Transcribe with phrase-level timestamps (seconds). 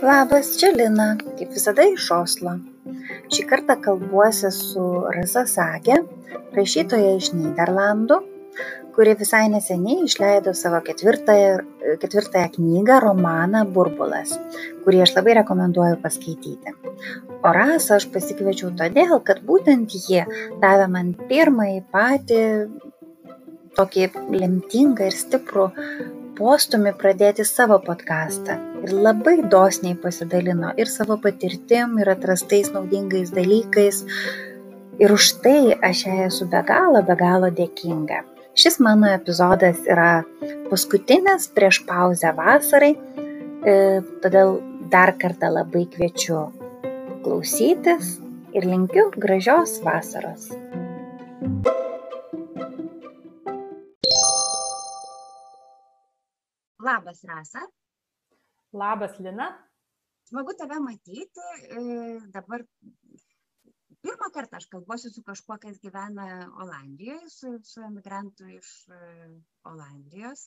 [0.00, 2.54] Labas, čia Lina, kaip visada iš Oslo.
[3.28, 5.98] Šį kartą kalbuosi su Rasa Sagė,
[6.56, 8.18] rašytoja iš Niderlandų,
[8.96, 11.52] kuri visai neseniai išleido savo ketvirtąją,
[12.00, 14.32] ketvirtąją knygą romaną Burbulas,
[14.86, 16.72] kurį aš labai rekomenduoju paskaityti.
[17.44, 20.24] O Rasą aš pasikviečiau todėl, kad būtent jie
[20.64, 22.44] davė man pirmąjį patį
[23.78, 25.68] tokį lemtingą ir stiprų
[26.38, 34.04] postumį pradėti savo podcastą ir labai dosniai pasidalino ir savo patirtim, ir atrastais naudingais dalykais.
[34.98, 38.24] Ir už tai aš jai esu be galo, be galo dėkinga.
[38.58, 40.24] Šis mano epizodas yra
[40.70, 42.96] paskutinis prieš pauzę vasarai,
[43.62, 43.76] e,
[44.24, 44.58] todėl
[44.90, 46.48] dar kartą labai kviečiu
[47.22, 48.16] klausytis
[48.58, 50.50] ir linkiu gražios vasaros.
[56.88, 57.60] Labas, Rasa.
[58.72, 59.48] Labas, Lina.
[60.28, 61.44] Smagu tave matyti.
[61.76, 61.80] E,
[62.36, 62.62] dabar
[64.04, 66.28] pirmą kartą aš kalbuosiu su kažkuo, kas gyvena
[66.62, 69.00] Olandijoje, su, su emigrantu iš e,
[69.72, 70.46] Olandijos.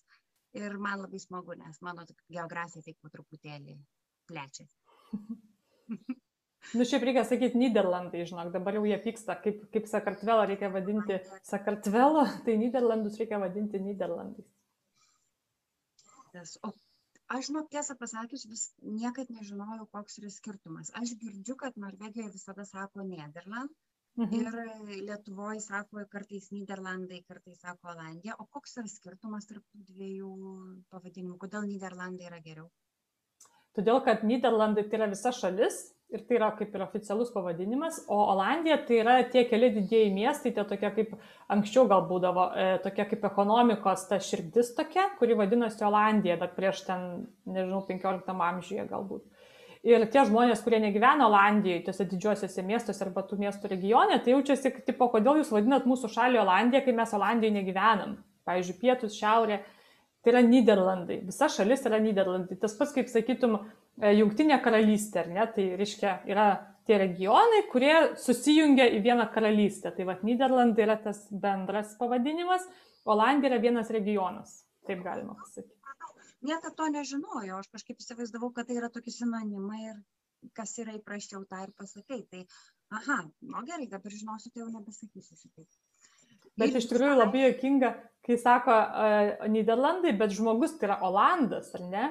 [0.57, 2.07] Ir man labai smagu, nes mano
[2.37, 3.77] geografija tik po truputėlį
[4.31, 4.75] plečiasi.
[6.77, 11.17] Nu, šiaip reikia sakyti Niderlandai, žinok, dabar jau jie pyksta, kaip, kaip Sakartvelo reikia vadinti
[11.49, 14.45] Sakartvelo, tai Niderlandus reikia vadinti Niderlandais.
[16.67, 16.71] O
[17.35, 20.91] aš žinok tiesą pasakius vis niekad nežinojau koks yra skirtumas.
[21.01, 23.71] Aš girdžiu kad norvegijoj visada sako nederland
[24.19, 24.33] mhm.
[24.39, 28.37] ir lietuvoj sako kartais nyderlandai kartais sako olandija.
[28.39, 30.31] O koks yra skirtumas tarp dviejų
[30.93, 31.37] pavadinimų?
[31.45, 32.69] Kodėl nyderlandai yra geriau?
[33.75, 38.17] Todėl kad nyderlandai tai yra visa šalis ir tai yra kaip ir oficialus pavadinimas, o
[38.33, 41.13] Olandija tai yra tie keli didieji miestai, tie tokie kaip
[41.55, 46.83] anksčiau gal būdavo, e, tokie kaip ekonomikos ta širdis tokia, kuri vadinosi Olandija, dar prieš
[46.87, 47.07] ten,
[47.47, 49.23] nežinau, 15 amžiuje galbūt.
[49.87, 54.75] Ir tie žmonės, kurie negyvena Olandijoje, tuose didžiuosiuose miestuose arba tų miestų regione, tai jaučiasi,
[54.85, 58.19] tipo, kodėl jūs vadinat mūsų šalį Olandiją, kai mes Olandijoje negyvenam.
[58.45, 59.61] Pavyzdžiui, pietus, šiaurė,
[60.21, 61.21] tai yra Niderlandai.
[61.25, 62.59] Visa šalis yra Niderlandai.
[62.61, 63.57] Tas pats, kaip sakytum,
[63.97, 65.47] jungtinė karalystė, ar ne?
[65.55, 66.47] Tai reiškia, yra
[66.87, 69.91] tie regionai, kurie susijungia į vieną karalystę.
[69.95, 72.65] Tai vad, Niderlandai yra tas bendras pavadinimas,
[73.09, 74.61] Olandija yra vienas regionas.
[74.87, 75.77] Taip galima pasakyti.
[76.41, 79.99] Niekada to nežinojau, aš kažkaip įsivaizdavau, kad tai yra tokie sinonimai ir
[80.57, 82.23] kas yra įprasčiau tą ir pasakai.
[82.31, 82.41] Tai,
[82.97, 85.67] aha, nu gerai, dabar žinosiu, tai jau nebesakysiu šitaip.
[86.57, 87.91] Bet iš tikrųjų labai jokinga,
[88.25, 92.09] kai sako uh, Niderlandai, bet žmogus tai yra Olandas, ar ne?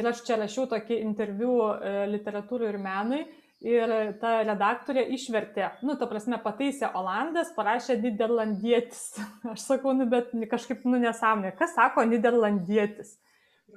[0.00, 3.22] Ir aš čia rašiau tokį interviu e, literatūrai ir menui
[3.62, 9.04] ir ta redaktorė išvertė, nu, ta prasme, pataisė Olandas, parašė Niderlandietis.
[9.52, 11.54] Aš sakau, nu, bet kažkaip, nu, nesąmonė.
[11.58, 13.16] Kas sako Niderlandietis?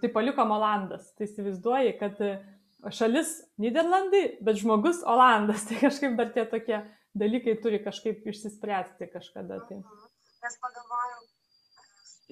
[0.01, 1.11] Tai palikom Olandas.
[1.15, 2.19] Tai įsivaizduoji, kad
[2.93, 5.65] šalis Niderlandai, bet žmogus Olandas.
[5.69, 6.81] Tai kažkaip dar tie tokie
[7.15, 9.61] dalykai turi kažkaip išsispręsti kažkada.
[9.69, 9.79] Tai.
[10.45, 11.21] Nes pagalvojau,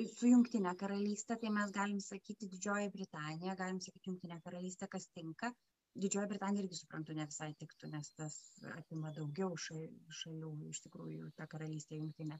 [0.01, 5.51] su jungtine karalyste tai mes galim sakyti didžioji britanija galim sakyt jungtinė karalystė kas tinka.
[6.05, 8.37] Didžioji britanija irgi suprantu ne visai tiktų nes tas
[8.77, 12.39] apima daugiau šalių iš tikrųjų ta karalystė jungtinė.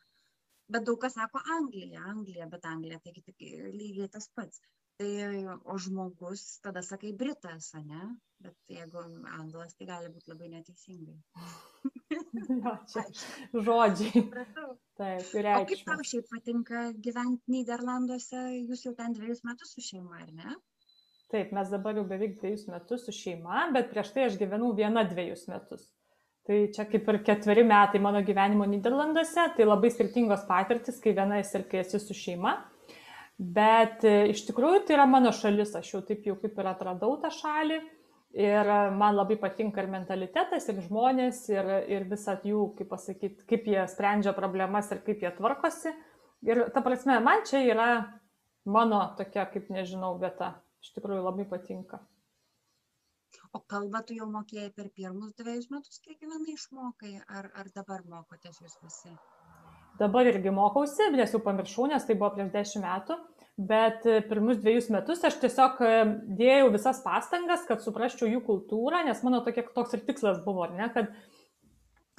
[0.74, 3.46] Bet daug kas sako anglija anglija bet anglija taigi tik
[3.78, 4.64] lygiai tas pats
[5.00, 8.04] tai o žmogus tada sakai britas ane?
[8.44, 9.04] Bet jeigu
[9.40, 11.20] anglas tai gali būt labai neteisingai.
[12.34, 13.04] Jo, čia
[13.66, 14.22] žodžiai.
[15.00, 19.84] Taip ir o kaip tau šiaip patinka gyventi Niderlanduose jūs jau ten dviejus metus su
[19.86, 20.56] šeima ar ne?
[21.34, 25.06] Taip, mes dabar jau beveik dviejus metus su šeima, bet prieš tai aš gyvenau viena
[25.10, 25.88] dviejus metus.
[26.44, 31.40] Tai čia kaip ir ketveri metai mano gyvenimo Niderlanduose, tai labai skirtingos patirtis, kai viena
[31.42, 32.58] esi ir kai esi su šeima.
[33.44, 37.18] Bet e, iš tikrųjų tai yra mano šalis, aš jau taip jau kaip ir atradau
[37.20, 37.80] tą šalį
[38.34, 43.68] ir man labai patinka ir mentalitetas, ir žmonės, ir, ir visat jų, kaip pasakyti, kaip
[43.70, 45.94] jie sprendžia problemas ir kaip jie tvarkosi.
[46.48, 47.90] Ir ta prasme, man čia yra
[48.66, 50.56] mano tokia, kaip nežinau, vieta.
[50.84, 52.02] Iš tikrųjų labai patinka.
[53.54, 58.02] O kalbą tu jau mokėjai per pirmus dviejus metus, kiek gyvenai išmokai, ar, ar dabar
[58.10, 59.14] mokotės jūs visi?
[60.00, 63.18] dabar irgi mokausi, nes jau pamiršau, nes tai buvo prieš dešimt metų,
[63.58, 65.92] bet e, pirmus dviejus metus aš tiesiog e,
[66.40, 70.90] dėjau visas pastangas, kad suprasčiau jų kultūrą, nes mano tokia, toks ir tikslas buvo, ne,
[70.96, 71.12] kad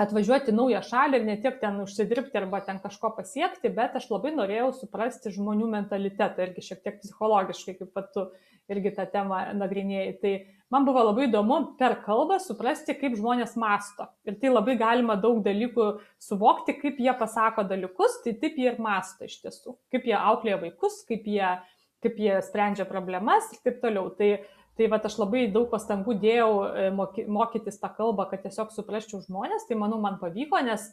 [0.01, 4.09] atvažiuoti į naują šalį ir ne tiek ten užsidirbti arba ten kažko pasiekti, bet aš
[4.11, 8.27] labai norėjau suprasti žmonių mentalitetą irgi šiek tiek psichologiškai, kaip pat tu
[8.73, 10.17] irgi tą temą nagrinėjai.
[10.23, 10.33] Tai
[10.75, 14.09] man buvo labai įdomu per kalbą suprasti, kaip žmonės masto.
[14.27, 15.89] Ir tai labai galima daug dalykų
[16.23, 19.79] suvokti, kaip jie pasako dalykus, tai taip jie ir masto iš tiesų.
[19.95, 21.55] Kaip jie auklėja vaikus, kaip jie,
[22.03, 24.11] kaip jie sprendžia problemas ir taip toliau.
[24.19, 24.35] Tai,
[24.79, 29.23] tai va, aš labai daug pastangų dėjau e, moky, mokytis tą kalbą, kad tiesiog suprasčiau
[29.23, 29.69] žmonės.
[29.69, 30.89] Tai manau, man pavyko, nes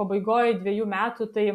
[0.00, 1.46] pabaigoje dviejų metų tai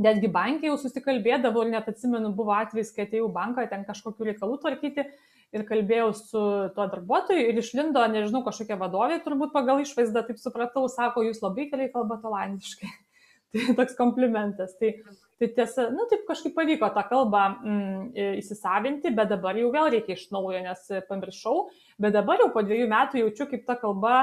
[0.00, 4.58] netgi bankai jau susikalbėdavo ir net atsimenu, buvo atvejs, kai atėjau banką ten kažkokiu reikalų
[4.62, 5.04] tvarkyti
[5.50, 6.42] ir kalbėjau su
[6.76, 11.66] tuo darbuotoju ir išlindo, nežinau, kažkokia vadovė, turbūt pagal išvaizdą, taip supratau, sako, jūs labai
[11.72, 12.90] gerai kalbate olandiškai.
[13.52, 14.76] tai toks komplimentas.
[14.78, 14.94] Tai,
[15.40, 18.00] tai tiesa, nu taip kažkaip pavyko tą kalbą mm,
[18.42, 21.62] įsisavinti, bet dabar jau vėl reikia iš naujo, nes pamiršau,
[22.00, 24.16] bet dabar jau po dviejų metų jaučiu, kaip ta kalba,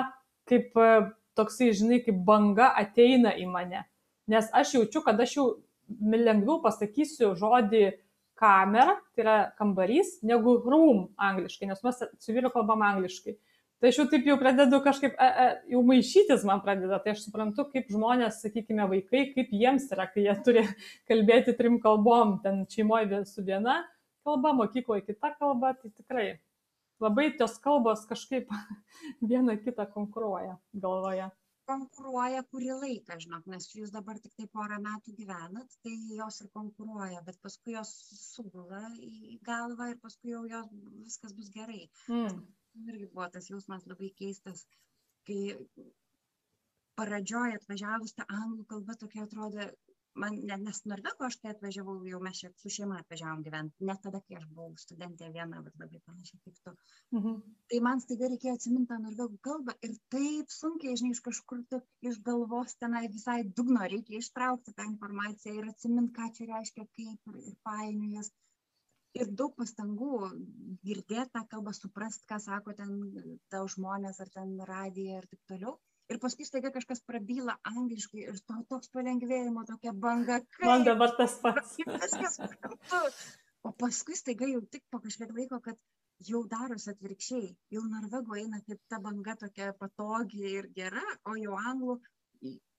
[0.50, 0.90] kaip e,
[1.38, 3.82] toksai, žinai, kaip banga ateina į mane.
[4.30, 5.48] Nes aš jaučiu, kad aš jau
[5.90, 7.88] lengviau pasakysiu žodį
[8.38, 13.40] kamera, tai yra kambarys, negu room angliškai, nes mes su vyru kalbam angliškai.
[13.78, 17.28] Tai aš jau taip jau pradedu kažkaip, e, e, jau maišytis man pradeda, tai aš
[17.28, 20.64] suprantu, kaip žmonės, sakykime, vaikai, kaip jiems yra, kai jie turi
[21.10, 23.84] kalbėti trim kalbom, ten šeimoje su viena
[24.26, 26.28] kalba, mokykloje kita kalba, tai tikrai
[27.04, 28.50] labai tos kalbos kažkaip
[29.32, 31.30] viena kitą konkuruoja galvoje
[31.68, 36.52] konkuruoja kurį laiką, žinok, nes jūs dabar tik tai porą metų gyvenat, tai jos ir
[36.56, 37.92] konkuruoja, bet paskui jos
[38.22, 40.70] sugula į galvą ir paskui jau jos
[41.04, 41.84] viskas bus gerai.
[42.08, 42.40] Mm.
[42.86, 44.66] Irgi buvo tas jausmas labai keistas,
[45.30, 45.42] kai
[46.98, 49.72] pradžioje atvažiavus tą anglų kalbą tokia atrodė
[50.22, 54.02] man net nes norvegų aš kai atvažiavau jau mes čia su šeima atvažiavom gyvent net
[54.06, 56.74] tada kai aš buvau studentė viena vat labai panašiai kaip tu
[57.20, 57.36] mhm.
[57.74, 61.82] tai man staiga reikėjo atsimint tą norvegų kalbą ir taip sunkiai žinai iš kažkur tu
[62.12, 67.34] iš galvos tenai visai dugno reikia ištraukti tą informaciją ir atsimint ką čia reiškia kaip
[67.34, 68.34] ir, ir painiojas
[69.18, 70.32] ir daug pastangų
[70.88, 72.96] girdėt tą kalbą suprast ką sako ten
[73.54, 75.78] tau žmonės ar ten radija ir taip toliau
[76.14, 80.40] ir paskui staiga kažkas prabyla angliškai ir to, toks palengvėjimo, tokia banga.
[80.56, 81.76] Kaip, Man dabar tas pats.
[82.04, 83.12] Viskas kartu.
[83.68, 85.80] O paskui staiga jau tik po kažkiek laiko, kad
[86.30, 87.50] jau darosi atvirkščiai.
[87.76, 92.00] Jau norvegų eina kaip ta banga tokia patogi ir gera, o jau anglų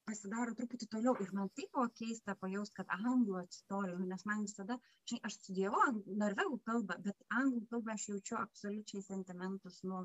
[0.08, 1.14] pasidaro truputį toliau.
[1.24, 4.78] Ir man taip buvo keista pajaust, kad anglų atsitoliu, nes man visada,
[5.10, 5.86] žinai, aš studijavau
[6.24, 10.04] norvegų kalbą, bet anglų kalbą aš jaučiu absoliučiai sentimentus nuo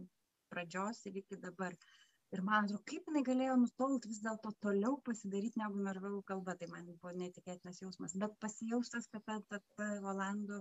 [0.54, 1.78] pradžios ir iki dabar.
[2.34, 6.70] Ir man atrodo kaip jinai galėjo nutolt vis dėlto toliau pasidaryt negu norvegų kalba tai
[6.72, 10.58] man buvo neįtikėtinas jausmas bet pasijaustas kad ta ta ta olandų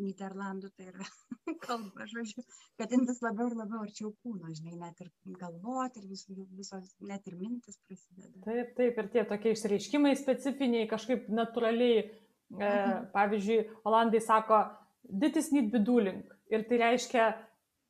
[0.00, 1.06] Niderlandų tai yra
[1.66, 2.44] kalba, žodžiu,
[2.80, 6.24] kad jin vis labiau ir labiau arčiau kūno, žinai, net ir galvoti ir vis,
[6.56, 8.32] visos, net ir mintis prasideda.
[8.46, 13.10] Taip, taip, ir tie tokie išreiškimai specifiniai, kažkaip natūraliai, e, mhm.
[13.12, 14.62] pavyzdžiui, Olandai sako,
[15.04, 16.24] ditis need beduling.
[16.52, 17.28] Ir tai reiškia,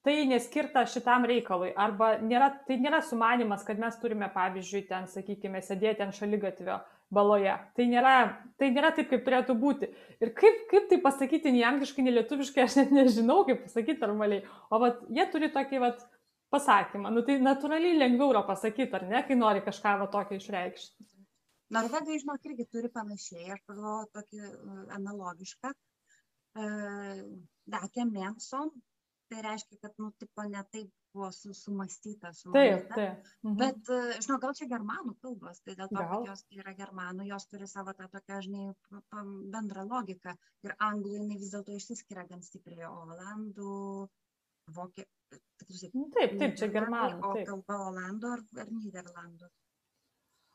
[0.07, 5.63] tai neskirta šitam reikalui arba nėra, tai nėra sumanimas, kad mes turime, pavyzdžiui, ten, sakykime,
[5.63, 6.81] sėdėti ant šaligatvio
[7.15, 7.55] baloje.
[7.77, 8.17] Tai nėra,
[8.59, 9.89] tai nėra taip, kaip turėtų būti.
[10.23, 14.45] Ir kaip, kaip tai pasakyti nei angliškai, nei lietuviškai, aš net nežinau, kaip pasakyti normaliai.
[14.71, 16.07] O vat, jie turi tokį vat,
[16.53, 17.11] pasakymą.
[17.15, 21.09] Nu, tai natūraliai lengviau yra pasakyti, ar ne, kai nori kažką va tokio išreikšti.
[21.75, 25.73] Norvegai, žinok, irgi turi panašiai, aš pagalvoju tokį uh, analogišką.
[26.57, 27.23] Uh,
[27.67, 28.71] Dakė Menson,
[29.31, 32.33] tai reiškia, kad, nu, tipo, ne taip buvo su, sumastyta.
[32.55, 33.31] Taip, taip.
[33.47, 33.57] Mhm.
[33.61, 33.91] Bet,
[34.25, 36.13] žinau, gal čia germanų kalbos, tai dėl to, gal.
[36.13, 38.69] kad jos yra germanų, jos turi savo tą tokią, žinai,
[39.55, 40.37] bendrą logiką.
[40.67, 43.77] Ir anglų jinai vis dėlto išsiskiria gan stipriai, o olandų,
[44.77, 45.93] vokiečių.
[46.17, 47.23] Taip, taip, čia germanų.
[47.23, 49.49] O kalba olandų ar, ar nyderlandų?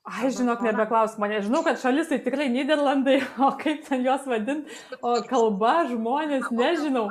[0.01, 1.43] Ai, žinok, nebeklaus mane.
[1.45, 7.05] Žinau, kad šalis tai tikrai Niderlandai, o kaip ten juos vadinti, o kalba, žmonės, nežinau.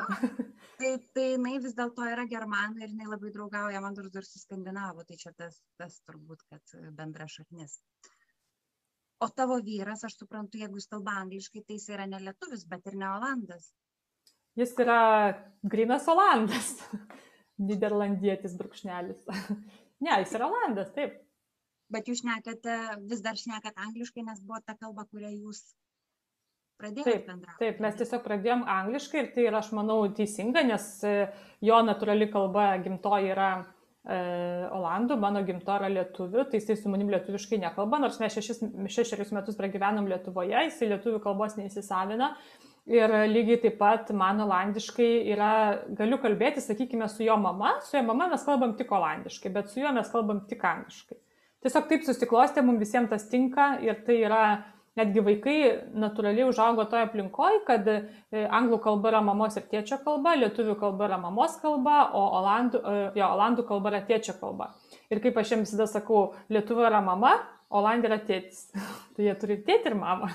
[0.81, 4.41] Tai tai jinai vis dėlto yra germanė ir jinai labai draugauja, man atrodo, ir su
[4.41, 7.79] skandinavu, tai čia tas, tas turbūt, kad bendra šaknis.
[9.21, 12.87] O tavo vyras, aš suprantu, jeigu jis kalba angliškai, tai jis yra ne lietuvis, bet
[12.89, 13.67] ir ne olandas.
[14.59, 15.01] Jis yra
[15.75, 16.71] grinas olandas,
[17.69, 19.27] niderlandietis brūkšnelis.
[20.07, 21.21] ne, jis yra olandas, taip.
[21.93, 22.79] Bet jūs šnekate,
[23.11, 25.63] vis dar šnekat angliškai, nes buvo ta kalba, kurią jūs
[26.81, 27.59] pradėjote bendrauti.
[27.61, 31.15] Taip, mes tiesiog pradėjom angliškai ir tai yra, aš manau, teisinga, nes e,
[31.65, 34.17] jo natūrali kalba gimtoji yra e,
[34.79, 38.65] olandų, mano gimto yra lietuvių, tai jisai su manim lietuviškai nekalba, nors mes šešis,
[38.97, 42.35] šešerius metus pragyvenom Lietuvoje, jisai lietuvių kalbos neįsisavina.
[42.91, 45.51] Ir lygiai taip pat man olandiškai yra,
[45.95, 49.83] galiu kalbėti, sakykime, su jo mama, su jo mama mes kalbam tik olandiškai, bet su
[49.83, 51.19] juo mes kalbam tik angliškai.
[51.61, 54.45] tiesiog taip susiklostė, mums visiems tas tinka ir tai yra
[54.99, 55.57] netgi vaikai
[56.03, 58.01] natūraliai užaugo toje aplinkoje, kad e,
[58.43, 63.05] anglų kalba yra mamos ir tėčio kalba, lietuvių kalba yra mamos kalba, o olandų, e,
[63.21, 64.73] jo, olandų kalba yra tėčio kalba.
[65.11, 67.37] Ir kaip aš jiems visada sakau, lietuvių yra mama,
[67.71, 68.67] olandė yra tėtis.
[69.15, 70.33] tai jie turi tėtį ir mamą.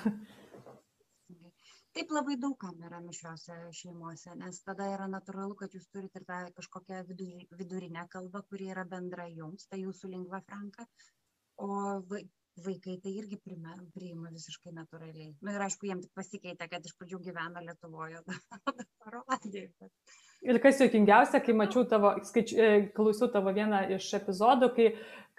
[1.96, 6.42] Taip labai daugam yra mišriose šeimose, nes tada yra natūralu, kad jūs turite ir tą
[6.58, 10.84] kažkokią vidurinę kalbą, kuri yra bendra jums, tai jūsų lingva franka,
[11.56, 11.70] o
[12.64, 15.34] vaikai tai irgi priima, priima visiškai natūraliai.
[15.42, 18.22] Na nu, ir aišku, jiems tik pasikeitė, kad iš pradžių gyveno Lietuvoje,
[18.80, 19.72] dabar Olandijoje.
[19.82, 20.16] Bet...
[20.46, 24.88] Ir kas juokingiausia, kai mačiau tavo, skaič, e, klausiau tavo vieną iš epizodų, kai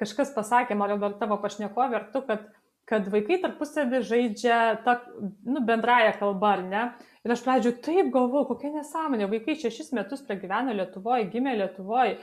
[0.00, 2.44] kažkas pasakė, man ar tavo pašnekovė, ar tu, kad,
[2.90, 4.98] kad vaikai tarpusavį žaidžia tą
[5.46, 6.84] nu, bendrąją kalbą, ar ne?
[7.26, 12.20] Ir aš pradžiu taip galvoju, kokia nesąmonė, vaikai šešis metus pragyveno Lietuvoje, gimė Lietuvoje,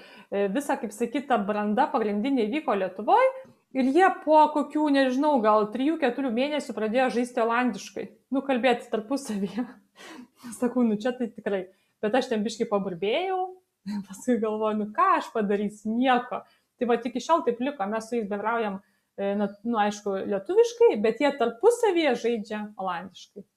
[0.53, 3.33] visa, kaip sakyta, branda pagrindinė vyko Lietuvoje
[3.73, 9.65] Ir jie po kokių, nežinau, gal 3-4 mėnesių pradėjo žaisti olandiškai, nu, kalbėti tarpusavyje.
[10.59, 11.63] Sakau, nu čia tai tikrai.
[12.03, 13.39] Bet aš ten biškai paburbėjau,
[14.09, 16.43] paskui galvoju, nu ką aš padarysiu, nieko.
[16.77, 18.77] Tai va tik iš šiol taip liko, mes su jais bendraujam,
[19.17, 23.47] e, na, nu, aišku, lietuviškai, bet jie tarpusavyje žaidžia olandiškai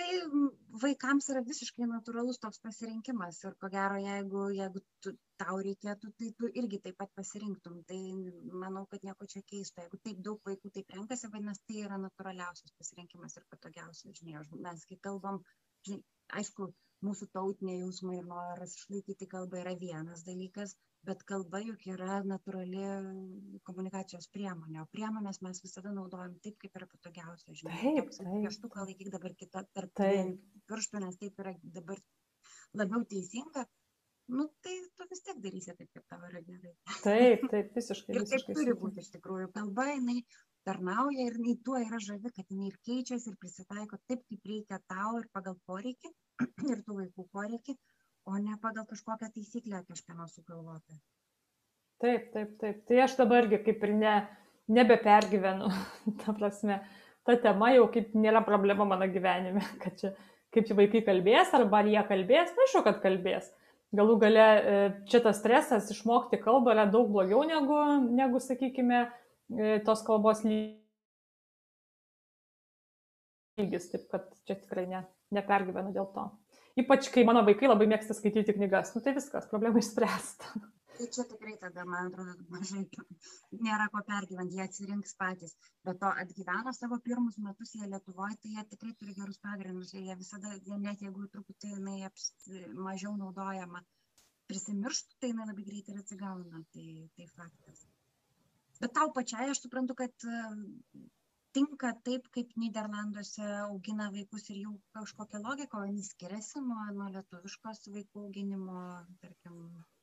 [0.00, 0.18] tai
[0.82, 6.28] vaikams yra visiškai natūralus toks pasirinkimas ir ko gero jeigu jeigu tu tau reikėtų tai
[6.38, 7.80] tu irgi taip pat pasirinktum.
[7.90, 7.98] Tai
[8.64, 9.84] manau kad nieko čia keisto.
[9.84, 14.86] Jeigu taip daug vaikų taip renkasi vadinas tai yra natūraliausias pasirinkimas ir patogiausias žinai mes
[14.92, 15.42] kai kalbam
[15.88, 16.00] žinai
[16.40, 16.70] aišku
[17.06, 20.76] mūsų tautiniai jausmai ir noras išlaikyti kalbą yra vienas dalykas
[21.08, 22.84] bet kalba juk yra natūrali
[23.68, 27.94] komunikacijos priemonė o priemones mes visada naudojam taip kaip yra patogiausia žinai
[28.44, 30.02] pieštuką laikyk dabar kitą tarp
[30.70, 32.02] pirštų nes taip yra dabar
[32.74, 33.66] labiau teisinga.
[34.30, 36.74] Nu tai tu vis tiek darysi taip kaip tau yra gerai.
[37.06, 39.48] Taip taip visiškai ir taip turi būti iš tikrųjų.
[39.56, 40.20] Kalba jinai
[40.68, 44.78] tarnauja ir jinai tuo yra žavi kad jinai ir keičiasi ir prisitaiko taip kaip reikia
[44.92, 46.12] tau ir pagal poreikį
[46.74, 47.76] ir tų vaikų poreikį
[48.26, 50.98] o ne pagal kažkokią taisyklę kažkieno sugalvotą.
[52.00, 52.82] Taip, taip, taip.
[52.88, 54.16] Tai aš dabar irgi kaip ir ne,
[54.72, 55.70] nebepergyvenu.
[56.24, 56.80] ta prasme,
[57.28, 60.14] ta tema jau kaip nėra problema mano gyvenime, kad čia
[60.54, 63.50] kaip čia vaikai kalbės, arba ar jie kalbės, na, aišku, kad kalbės.
[63.96, 64.74] Galų gale e,
[65.10, 67.78] čia tas stresas išmokti kalbą yra daug blogiau negu,
[68.14, 69.00] negu sakykime,
[69.50, 70.84] e, tos kalbos lygis.
[73.90, 75.00] Taip kad čia tikrai ne,
[75.34, 76.24] nepergyvenu dėl to.
[76.78, 78.94] Ypač, kai mano vaikai labai mėgsta skaityti knygas.
[78.94, 80.52] Nu tai viskas, problema išspręsta.
[81.00, 82.82] Tai čia tikrai tada, man atrodo, mažai
[83.56, 85.54] nėra ko pergyventi, jie atsirinks patys.
[85.88, 89.94] Bet to atgyveno savo pirmus metus jie Lietuvoje, tai jie tikrai turi gerus pagrindus.
[89.96, 92.26] Jie visada, jie net jeigu truputį jinai aps,
[92.88, 93.80] mažiau naudojama,
[94.52, 96.62] prisimirštų, tai jinai labai greitai ir atsigauna.
[96.76, 96.86] Tai,
[97.16, 97.86] tai faktas.
[98.84, 100.28] Bet tau pačiai aš suprantu, kad
[101.56, 107.08] tinka taip kaip nyderlanduose augina vaikus ir jų kažkokia logika o jinai skiriasi nuo nuo
[107.14, 108.82] lietuviškos vaikų auginimo
[109.22, 109.56] tarkim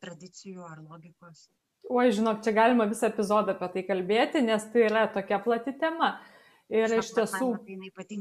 [0.03, 1.47] tradicijų ar logikos.
[1.87, 6.17] Oi žinok čia galima visą epizodą apie tai kalbėti nes tai yra tokia plati tema.
[6.67, 7.53] Ir iš tiesų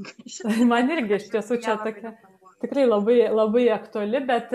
[0.73, 2.15] man irgi iš tiesų čia tokia
[2.63, 4.55] tikrai labai labai aktuali bet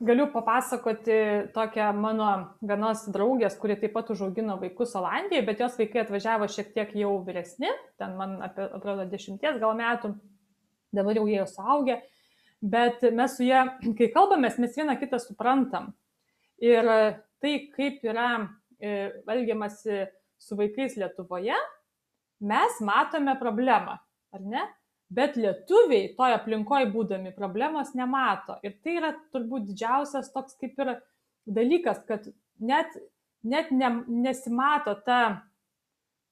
[0.00, 1.18] galiu papasakoti
[1.54, 2.28] tokią mano
[2.62, 7.14] vienos draugės, kuri taip pat užaugino vaikus Olandijoje, bet jos vaikai atvažiavo šiek tiek jau
[7.24, 10.12] vyresni, ten man apie, atrodo, dešimties gal metų,
[10.96, 12.00] dabar jau jie jau suaugę,
[12.60, 13.62] bet mes su jie,
[13.98, 15.94] kai kalbamės, mes vieną kitą suprantam.
[16.60, 16.88] Ir
[17.40, 18.28] tai, kaip yra
[18.80, 20.04] e, elgiamasi
[20.40, 21.56] su vaikais Lietuvoje,
[22.44, 23.96] mes matome problemą,
[24.32, 24.64] ar ne?
[25.08, 28.58] Bet lietuviai toj aplinkoj būdami problemos nemato.
[28.66, 30.96] Ir tai yra turbūt didžiausias toks kaip ir
[31.46, 32.26] dalykas, kad
[32.58, 32.96] net,
[33.46, 35.20] net ne, nesimato ta,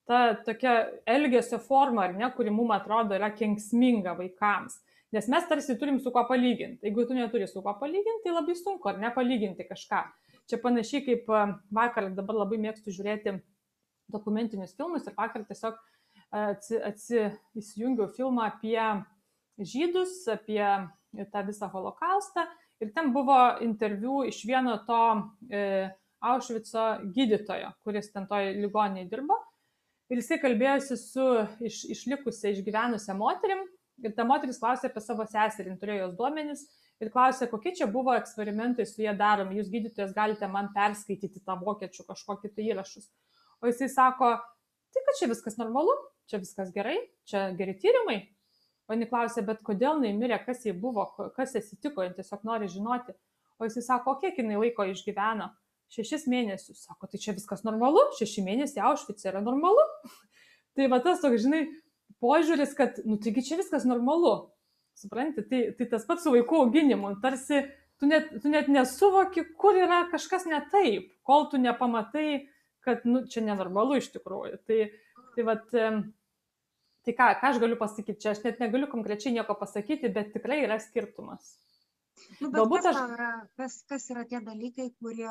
[0.08, 0.74] ta tokia
[1.06, 4.80] elgesio forma, ar ne, kuri mums atrodo yra kenksminga vaikams.
[5.14, 6.82] Nes mes tarsi turim su kuo palyginti.
[6.82, 10.02] Jeigu tu neturi su kuo palyginti, tai labai sunku, ar ne, palyginti kažką.
[10.50, 11.30] Čia panašiai kaip
[11.72, 13.38] vakar, dabar labai mėgstu žiūrėti
[14.12, 15.93] dokumentinius filmus ir vakar tiesiog uh,
[16.34, 17.24] atsi, atsi,
[17.58, 18.80] įsijungiau filmą apie
[19.58, 20.64] žydus, apie
[21.30, 22.46] tą visą holokaustą
[22.82, 25.00] ir ten buvo interviu iš vieno to
[25.50, 25.90] e,
[26.24, 29.36] Aušvico gydytojo, kuris ten toj ligoninėje dirbo.
[30.08, 31.26] Ir jisai kalbėjosi su
[31.64, 33.60] iš, išlikusią, išgyvenusią moterim.
[34.04, 36.64] Ir ta moteris klausė apie savo seserį, turėjo jos duomenis.
[37.02, 39.58] Ir klausė, kokie čia buvo eksperimentai su jie daromi.
[39.60, 43.10] Jūs gydytojas galite man perskaityti tą vokiečių kažkokį tai įrašus.
[43.60, 44.32] O jisai sako,
[44.94, 45.92] tai kad čia viskas normalu,
[46.30, 46.96] čia viskas gerai,
[47.28, 48.22] čia geri tyrimai.
[48.84, 52.68] O jinai klausė, bet kodėl jinai mirė, kas jai buvo, kas atsitiko, jin tiesiog nori
[52.68, 53.14] žinoti.
[53.56, 55.52] O jisai sako, kiek jinai laiko išgyveno.
[55.94, 56.80] šešis mėnesius.
[56.88, 59.84] Sako, tai čia viskas normalu, šeši mėnesiai Aušvice yra normalu.
[60.74, 61.68] tai va tas toks, žinai,
[62.24, 64.50] požiūris, kad, nu taigi čia viskas normalu.
[64.98, 67.14] Supranti, tai, tai tas pats su vaikų auginimu.
[67.22, 67.62] Tarsi
[68.00, 72.48] tu net, tu net nesuvoki, kur yra kažkas ne taip, kol tu nepamatai,
[72.84, 74.60] kad, nu, čia nenormalu iš tikrųjų.
[74.66, 74.80] Tai,
[75.36, 75.74] tai vat,
[77.04, 80.62] Tai ką, ką aš galiu pasakyti, čia aš net negaliu konkrečiai nieko pasakyti, bet tikrai
[80.64, 81.50] yra skirtumas.
[82.40, 83.12] Nu, Galbūt kas aš.
[83.16, 85.28] Yra, kas, kas yra tie dalykai, kurie,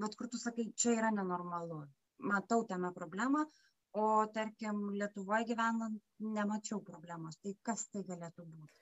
[0.00, 1.82] bet kur tu sakai, čia yra nenormalu.
[2.24, 3.44] Matau tame problemą,
[3.92, 7.36] o tarkim, Lietuvoje gyvenant nemačiau problemos.
[7.44, 8.72] Tai kas tai galėtų būti?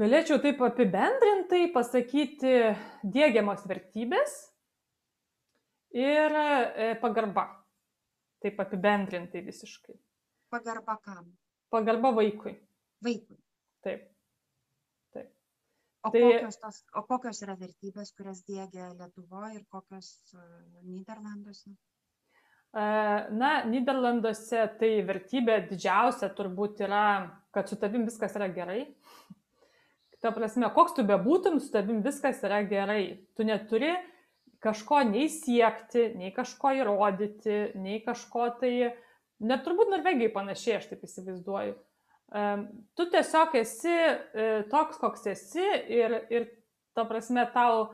[0.00, 2.58] Galėčiau taip apibendrintai pasakyti
[3.06, 4.36] dėgiamos vertybės
[5.94, 7.59] ir e, pagarba.
[8.40, 9.98] Taip apibendrintai visiškai.
[10.50, 11.26] Pagarba kam?
[11.70, 12.54] Pagarba vaikui.
[13.04, 13.36] Vaikui.
[13.84, 14.08] Taip.
[15.12, 15.28] Taip.
[16.02, 20.42] O, tai, kokios tos, o kokios yra vertybės, kurias dėgia Lietuvoje ir kokios uh,
[20.88, 21.76] Niderlanduose?
[22.70, 28.84] Na, Niderlanduose tai vertybė didžiausia turbūt yra, kad su tavim viskas yra gerai.
[30.22, 33.26] Ta prasme, koks tu bebūtum, su tavim viskas yra gerai.
[33.34, 33.90] Tu neturi
[34.60, 38.74] kažko nei siekti, nei kažko įrodyti, nei kažko tai
[39.40, 41.76] Net turbūt Norvegijai panašiai, aš taip įsivaizduoju.
[42.96, 46.44] Tu tiesiog esi e, toks, koks esi ir, ir
[46.94, 47.88] ta prasme tau,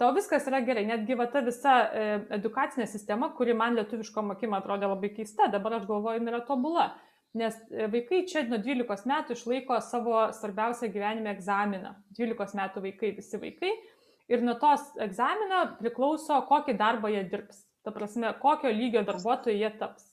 [0.00, 0.86] tau viskas yra gerai.
[0.88, 2.06] Netgi va ta visa e,
[2.38, 6.88] edukacinė sistema, kuri man lietuviško mokymo atrodė labai keista, dabar aš galvoju, jinai yra tobula.
[7.36, 11.92] Nes e, vaikai čia nuo 12 metų išlaiko savo svarbiausią gyvenime egzaminą.
[12.16, 13.76] 12 metų vaikai, visi vaikai.
[14.32, 17.62] Ir nuo tos egzamino priklauso, kokį darbą jie dirbs.
[17.86, 20.08] Ta prasme, kokio lygio darbuotojai jie taps.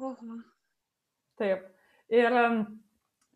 [0.00, 0.36] Oho.
[1.40, 1.64] Taip.
[2.12, 2.36] Ir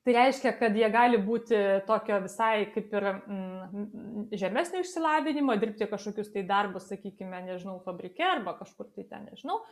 [0.04, 6.32] tai reiškia, kad jie gali būti tokio visai kaip ir mm, žemesnio išsilavinimo, dirbti kažkokius
[6.34, 9.62] tai darbus, sakykime, nežinau, fabrike arba kažkur tai ten, nežinau.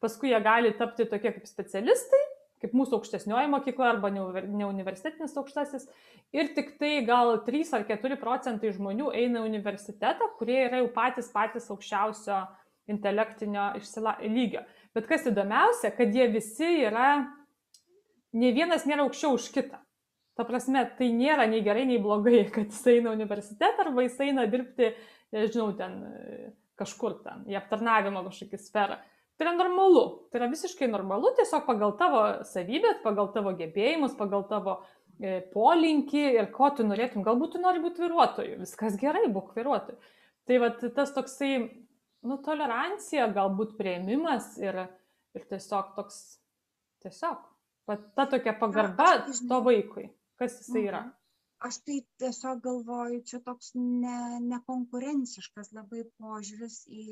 [0.00, 2.22] Paskui jie gali tapti tokie kaip specialistai,
[2.62, 5.88] kaip mūsų aukštesnioji mokykla arba neuniversitetinis aukštasis.
[6.34, 10.90] Ir tik tai gal 3 ar 4 procentai žmonių eina į universitetą, kurie yra jau
[10.94, 12.40] patys patys aukščiausio
[12.92, 14.16] intelektinio išsila...
[14.22, 14.64] lygio.
[14.94, 17.10] Bet kas įdomiausia, kad jie visi yra,
[18.32, 19.82] ne vienas nėra aukščiau už kitą.
[20.38, 24.46] Ta prasme, tai nėra nei gerai, nei blogai, kad jis eina universitetą arba jis eina
[24.50, 24.94] dirbti,
[25.34, 25.98] nežinau, ten
[26.80, 28.98] kažkur ten, į aptarnavimo kažkokį sferą.
[29.42, 34.44] Tai yra normalu, tai yra visiškai normalu, tiesiog pagal tavo savybės, pagal tavo gebėjimus, pagal
[34.46, 34.76] tavo
[35.18, 39.98] e, polinkį ir ko tu norėtum, galbūt tu nori būti vairuotoju, viskas gerai, būk vairuotoju.
[40.46, 44.78] Tai va tas toksai nu, tolerancija, galbūt prieimimas ir,
[45.34, 46.20] ir tiesiog toks,
[47.02, 47.42] tiesiog,
[47.90, 50.06] ta tokia pagarba to vaikui,
[50.38, 51.02] kas jisai yra.
[51.08, 51.21] Mhm.
[51.66, 54.14] Aš tai tiesiog galvoju, čia toks ne,
[54.52, 57.04] nekonkurenciškas labai požiūris į,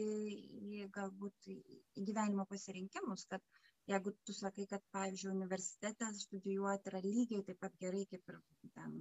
[0.80, 3.44] į galbūt į gyvenimo pasirinkimus, kad
[3.92, 8.40] jeigu tu sakai, kad, pavyzdžiui, universitete studijuoti yra lygiai taip pat gerai, kaip ir
[8.78, 8.98] ten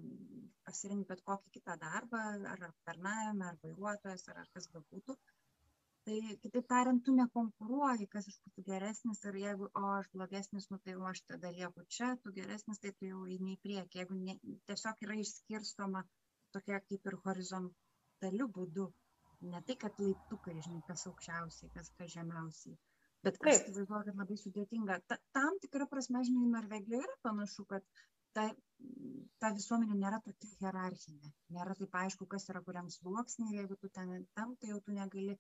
[0.70, 5.18] pasirinkti bet kokį kitą darbą, ar aptarnavimą, ar vairuotojas, ar, ar kas bebūtų,
[6.10, 10.80] tai kitaip tariant tu nekonkuruoji kas iš tų geresnis ir jeigu o aš blogesnis nu
[10.86, 14.02] tai o aš tada lieku čia tu geresnis tai tu jau eini į priekį.
[14.02, 14.38] Jeigu ne
[14.72, 16.04] tiesiog yra išskirstoma
[16.58, 18.88] tokia kaip ir horizontaliu būdu
[19.54, 22.80] ne tai kad laiptukai žinai kas aukščiausiai kas kas žemiausiai
[23.28, 24.98] bet aš įsivaizduoju kad labai sudėtinga.
[25.12, 27.86] Ta, tam tikra prasme žinai norvegijoje yra panašu kad
[28.38, 28.46] ta,
[29.44, 31.32] ta visuomenė nėra tokia hierarchinė.
[31.56, 35.36] Nėra taip aišku kas yra kuriam sluoksnį jeigu tu ten tam tai jau tu negali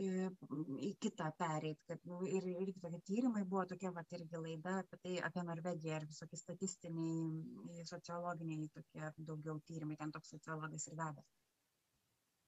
[0.00, 4.98] į kitą pereit, kad nu, ir irgi tokie tyrimai buvo tokia, va, irgi laida apie
[5.02, 11.26] tai, apie Norvegiją ir visokie statistiniai, sociologiniai tokie daugiau tyrimai, ten toks sociologas ir vedas.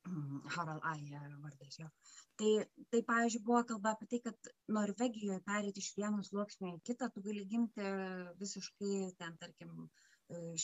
[0.57, 1.89] Harald Aja vardas jo.
[2.41, 2.53] Tai,
[2.91, 7.25] tai, pavyzdžiui, buvo kalba apie tai, kad Norvegijoje perėti iš vieno sluoksnio į kitą, tu
[7.29, 7.91] gali gimti
[8.41, 9.89] visiškai ten, tarkim,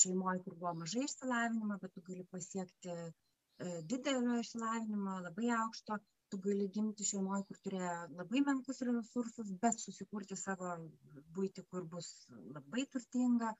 [0.01, 2.97] šeimoje, kur buvo mažai išsilavinimo, bet tu gali pasiekti
[3.93, 6.01] didelio išsilavinimo, labai aukšto,
[6.33, 10.77] tu gali gimti šeimoje, kur turėjo labai menkus resursus, bet susikurti savo
[11.37, 12.11] būti, kur bus
[12.57, 13.51] labai turtinga,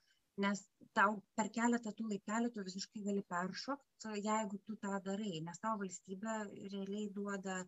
[0.45, 0.63] nes
[0.97, 5.77] tau per keletą tų laiptelių tu visiškai gali peršokti, jeigu tu tą darai, nes tau
[5.83, 6.37] valstybė
[6.73, 7.61] realiai duoda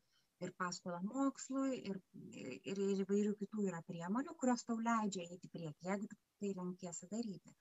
[0.44, 2.00] ir paskolą mokslui, ir,
[2.44, 7.12] ir, ir įvairių kitų yra priemonių, kurios tau leidžia eiti prieki, jeigu tu tai renkiesi
[7.12, 7.56] daryti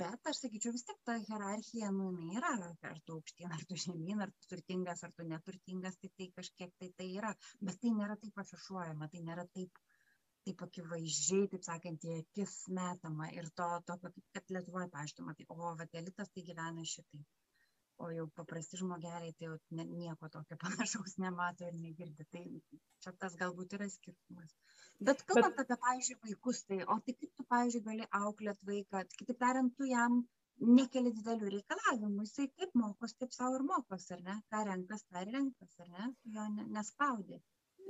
[0.00, 2.50] bet aš sakyčiau vis tiek ta hierarchija nu jinai yra
[2.90, 6.76] ar tu aukštyn ar tu žemyn ar tu turtingas ar tu neturtingas tai tai kažkiek
[6.82, 7.32] tai tai yra.
[7.68, 9.82] Bet tai nėra taip afišuojama tai nėra taip
[10.46, 15.74] taip akivaizdžiai taip sakant į akis metama ir to tokio kad lietuvoj pavyzdžiui matai o
[15.82, 17.41] vat elitas tai gyvena šitaip
[17.98, 22.26] o jau paprasti žmogeliai tai jau ne, nieko tokio panašaus nemato ir negirdi.
[22.34, 22.44] Tai
[23.04, 24.54] čia tas galbūt yra skirtumas.
[25.00, 25.64] Bet kalbant Bet...
[25.66, 29.88] apie, pavyzdžiui, vaikus, tai o tai kaip tu, pavyzdžiui, gali auklėt vaiką, kitaip tariant, tu
[29.90, 30.22] jam
[30.62, 34.36] nekeli didelių reikalavimų, jisai kaip mokos, taip savo ir mokos, ar ne?
[34.52, 36.12] Ką renkas, tą ir renkas, ar ne?
[36.36, 37.40] Jo nespaudė.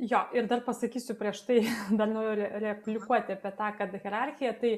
[0.00, 1.58] Jo, ir dar pasakysiu prieš tai,
[1.98, 4.72] dar noriu replikuoti apie tą, kad hierarchija, tai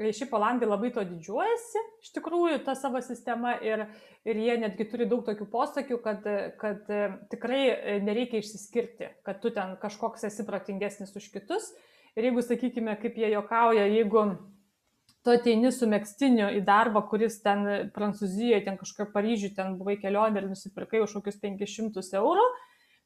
[0.00, 3.82] Šiaip Olandai labai to didžiuojasi, iš tikrųjų, ta savo sistema ir,
[4.24, 6.28] ir jie netgi turi daug tokių posakių, kad,
[6.60, 7.00] kad e,
[7.32, 11.68] tikrai e, nereikia išsiskirti, kad tu ten kažkoks esi protingesnis už kitus.
[12.16, 14.24] Ir jeigu, sakykime, kaip jie jokauja, jeigu
[15.20, 20.40] tu ateini su mėgstiniu į darbą, kuris ten Prancūzijoje, ten kažkur Paryžiuje, ten buvai kelionė
[20.40, 22.48] ir nusipirkai už kokius 500 eurų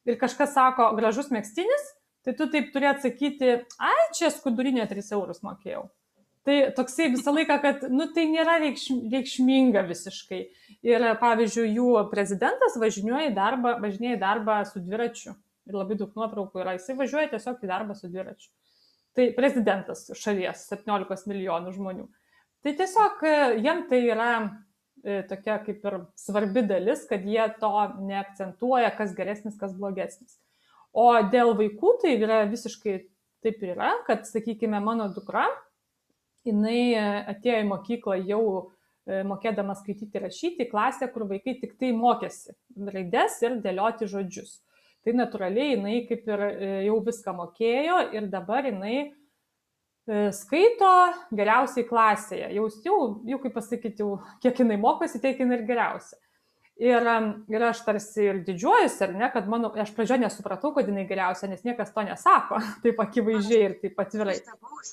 [0.07, 1.91] ir kažkas sako, gražus mėgstinis,
[2.25, 3.53] tai tu taip turi atsakyti,
[3.83, 5.89] ai, čia skudurinė 3 eurus mokėjau.
[6.45, 10.41] Tai toksai visą laiką, kad, nu, tai nėra reikšminga visiškai.
[10.85, 15.33] Ir, pavyzdžiui, jų prezidentas važinėja į darbą, važinėja į darbą su dviračiu.
[15.65, 16.77] Ir labai daug nuotraukų yra.
[16.77, 18.51] Jisai važiuoja tiesiog į darbą su dviračiu.
[19.17, 22.07] Tai prezidentas šalies 17 milijonų žmonių.
[22.65, 27.73] Tai tiesiog e, jiem tai yra e, tokia kaip ir svarbi dalis, kad jie to
[28.05, 30.37] neakcentuoja, kas geresnis, kas blogesnis.
[30.93, 32.99] O dėl vaikų tai yra visiškai
[33.45, 35.47] taip ir yra, kad, sakykime, mano dukra
[36.49, 37.03] jinai e,
[37.35, 42.55] atėjo į mokyklą jau e, mokėdama skaityti ir rašyti, klasę, kur vaikai tik tai mokėsi
[42.95, 44.61] raides ir dėlioti žodžius.
[45.05, 49.13] Tai natūraliai jinai kaip ir e, jau viską mokėjo ir dabar jinai
[50.37, 50.89] skaito
[51.33, 52.51] geriausiai klasėje.
[52.53, 56.19] Jau, jau, jau kaip pasakyti, jau, kiek jinai mokosi, tiek jinai ir geriausia.
[56.83, 57.07] Ir,
[57.55, 61.47] ir aš tarsi ir didžiuojuosi, ar ne, kad mano, aš pradžioje nesupratau, kad jinai geriausia,
[61.47, 64.35] nes niekas to nesako, taip akivaizdžiai ir taip atvirai.
[64.43, 64.91] Aš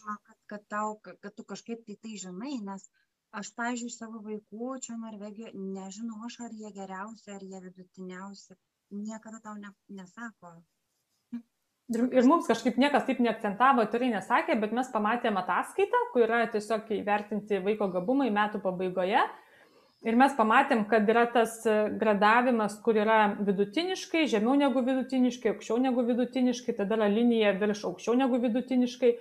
[0.51, 2.85] kad, tau, kad tu kažkaip tai tai žinai, nes
[3.33, 8.59] aš, pažiūrėjau, savo vaikų čia Norvegijoje nežinau, aš ar jie geriausi, ar jie vidutiniausi,
[8.93, 10.59] niekada tau ne, nesako.
[11.91, 16.45] Ir, ir mums kažkaip niekas taip neakcentavo, tikrai nesakė, bet mes pamatėme ataskaitą, kur yra
[16.51, 19.25] tiesiog įvertinti vaiko gabumai metų pabaigoje.
[20.01, 21.59] Ir mes pamatėm, kad yra tas
[22.01, 28.15] gradavimas, kur yra vidutiniškai, žemiau negu vidutiniškai, aukščiau negu vidutiniškai, tada yra linija virš aukščiau
[28.17, 29.11] negu vidutiniškai,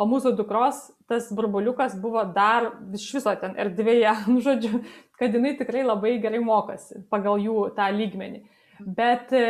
[0.00, 4.80] o mūsų dukros tas burbuliukas buvo dar iš viso ten erdvėje, nu, žodžiu,
[5.20, 8.40] kad jinai tikrai labai gerai mokosi pagal jų tą lygmenį.
[8.80, 9.46] Bet e,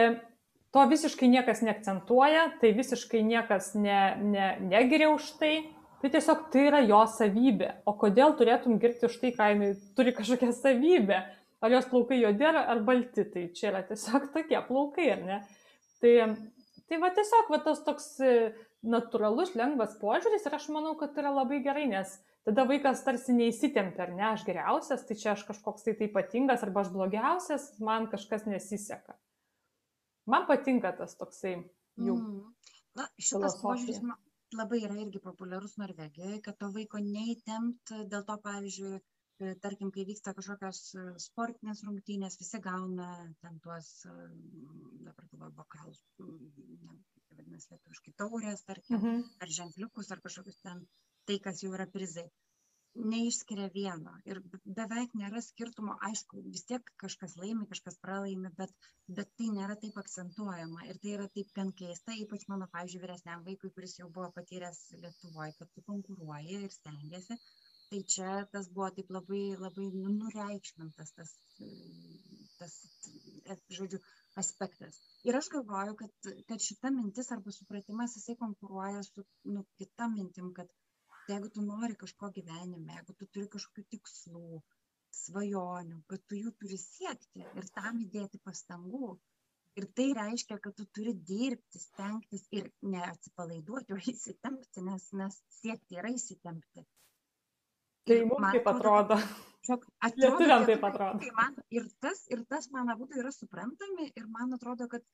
[0.75, 5.55] to visiškai niekas neakcentuoja, tai visiškai niekas ne, ne, negiria už tai,
[6.01, 7.71] tai tiesiog tai yra jo savybė.
[7.89, 11.21] O kodėl turėtum girti už tai, ką jinai turi kažkokią savybę?
[11.61, 15.39] Ar jos plaukai juodi ar, ar balti, tai čia yra tiesiog tokie plaukai, ar ne?
[16.01, 16.15] Tai,
[16.89, 18.15] tai va tiesiog va tas toks
[18.81, 22.15] natūralus, lengvas požiūris ir aš manau, kad yra labai gerai, nes
[22.49, 26.85] tada vaikas tarsi neįsitempia, ar ne, aš geriausias, tai čia aš kažkoks tai ypatingas, arba
[26.85, 29.19] aš blogiausias, man kažkas nesiseka.
[30.31, 31.59] Man patinka tas toksai
[32.01, 32.17] jų.
[32.17, 32.41] Mm.
[32.97, 34.01] Na, šitas požiūris
[34.59, 40.07] labai yra irgi populiarus Norvegijoje, kad to vaiko neįtempt, dėl to, pavyzdžiui, e, tarkim, kai
[40.09, 43.11] vyksta kažkokios e, sportinės rungtynės, visi gauna
[43.45, 44.17] ten tuos, e,
[45.07, 49.25] dabar galvoju, bokalus, vadinasi lietuviškai taurės, tarkim, mhm.
[49.45, 50.85] ar ženkliukus, ar kažkokius ten
[51.29, 52.27] tai, kas jau yra prizai.
[53.11, 54.41] Neišskiria vieno ir
[54.79, 58.73] beveik nėra skirtumo, aišku, vis tiek kažkas laimi, kažkas pralaimi, bet,
[59.19, 63.45] bet tai nėra taip akcentuojama ir tai yra taip gan keista, ypač mano, pavyzdžiui, vyresniam
[63.47, 67.39] vaikui, kuris jau buvo patyręs Lietuvoje, kad tu konkuruoji ir stengiasi,
[67.93, 69.87] tai čia tas buvo taip labai, labai
[70.19, 71.33] nureikšmintas tas,
[72.59, 72.77] tas,
[73.79, 74.03] žodžiu,
[74.43, 74.99] aspektas.
[75.31, 79.25] Ir aš galvoju, kad, kad šita mintis arba supratimas jisai konkuruoja su
[79.55, 80.71] nu, kita mintim, kad
[81.31, 84.61] jeigu tu nori kažko gyvenime, jeigu tu turi kažkokių tikslų,
[85.15, 89.17] svajonių, kad tu jų turi siekti ir tam įdėti pastangų.
[89.79, 96.01] Ir tai reiškia, kad tu turi dirbti, stengtis ir neatsipalaiduoti, o įsitempti, nes, nes siekti
[96.01, 96.85] yra įsitempti.
[98.11, 99.19] Tai mums kaip atrodo.
[100.17, 101.21] Lietuviam taip atrodo.
[101.23, 105.05] Tai man, ir, tas, ir tas, man abu yra suprantami ir man atrodo, kad,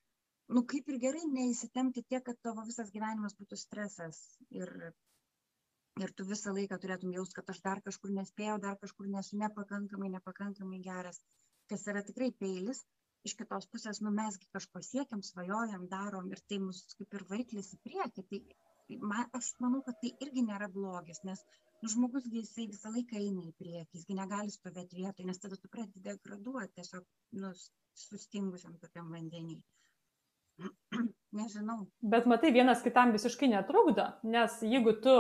[0.49, 4.23] nu, kaip ir gerai neįsitemti tiek, kad tavo visas gyvenimas būtų stresas.
[4.55, 4.73] Ir,
[6.05, 10.11] ir tu visą laiką turėtum jaus, kad aš dar kažkur nespėjau, dar kažkur nesu nepakankamai,
[10.17, 11.21] nepakankamai geras,
[11.73, 12.85] kas yra tikrai peilis.
[13.27, 17.73] Iš kitos pusės, nu, mesgi kažko siekiam, svajojam, darom ir tai mus kaip ir vaiklis
[17.75, 18.25] į priekį.
[18.31, 21.43] Tai man, aš manau, kad tai irgi nėra blogis, nes
[21.83, 25.59] nu žmogus jisai visą laiką eina į priekį, jis gi negali stovėti vietoje, nes tada
[25.59, 27.09] tu pradedi degraduoti tiesiog
[27.41, 27.51] nu,
[28.05, 29.59] sustingusiam tokiam vandenį.
[31.41, 31.81] Nežinau.
[32.15, 34.07] Bet matai, vienas kitam visiškai netrukdo,
[34.37, 35.17] nes jeigu tu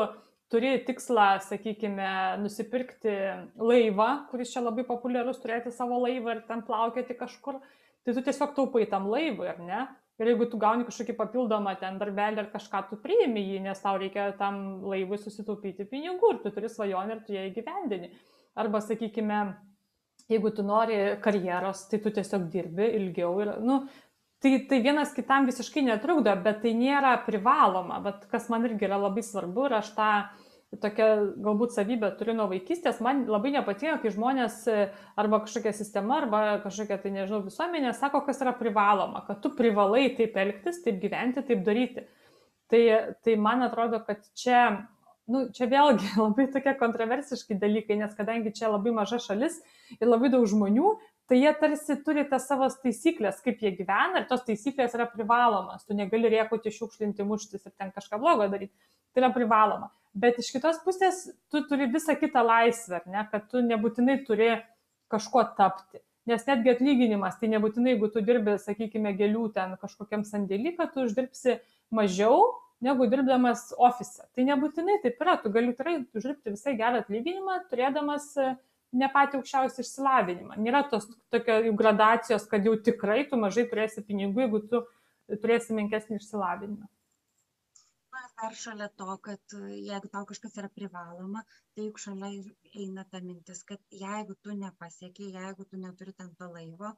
[0.52, 2.08] turi tikslą, sakykime,
[2.42, 3.14] nusipirkti
[3.58, 7.60] laivą, kuris čia labai populiarus, turėti savo laivą ir ten plaukėti kažkur,
[8.06, 9.86] tai tu tiesiog taupai tam laivui, ar ne?
[10.16, 13.98] Ir jeigu tu gauni kažkokį papildomą ten darbelį ar kažką, tu priimi jį, nes tau
[14.00, 18.14] reikia tam laivui susitaupyti pinigų ir tu turi svajonę ir tu ją įgyvendini.
[18.56, 19.40] Arba, sakykime,
[20.32, 23.82] jeigu tu nori karjeros, tai tu tiesiog dirbi ilgiau ir, nu,
[24.42, 28.00] tai, tai vienas kitam visiškai netrukdo, bet tai nėra privaloma.
[28.04, 30.10] Bet kas man irgi yra labai svarbu ir aš tą
[30.82, 31.06] tokia
[31.40, 36.40] galbūt savybė turiu nuo vaikystės, man labai nepatinka, kai žmonės e, arba kažkokia sistema, arba
[36.64, 41.44] kažkokia, tai nežinau, visuomenė sako, kas yra privaloma, kad tu privalai taip elgtis, taip gyventi,
[41.46, 42.06] taip daryti.
[42.70, 42.82] Tai,
[43.22, 44.88] tai man atrodo, kad čia,
[45.30, 49.60] nu, čia vėlgi labai tokie kontroversiški dalykai, nes kadangi čia labai maža šalis
[50.00, 50.96] ir labai daug žmonių,
[51.26, 55.84] tai jie tarsi turi tas savo taisyklės, kaip jie gyvena ir tos taisyklės yra privalomas.
[55.86, 58.74] Tu negali riekuti, šiukšlinti, muštis ir ten kažką blogo daryti.
[59.14, 59.90] Tai yra privaloma.
[60.16, 64.54] Bet iš kitos pusės tu turi visą kitą laisvę, ne, kad tu nebūtinai turi
[65.12, 66.00] kažkuo tapti.
[66.26, 71.04] Nes netgi atlyginimas, tai nebūtinai, jeigu tu dirbi, sakykime, gėlių ten kažkokiam sandėlį, kad tu
[71.06, 71.60] uždirbsi
[71.94, 72.48] mažiau
[72.82, 74.24] negu dirbdamas ofise.
[74.34, 78.32] Tai nebūtinai taip yra, tu gali tikrai uždirbti visai gerą atlyginimą, turėdamas
[79.00, 80.58] ne patį aukščiausią išsilavinimą.
[80.66, 84.82] Nėra tos tokio jų gradacijos, kad jau tikrai tu mažai turėsi pinigų, jeigu tu
[85.42, 86.90] turėsi menkesnį išsilavinimą.
[88.36, 89.52] Dar šalia to, kad
[89.88, 91.40] jeigu tau kažkas yra privaloma,
[91.72, 92.28] tai juk šalia
[92.82, 96.90] eina ta mintis, kad jeigu tu nepasiekiai, jeigu tu neturi ten to laivo,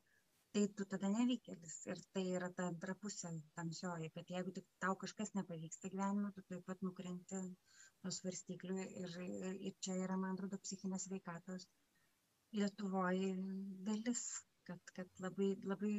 [0.57, 1.77] tai tu tada nevykėlis.
[1.93, 3.31] Ir tai yra ta antra pusė
[3.61, 9.17] tamsioji, kad jeigu tik tau kažkas nepavyksta gyvenime, tu taip pat nukrenti nuo svarstyklių ir,
[9.29, 11.71] ir, ir čia yra, man atrodo, psichinės veikatos
[12.57, 13.35] Lietuvoje
[13.85, 14.23] dalis,
[14.69, 15.93] kad, kad labai, labai,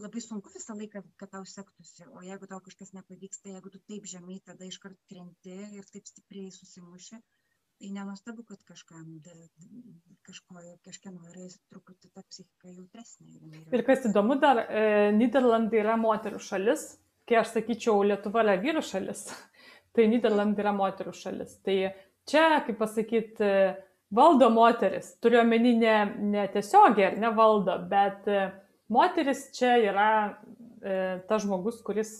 [0.00, 2.04] labai sunku visą laiką, kad tau sektųsi.
[2.16, 6.52] O jeigu tau kažkas nepavyksta, jeigu tu taip žemai tada iškart krenti ir taip stipriai
[6.54, 7.20] susimuši,
[7.76, 9.18] tai nenuostabu, kad kažkam,
[10.26, 13.64] kažko, kažkieno yra truputį ta psichika jautresnė.
[13.72, 16.88] Ir kas įdomu, dar e, Niderlandai yra moterų šalis,
[17.28, 19.26] kai aš sakyčiau, Lietuva yra vyrų šalis,
[19.96, 21.58] tai Niderlandai yra moterų šalis.
[21.66, 21.76] Tai
[22.28, 23.76] čia, kaip pasakyti, e,
[24.14, 25.14] valdo moteris.
[25.20, 25.96] Turiu omeny ne,
[26.34, 28.44] ne tiesiogiai ar ne valdo, bet e,
[28.92, 30.10] moteris čia yra
[30.82, 32.12] e, tas žmogus, kuris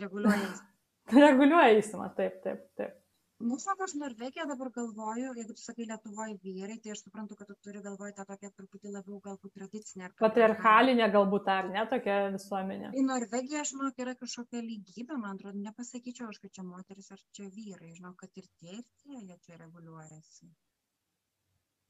[0.00, 0.52] reguliuoja.
[1.26, 2.98] reguliuoja įsimą, taip, taip, taip.
[3.38, 7.48] Nu, sako, aš Norvegiją dabar galvoju, jeigu tu sakai Lietuvoje vyrai, tai aš suprantu, kad
[7.50, 10.10] tu turi galvoje tą tokią truputį labiau galbūt tradicinę.
[10.20, 12.92] Patriarchalinė galbūt ar ne tokia visuomenė.
[12.94, 17.24] Į Norvegiją, aš žinau, yra kažkokia lygybė, man atrodo, nepasakyčiau aš, kad čia moteris ar
[17.38, 20.52] čia vyrai, žinau, kad ir tie, ir tie, jie čia reguliuojasi.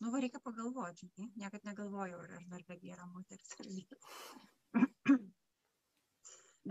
[0.00, 4.00] Nu, va, reikia pagalvoti, žinai, niekad negalvojau, ar Norvegija yra moteris ar vyrai.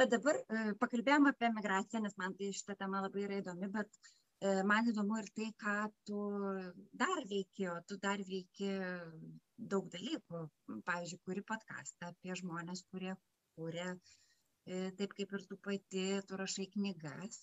[0.02, 3.90] Bet dabar e, pakalbėjome apie migraciją, nes man tai šitą temą labai yra įdomi, bet
[4.02, 4.23] E,
[4.68, 5.76] man įdomu ir tai, ką
[6.08, 6.20] tu
[7.02, 8.72] dar veiki, o tu dar veiki
[9.74, 10.42] daug dalykų.
[10.88, 13.14] Pavyzdžiui, kuri podcastą apie žmonės, kurie
[13.56, 13.90] kūrė,
[14.68, 17.40] e, taip kaip ir tu pati, tu rašai knygas.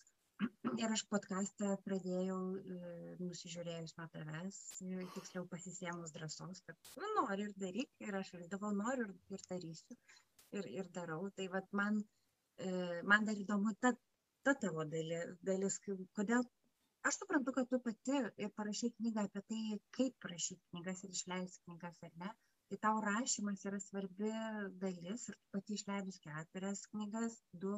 [0.81, 2.77] Ir aš podcastą pradėjau e,
[3.21, 4.61] nusižiūrėjus nuo tavęs,
[5.17, 9.99] tiksliau pasisėmus drąsos, kad nu, noriu ir daryk, ir aš vilkdavau, noriu ir, ir darysiu,
[10.57, 11.29] ir, ir darau.
[11.37, 12.01] Tai vat, man,
[13.13, 13.93] man dar įdomu ta,
[14.45, 15.77] ta tavo dalis, dalis,
[16.17, 16.49] kodėl
[17.09, 19.63] aš suprantu kad tu pati parašei knygą apie tai
[19.99, 22.31] kaip rašyt knygas ir išleist knygas ar ne?
[22.71, 24.33] Tai tau rašymas yra svarbi
[24.85, 27.73] dalis ir tu pati išleidus keturias knygas du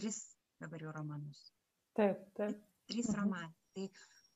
[0.00, 0.20] tris
[0.64, 1.40] dabar jau romanus.
[1.98, 2.60] Taip taip.
[2.90, 3.18] Trys mhm.
[3.20, 3.54] romanai.
[3.74, 3.86] Tai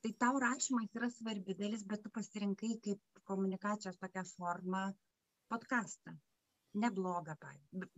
[0.03, 4.83] tai tau rašymas yra svarbi dalis bet tu pasirinkai kaip komunikacijos tokią formą
[5.53, 6.17] podkastą
[6.83, 7.35] neblogą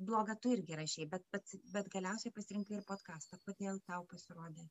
[0.09, 4.67] blogą tu irgi rašei bet bet bet galiausiai pasirinkai ir podkastą kodėl tau pasirodė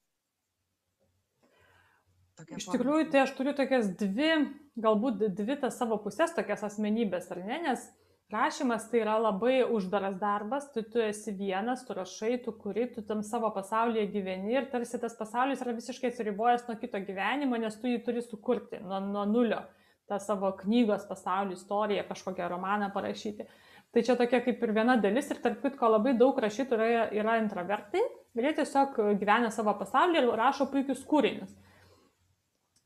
[2.38, 2.58] tokia.
[2.60, 4.34] Iš tikrųjų, tai aš turiu tokias dvi,
[4.80, 7.88] galbūt dvi tas savo pusės, tokias asmenybės, ar ne, nes
[8.34, 13.04] rašymas tai yra labai uždaras darbas, tu, tu esi vienas, tu rašai, tu kuri, tu
[13.08, 17.80] tam savo pasaulyje gyveni ir tarsi tas pasaulis yra visiškai atsiribojęs nuo kito gyvenimo, nes
[17.80, 19.63] tu jį turi sukurti nuo, nuo nulio,
[20.12, 23.47] tą savo knygos pasaulį, istoriją, kažkokią romaną parašyti.
[23.95, 27.38] Tai čia tokia kaip ir viena dalis ir tarp kitko labai daug rašytojų yra, yra
[27.39, 28.04] introvertai,
[28.36, 31.56] ir jie tiesiog gyvena savo pasaulyje ir rašo puikius kūrinius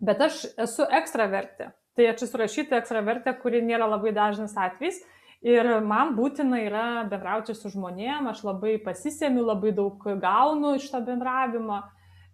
[0.01, 1.71] bet aš esu ekstravertė.
[1.97, 5.01] Tai aš esu rašytoja ekstravertė, kuri nėra labai dažnas atvejs.
[5.41, 11.01] Ir man būtina yra bendrauti su žmonėm, aš labai pasisėmiu, labai daug gaunu iš to
[11.05, 11.81] bendravimo.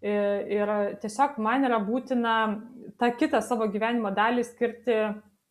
[0.04, 2.34] Ir, ir tiesiog man yra būtina
[3.00, 4.98] tą kitą savo gyvenimo dalį skirti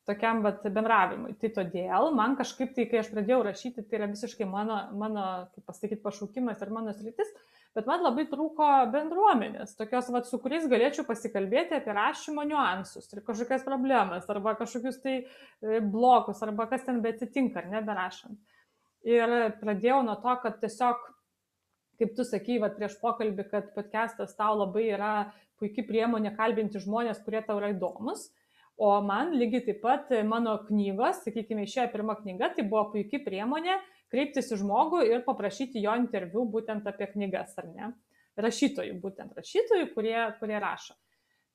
[0.06, 1.34] tokiam vat, bendravimui.
[1.40, 5.66] Tai todėl man kažkaip tai, kai aš pradėjau rašyti, tai yra visiškai mano, mano kaip
[5.66, 7.32] pasakyti, pašaukimas ir mano sritis,
[7.76, 13.20] bet man labai trūko bendruomenės, tokios, vat, su kuriais galėčiau pasikalbėti apie rašymo niuansus ir
[13.26, 18.38] kažkokias problemas, arba kažkokius tai e, blokus, arba kas ten betsitinka, ar neberašant.
[19.06, 21.04] Ir pradėjau nuo to, kad tiesiog,
[22.00, 25.12] kaip tu sakai, vat, prieš pokalbį, kad podcastas tau labai yra
[25.60, 28.30] puikia priemonė kalbinti žmonės, kurie tau yra įdomus.
[28.76, 33.78] O man lygiai taip pat mano knygos, sakykime, išėjo pirma knyga, tai buvo puikia priemonė
[34.16, 37.90] kreiptis į žmogų ir paprašyti jo interviu būtent apie knygas, ar ne?
[38.40, 40.96] Rašytojų, būtent rašytojų, kurie, kurie rašo.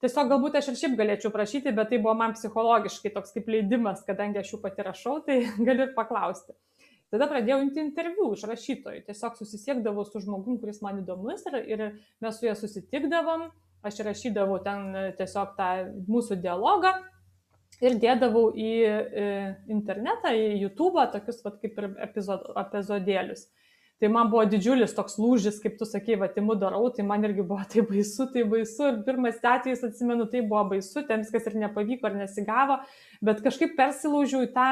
[0.01, 4.01] Tiesiog galbūt aš ir šiaip galėčiau prašyti, bet tai buvo man psichologiškai toks kaip leidimas,
[4.05, 6.55] kadangi aš jų pati rašau, tai galiu ir paklausti.
[7.13, 9.03] Tada pradėjau imti interviu iš rašytojų.
[9.09, 11.83] Tiesiog susisiekdavau su žmogum, kuris man įdomus ir, ir
[12.23, 13.49] mes su juo susitikdavom,
[13.85, 15.69] aš rašydavau ten tiesiog tą
[16.09, 16.95] mūsų dialogą
[17.81, 18.73] ir dėdavau į
[19.71, 23.47] internetą, į YouTube, tokius vat, kaip ir epizod, epizodėlius.
[24.01, 27.43] Tai man buvo didžiulis toks lūžis, kaip tu sakei, va, timu darau, tai man irgi
[27.45, 28.87] buvo tai baisu, tai baisu.
[28.89, 32.79] Ir pirmas atvejis, atsimenu, tai buvo baisu, ten viskas ir nepavyko, ar nesigavo,
[33.21, 34.71] bet kažkaip persilaužiau į tą,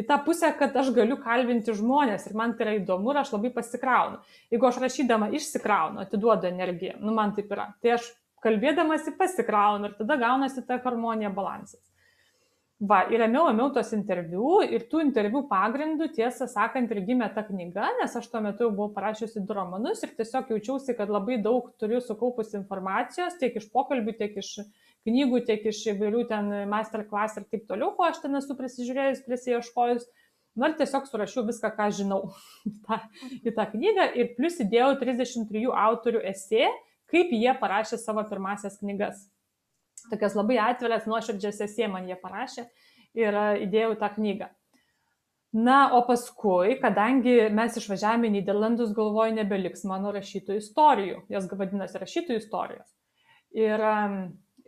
[0.00, 3.34] į tą pusę, kad aš galiu kalbinti žmonės ir man tai yra įdomu ir aš
[3.36, 4.22] labai pasikraunu.
[4.48, 8.08] Jeigu aš rašydama išsikraunu, atiduodu energiją, nu man taip yra, tai aš
[8.40, 11.82] kalbėdamasi pasikraunu ir tada gaunasi ta harmonija balansas.
[12.80, 17.42] Va, ir ėmiau, ėmiau tos interviu ir tų interviu pagrindų, tiesą sakant, ir gimė ta
[17.44, 21.36] knyga, nes aš tuo metu jau buvau parašiusi du romanus ir tiesiog jaučiausi, kad labai
[21.44, 24.54] daug turiu sukaupus informacijos, tiek iš pokalbių, tiek iš
[25.04, 30.06] knygų, tiek iš įvairių ten masterclass ir taip toliau, ko aš ten esu prisižiūrėjus, prisieškojus.
[30.56, 32.22] Na ir tiesiog surašiau viską, ką žinau
[32.86, 32.96] tą,
[33.44, 36.72] į tą knygą ir plus įdėjau 33 autorių esė,
[37.12, 39.26] kaip jie parašė savo pirmasias knygas
[40.10, 42.66] tokias labai atviras, nuoširdžias esė man jie parašė
[43.18, 43.36] ir
[43.66, 44.50] įdėjau tą knygą.
[45.50, 51.98] Na, o paskui, kadangi mes išvažiavome į Niderlandus, galvoju, nebeliks mano rašytojų istorijų, jos vadinasi
[51.98, 52.86] rašytojų istorijos.
[53.58, 53.82] Ir,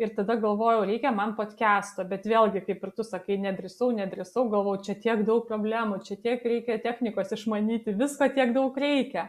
[0.03, 4.83] ir tada galvojau, reikia man podcast'o, bet vėlgi, kaip ir tu sakai, nedrįsau, nedrįsau, galvojau,
[4.88, 9.29] čia tiek daug problemų, čia tiek reikia technikos išmanyti, visko tiek daug reikia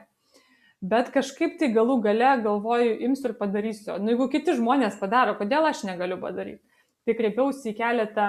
[0.84, 3.96] bet kažkaip tai galų gale galvoju, imsiu ir padarysiu.
[4.04, 6.64] Nu, jeigu kiti žmonės padaro, kodėl aš negaliu padaryti?
[7.04, 8.28] Tai kreipiausi į keletą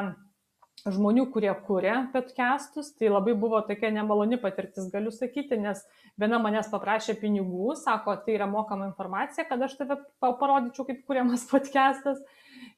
[0.84, 5.80] žmonių, kurie kūrė podcastus, tai labai buvo tokia nemaloni patirtis, galiu sakyti, nes
[6.20, 11.46] viena manęs paprašė pinigų, sako, tai yra mokama informacija, kad aš tave parodyčiau, kaip kūriamas
[11.52, 12.20] podcastas.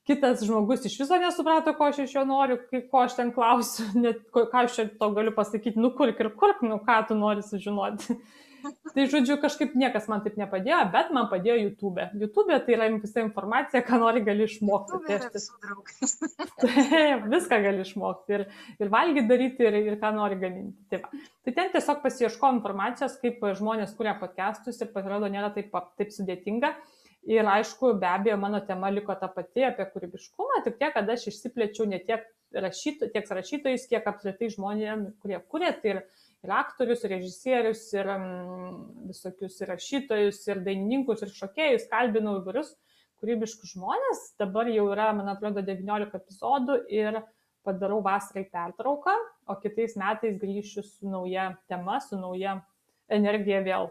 [0.06, 2.60] Kitas žmogus iš viso nesuprato, ko aš iš jo noriu,
[2.92, 6.62] ko aš ten klausiu, net, ką aš čia to galiu pasakyti, nu kurk ir kurk,
[6.64, 8.20] nu ką tu nori sužinoti.
[8.96, 12.07] Tai žodžiu, kažkaip niekas man taip nepadėjo, bet man padėjo YouTube.
[12.16, 15.00] YouTube tai yra visa informacija, ką nori gali išmokti.
[15.07, 15.92] Tai aš tiesiog
[16.62, 18.46] taip, viską gali išmokti ir,
[18.81, 20.76] ir valgyti daryti, ir, ir ką nori gaminti.
[20.92, 21.24] Tai, va.
[21.46, 26.74] tai ten tiesiog pasieško informacijos, kaip žmonės kuria podcastus ir pasirodo nėra taip, taip sudėtinga.
[27.26, 31.24] Ir aišku, be abejo, mano tema liko ta pati apie kūrybiškumą, tik tiek, kad aš
[31.33, 32.22] išsiplėčiau ne tiek,
[32.55, 35.72] rašyto, tiek rašytojais, kiek apskritai žmonėms, kurie kūrė.
[35.83, 36.00] Tai ir
[36.44, 38.11] ir aktorius, ir režisierius, ir
[39.09, 42.75] visokius ir rašytojus, ir dainininkus, ir šokėjus, kalbinau įvairius
[43.20, 44.22] kūrybiškus žmonės.
[44.40, 47.20] Dabar jau yra, man atrodo, 19 epizodų ir
[47.66, 49.14] padarau vasarai pertrauką,
[49.51, 52.61] o kitais metais grįšiu su nauja tema, su nauja
[53.11, 53.90] energija vėl.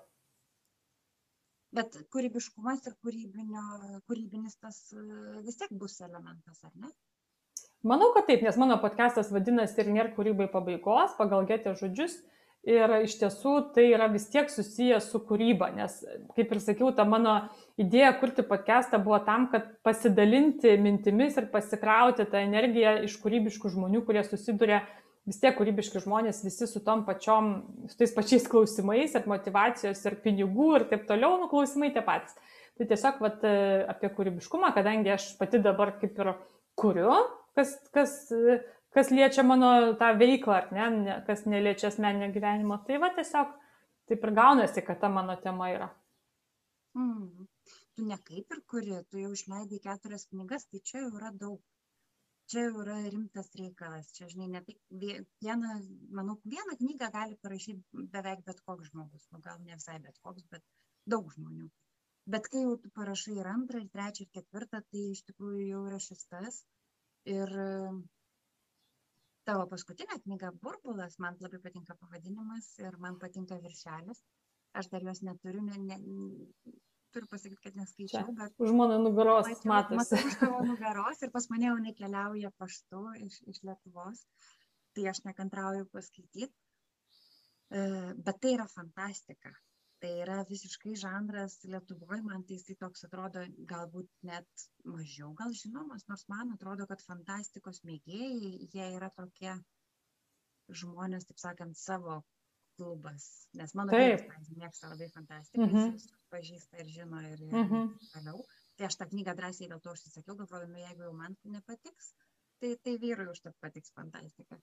[1.76, 4.78] Bet kūrybiškumas ir kūrybinis tas
[5.44, 6.94] vis tiek bus elementas, ar ne?
[7.86, 12.16] Manau, kad taip, nes mano podcastas vadinasi ir nėra kūrybai pabaigos, pagal getę žodžius.
[12.66, 16.00] Ir iš tiesų tai yra vis tiek susijęs su kūryba, nes,
[16.34, 17.36] kaip ir sakiau, ta mano
[17.78, 24.02] idėja kurti podcastą buvo tam, kad pasidalinti mintimis ir pasikrauti tą energiją iš kūrybiškų žmonių,
[24.10, 24.82] kurie susiduria,
[25.30, 27.54] vis tiek kūrybiški žmonės, visi su tom pačiom,
[27.94, 32.34] su tais pačiais klausimais ir motivacijos ir pinigų ir taip toliau, nu klausimai tie patys.
[32.82, 33.46] Tai tiesiog vat,
[33.94, 36.34] apie kūrybiškumą, kadangi aš pati dabar kaip ir
[36.82, 37.14] kuriu,
[37.58, 38.16] kas, kas
[38.96, 42.80] kas liečia mano tą veiklą, ar ne, kas neliečia asmeninio gyvenimo.
[42.88, 43.54] Tai va tiesiog
[44.10, 45.90] taip ir gaunasi, kad ta mano tema yra.
[46.96, 47.48] Mm.
[47.96, 51.60] Tu ne kaip ir kuri, tu jau išleidai keturias knygas, tai čia jau yra daug.
[52.52, 54.12] Čia jau yra rimtas reikalas.
[54.16, 54.80] Čia, žinai, ne tik
[55.44, 55.74] vieną,
[56.20, 59.26] manau, vieną knygą gali parašyti beveik bet koks žmogus.
[59.34, 60.64] Nu, gal ne visai bet koks, bet
[61.16, 61.68] daug žmonių.
[62.36, 65.84] Bet kai jau tu parašai ir antrą, ir trečią, ir ketvirtą, tai iš tikrųjų jau
[65.90, 66.64] yra šis tas.
[67.26, 67.52] Ir
[69.46, 74.22] tavo paskutinė knyga burbulas man labai patinka pavadinimas ir man patinka viršelis
[74.76, 75.98] aš dar jos neturiu ne, ne,
[77.16, 78.56] turiu pasakyti, kad neskaičiau, bet...
[78.60, 79.96] Už mano nugaros matosi.
[80.02, 84.26] Matau už tavo nugaros ir pas mane jau nekeliauja paštu iš, iš Lietuvos,
[84.96, 86.52] tai aš nekantrauju paskaityti.
[87.72, 87.86] E,
[88.26, 89.54] bet tai yra fantastika.
[90.06, 96.04] Tai yra visiškai žanras Lietuvoje, man tai jisai toks atrodo galbūt net mažiau gal žinomas,
[96.12, 99.56] nors man atrodo, kad fantastikos mėgėjai, jie yra tokie
[100.82, 102.20] žmonės, taip sakant, savo
[102.78, 103.26] klubas.
[103.58, 105.96] Nes mano tėvas mėgsta labai fantastiką, mm -hmm.
[105.96, 108.12] jis pažįsta ir žino ir, ir mm -hmm.
[108.14, 108.46] toliau.
[108.78, 112.12] Tai aš tą knygą drąsiai dėl to užsisakiau, galvoju, nu jeigu jau man nepatiks,
[112.60, 114.62] tai, tai vyrui užtat patiks fantastika.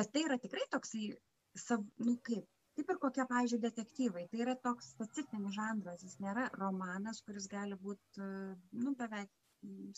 [0.00, 1.12] Bet tai yra tikrai toksai,
[1.66, 2.48] sav, nu kaip,
[2.80, 4.24] kaip ir kokie, pavyzdžiui, detektyvai.
[4.32, 8.24] Tai yra toks specifinis žanras, jis nėra romanas, kuris gali būti,
[8.80, 9.30] nu, beveik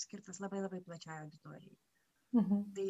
[0.02, 1.78] skirtas labai labai plačiai auditorijai.
[2.34, 2.62] Mhm.
[2.74, 2.88] Tai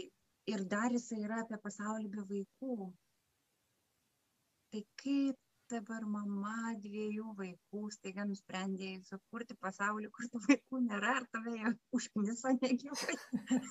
[0.55, 2.77] ir dar jisai yra apie pasaulį be vaikų.
[4.73, 5.41] Tai kaip
[5.73, 11.73] dabar mama dviejų vaikų staiga nusprendė sukurti pasaulį, kur tų vaikų nėra, ar tave jau
[11.99, 13.17] užkniso negyvai.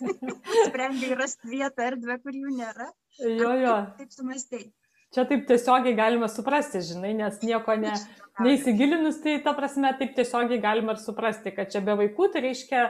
[0.69, 2.89] Sprendė rasti vietą, erdvę, kur jų nėra.
[3.21, 3.73] Jo, jo.
[3.73, 4.71] Taip, taip sumastėjai.
[5.11, 7.91] Čia taip tiesiogiai galima suprasti, žinai, nes nieko ne,
[8.39, 12.83] neįsigilinus, tai ta prasme taip tiesiogiai galima ir suprasti, kad čia be vaikų, tai reiškia,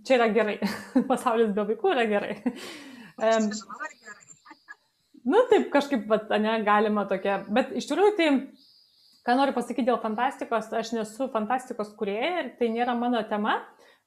[0.00, 0.54] čia yra gerai.
[1.10, 2.36] Pasaulis be vaikų yra gerai.
[3.20, 3.50] Um,
[5.34, 7.42] nu, taip kažkaip, vat, ne, galima tokia.
[7.52, 8.30] Bet iš tikrųjų, tai,
[9.28, 13.58] ką noriu pasakyti dėl fantastikos, aš nesu fantastikos kurieja ir tai nėra mano tema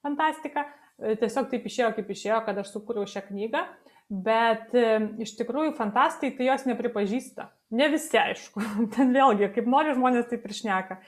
[0.02, 0.66] fantastika.
[1.00, 3.62] Tiesiog taip išėjo, kaip išėjo, kad aš sukūriau šią knygą.
[4.10, 4.74] Bet
[5.22, 7.46] iš tikrųjų fantastai tai jos nepripažįsta.
[7.70, 8.62] Ne visi, aišku.
[8.96, 11.00] Ten vėlgi, kaip nori žmonės taip ir šneka.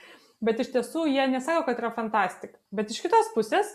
[0.42, 2.58] Bet iš tiesų jie nesako, kad yra fantastika.
[2.74, 3.70] Bet iš kitos pusės,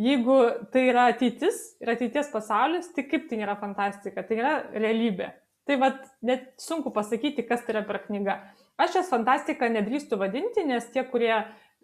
[0.00, 0.36] jeigu
[0.72, 5.32] tai yra ateitis ir ateities pasaulis, tai kaip tai nėra fantastika, tai yra realybė.
[5.66, 8.38] Tai vad net sunku pasakyti, kas tai yra per knyga.
[8.80, 11.32] Aš jas fantastiką nedrįstu vadinti, nes tie, kurie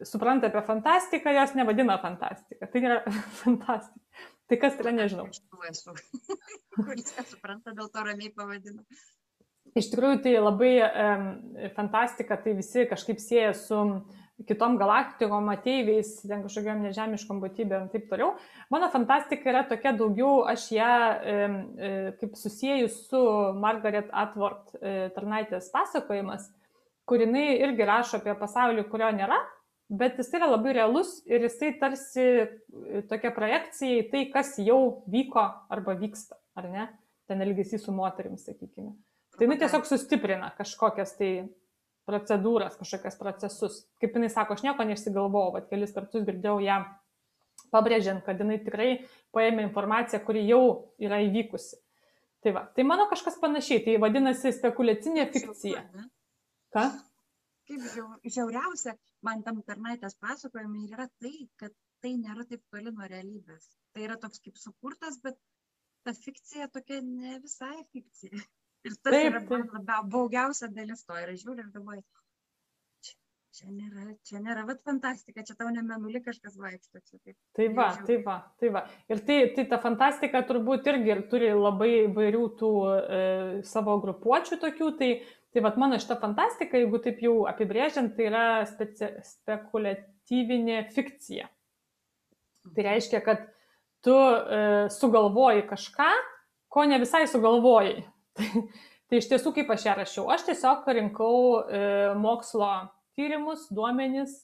[0.07, 2.69] supranta apie fantastiką, jos nevadina fantastika.
[2.69, 3.01] Tai yra
[3.43, 4.29] fantastika.
[4.49, 5.27] Tai kas yra, nežinau.
[5.33, 5.41] Aš
[5.71, 5.97] esu,
[6.77, 8.85] kuris supranta, dėl to ramiai pavadina.
[9.79, 11.29] Iš tikrųjų, tai labai um,
[11.77, 13.79] fantastika, tai visi kažkaip sieja su
[14.49, 18.33] kitom galaktikom, ateiviais, ten kažkokiam nežemiškom būtybėm ir taip toliau.
[18.75, 21.57] Mano fantastika yra tokia daugiau, aš ją um,
[22.21, 23.23] kaip susijęju su
[23.63, 26.51] Margaret Atwood um, tarnaitės pasakojimas,
[27.09, 29.41] kur jinai irgi rašo apie pasaulį, kurio nėra,
[29.93, 35.05] bet jis yra labai realus ir jisai tarsi e, tokia projekcija į tai, kas jau
[35.11, 36.87] vyko arba vyksta, ar ne?
[37.29, 38.95] Ten elgesys su moterim, sakykime.
[39.37, 41.33] Tai jinai tiesiog sustiprina kažkokias tai
[42.09, 43.79] procedūras, kažkokias procesus.
[44.03, 46.81] Kaip jinai sako, aš nieko neišsigalvojau, bet kelis kartus girdėjau ją
[47.73, 48.91] pabrėžiant, kad jinai tikrai
[49.35, 50.65] paėmė informaciją, kuri jau
[51.03, 51.79] yra įvykusi.
[52.43, 55.85] Tai va, tai mano kažkas panašiai, tai vadinasi spekulacinė fikcija.
[56.75, 56.87] Ką?
[57.71, 57.85] Kaip
[58.27, 61.71] žiauriausia, man tam tarnaitės pasakojimai yra tai, kad
[62.03, 63.69] tai nėra taip toli nuo realybės.
[63.95, 65.39] Tai yra toks kaip sukurtas, bet
[66.03, 68.43] ta fikcija tokia ne visai fikcija.
[68.83, 71.19] Ir tas taip, yra man labiau baugiausia dalis to.
[71.23, 72.03] Ir žiūriu ir galvoju,
[73.07, 73.15] čia,
[73.59, 77.03] čia nėra, čia nėra, vat fantastika, čia tau nemenuli kažkas vaikšto.
[77.11, 78.87] Čia, taip, tai va, tai va, tai va.
[79.13, 83.23] Ir tai, tai ta fantastika turbūt irgi ir turi labai vairių tų e,
[83.69, 85.13] savo grupuočių tokių, tai
[85.53, 89.11] Tai vad mano šita fantastika, jeigu taip jau apibrėžiant, tai yra speci...
[89.29, 91.45] spekuliatyvinė fikcija.
[92.73, 93.43] Tai reiškia, kad
[94.01, 94.63] tu e,
[94.95, 96.09] sugalvoji kažką,
[96.73, 98.01] ko ne visai sugalvojai.
[98.39, 98.49] Tai,
[99.11, 101.83] tai iš tiesų, kaip aš ją rašiau, aš tiesiog rinkau e,
[102.17, 102.71] mokslo
[103.19, 104.39] tyrimus, duomenis,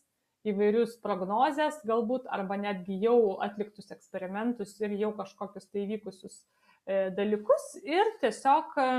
[0.49, 6.43] įvairius prognozes galbūt, arba netgi jau atliktus eksperimentus ir jau kažkokius tai vykusius
[6.87, 8.91] e, dalykus ir tiesiog e,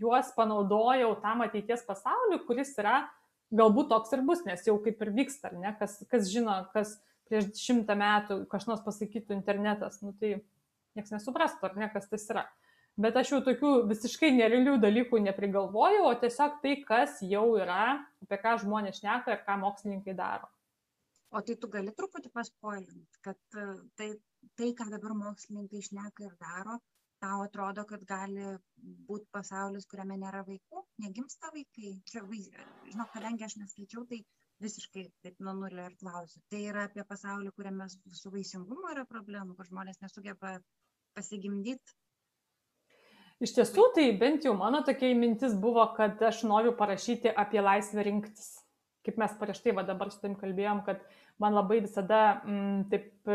[0.00, 3.02] juos panaudojau tam ateities pasauliu, kuris yra
[3.52, 6.96] galbūt toks ir bus, nes jau kaip ir vyksta, ar ne, kas, kas žino, kas
[7.28, 10.38] prieš šimtą metų kažkas pasakytų internetas, nu tai
[10.96, 12.46] niekas nesuprastų, ar ne, kas tas yra.
[13.00, 17.84] Bet aš jau tokių visiškai nerealių dalykų neprigalvojau, o tiesiog tai, kas jau yra,
[18.24, 20.50] apie ką žmonės šneka ir ką mokslininkai daro.
[21.32, 23.64] O tai tu gali truputį paspoilinti, kad e,
[23.96, 24.10] tai,
[24.60, 26.76] tai, ką dabar mokslininkai šneka ir daro,
[27.24, 28.50] tau atrodo, kad gali
[29.08, 31.94] būti pasaulis, kuriame nėra vaikų, negimsta vaikai.
[32.10, 34.20] Čia, žinok, kadangi aš neskaičiau, tai
[34.62, 36.42] visiškai taip nuo nulio ir klausiu.
[36.52, 37.88] Tai yra apie pasaulį, kuriame
[38.20, 40.58] su vaisingumu yra problemų, kur žmonės nesugeba
[41.16, 41.96] pasigimdyti.
[43.42, 48.04] Iš tiesų, tai bent jau mano tokia mintis buvo, kad aš noriu parašyti apie laisvę
[48.06, 48.52] rinktis.
[49.02, 51.00] Kaip mes prieš tai va dabar su tam kalbėjom, kad
[51.42, 53.32] man labai visada m, mm, taip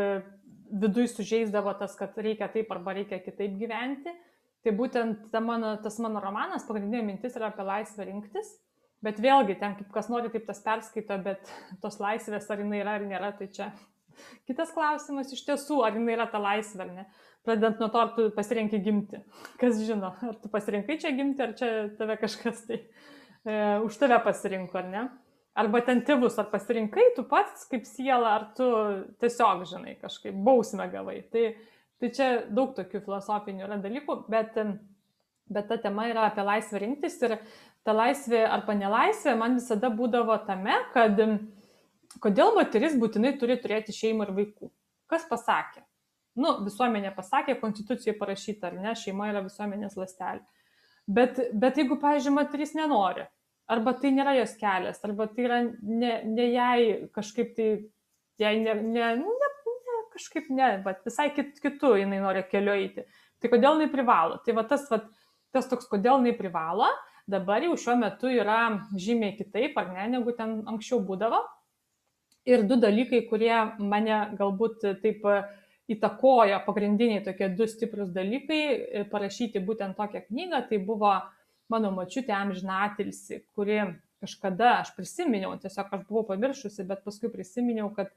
[0.68, 4.14] viduj sužeisdavo tas, kad reikia taip arba reikia kitaip gyventi.
[4.64, 8.56] Tai būtent ta mano, tas mano romanas, pagrindinė mintis yra apie laisvę rinktis.
[9.04, 11.52] Bet vėlgi, ten kaip kas nori, taip tas perskaito, bet
[11.82, 13.68] tos laisvės, ar jinai yra ar nėra, tai čia
[14.48, 17.04] kitas klausimas iš tiesų, ar jinai yra ta laisvė ar ne.
[17.46, 19.20] Pradedant nuo to, ar tu pasirinkai gimti.
[19.60, 23.54] Kas žino, ar tu pasirinkai čia gimti, ar čia tave kažkas tai e,
[23.86, 25.04] už tave pasirinko, ar ne.
[25.58, 28.66] Arba ten tėvus, ar pasirinkai tu pats kaip siela, ar tu
[29.22, 31.22] tiesiog, žinai, kažkaip bausmę gavai.
[31.32, 31.46] Tai,
[31.98, 34.60] tai čia daug tokių filosofinių yra dalykų, bet,
[35.50, 37.38] bet ta tema yra apie laisvę rinktis ir
[37.86, 41.18] ta laisvė arba nelaisvė man visada būdavo tame, kad
[42.22, 44.70] kodėl moteris būtinai turi turėti šeimą ir vaikų.
[45.08, 45.82] Kas pasakė?
[46.38, 50.44] Nu, visuomenė pasakė, konstitucijoje parašyta, ar ne, šeima yra visuomenės lastelė.
[51.08, 53.24] Bet, bet jeigu, pavyzdžiui, moteris nenori,
[53.72, 57.68] arba tai nėra jos kelias, arba tai yra ne, ne jai kažkaip tai,
[58.40, 59.50] jai ne, ne, ne,
[59.88, 63.06] ne kažkaip ne, bet visai kit, kitų jinai nori keliu eiti.
[63.40, 64.40] Tai kodėl jinai privalo?
[64.44, 65.02] Tai va tas, va,
[65.54, 66.88] tas toks, kodėl jinai privalo,
[67.28, 68.60] dabar jau šiuo metu yra
[68.96, 71.40] žymiai kitaip, ar ne, negu ten anksčiau būdavo.
[72.48, 75.24] Ir du dalykai, kurie mane galbūt taip
[75.88, 81.14] įtakojo, pagrindiniai tokie du stiprus dalykai, parašyti būtent tokią knygą, tai buvo
[81.72, 83.80] mano močiutė amžinatilsi, kuri
[84.22, 88.10] kažkada aš prisiminiau, tiesiog aš buvau pamiršusi, bet paskui prisiminiau, kad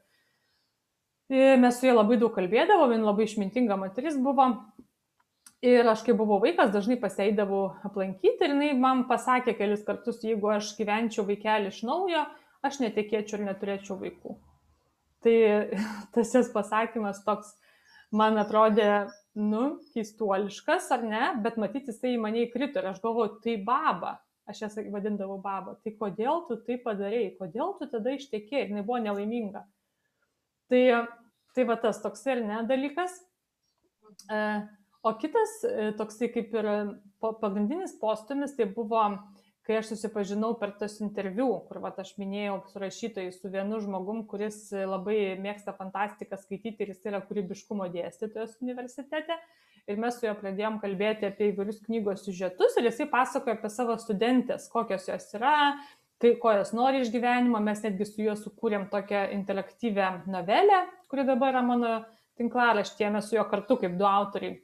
[1.30, 4.50] e, mes su ja labai daug kalbėdavom, jin labai išmintinga moteris buvo.
[5.62, 10.50] Ir aš, kai buvau vaikas, dažnai pasėdavau aplankyti ir jinai man pasakė kelis kartus, jeigu
[10.50, 12.24] aš gyvenčiau vaikelį iš naujo,
[12.66, 14.40] aš netikėčiau ir neturėčiau vaikų.
[15.22, 15.36] Tai
[16.16, 17.54] tas jos pasakymas toks
[18.12, 19.08] man atrodė
[19.38, 24.18] nu, keistuoliškas ar ne, bet matyti jisai į mane įkrito ir aš galvoju, tai baba,
[24.50, 28.66] aš jas vadindavau baba, tai kodėl tu tai padarėjai, kodėl tu tada ištekėjai?
[28.66, 29.64] Ir jinai buvo nelaiminga.
[30.72, 30.84] Tai,
[31.56, 33.16] tai va tas toks ir ne dalykas.
[34.28, 34.42] E,
[35.08, 36.70] o kitas e, toksai kaip ir
[37.22, 39.06] pagrindinis postumis, tai buvo
[39.68, 44.24] kai aš susipažinau per tas interviu, kur vat, aš minėjau su rašytojai, su vienu žmogum,
[44.30, 49.38] kuris labai mėgsta fantastiką skaityti ir jis yra kūrybiškumo dėstytojas universitete.
[49.90, 53.98] Ir mes su juo pradėjom kalbėti apie įvairius knygos siužetus ir jisai pasakoja apie savo
[54.02, 55.54] studentės, kokios jos yra,
[56.22, 57.62] kai, ko jos nori iš gyvenimo.
[57.66, 61.96] Mes netgi su juo sukūrėm tokią interaktyvę novelę, kuri dabar yra mano
[62.38, 64.60] tinklaraštėje, mes su juo kartu kaip du autoriai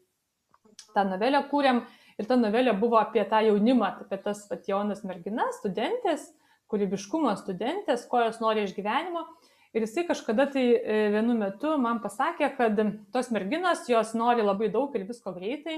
[0.93, 1.81] tą novelę kūrėm
[2.17, 6.31] Ir ta novelė buvo apie tą jaunimą, apie tas pat jaunas merginas, studentės,
[6.71, 9.23] kūrybiškumo studentės, ko jos nori iš gyvenimo.
[9.75, 12.79] Ir jisai kažkada tai e, vienu metu man pasakė, kad
[13.13, 15.77] tos merginos jos nori labai daug ir visko greitai.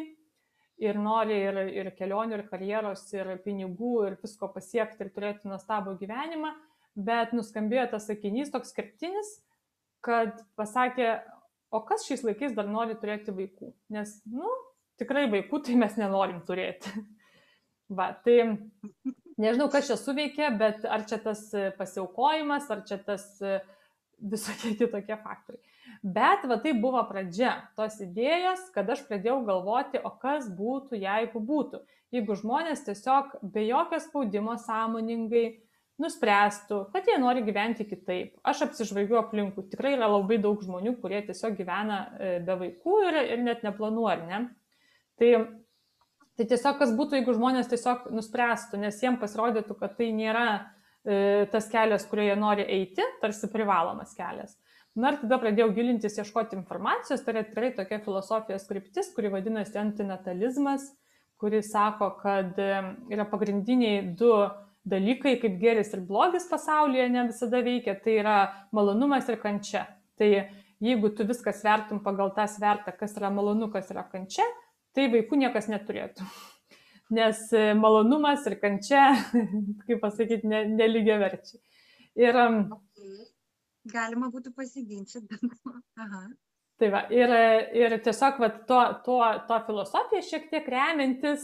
[0.79, 5.97] Ir nori ir, ir kelionių, ir karjeros, ir pinigų, ir visko pasiekti, ir turėti nuostabų
[5.99, 6.53] gyvenimą.
[6.95, 9.33] Bet nuskambėjo tas sakinys toks skirtinis,
[10.05, 11.17] kad pasakė,
[11.75, 13.73] o kas šiais laikais dar nori turėti vaikų?
[13.91, 14.47] Nes, nu,
[14.99, 16.93] tikrai vaikų tai mes nenorim turėti.
[17.97, 18.37] Va, tai
[19.41, 21.47] nežinau, kas čia suveikė, bet ar čia tas
[21.79, 23.25] pasiaukojimas, ar čia tas
[24.21, 25.63] visokie kitokie faktoriai.
[26.03, 31.41] Bet va tai buvo pradžia tos idėjos, kad aš pradėjau galvoti, o kas būtų, jeigu
[31.43, 31.81] būtų.
[32.15, 35.59] Jeigu žmonės tiesiog be jokio spaudimo sąmoningai
[35.99, 38.37] nuspręstų, kad jie nori gyventi kitaip.
[38.47, 39.65] Aš apsižvalgiu aplinkų.
[39.73, 44.21] Tikrai yra labai daug žmonių, kurie tiesiog gyvena e, be vaikų ir, ir net neplanuoja,
[44.29, 44.41] ne?
[45.19, 45.31] Tai,
[46.39, 51.47] tai tiesiog kas būtų, jeigu žmonės tiesiog nuspręstų, nes jiems pasirodytų, kad tai nėra e,
[51.51, 54.55] tas kelias, kurioje nori eiti, tarsi privalomas kelias.
[54.99, 59.77] Na ir tada pradėjau gilintis, ieškoti informacijos, tai yra tikrai tokia filosofijos kryptis, kuri vadinasi
[59.79, 60.87] antinatalizmas,
[61.39, 62.71] kuri sako, kad e,
[63.13, 64.31] yra pagrindiniai du
[64.89, 68.37] dalykai, kaip geris ir blogis pasaulyje ne visada veikia, tai yra
[68.75, 69.85] malonumas ir kančia.
[70.19, 70.29] Tai
[70.83, 74.47] jeigu tu viskas vertum pagal tą svertą, kas yra malonu, kas yra kančia,
[74.99, 76.27] tai vaikų niekas neturėtų.
[77.17, 79.07] Nes e, malonumas ir kančia,
[79.87, 81.63] kaip pasakyti, ne, nelygia verčiai.
[82.19, 83.25] Ir, okay.
[83.89, 85.39] Galima būtų pasiginčyti.
[86.79, 87.31] Tai va, ir,
[87.75, 89.15] ir tiesiog va, to, to,
[89.49, 91.43] to filosofiją šiek tiek remiantis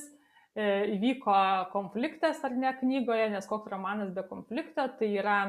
[0.55, 1.35] e, įvyko
[1.73, 5.39] konfliktas ar ne knygoje, nes koks romanas be konflikto, tai yra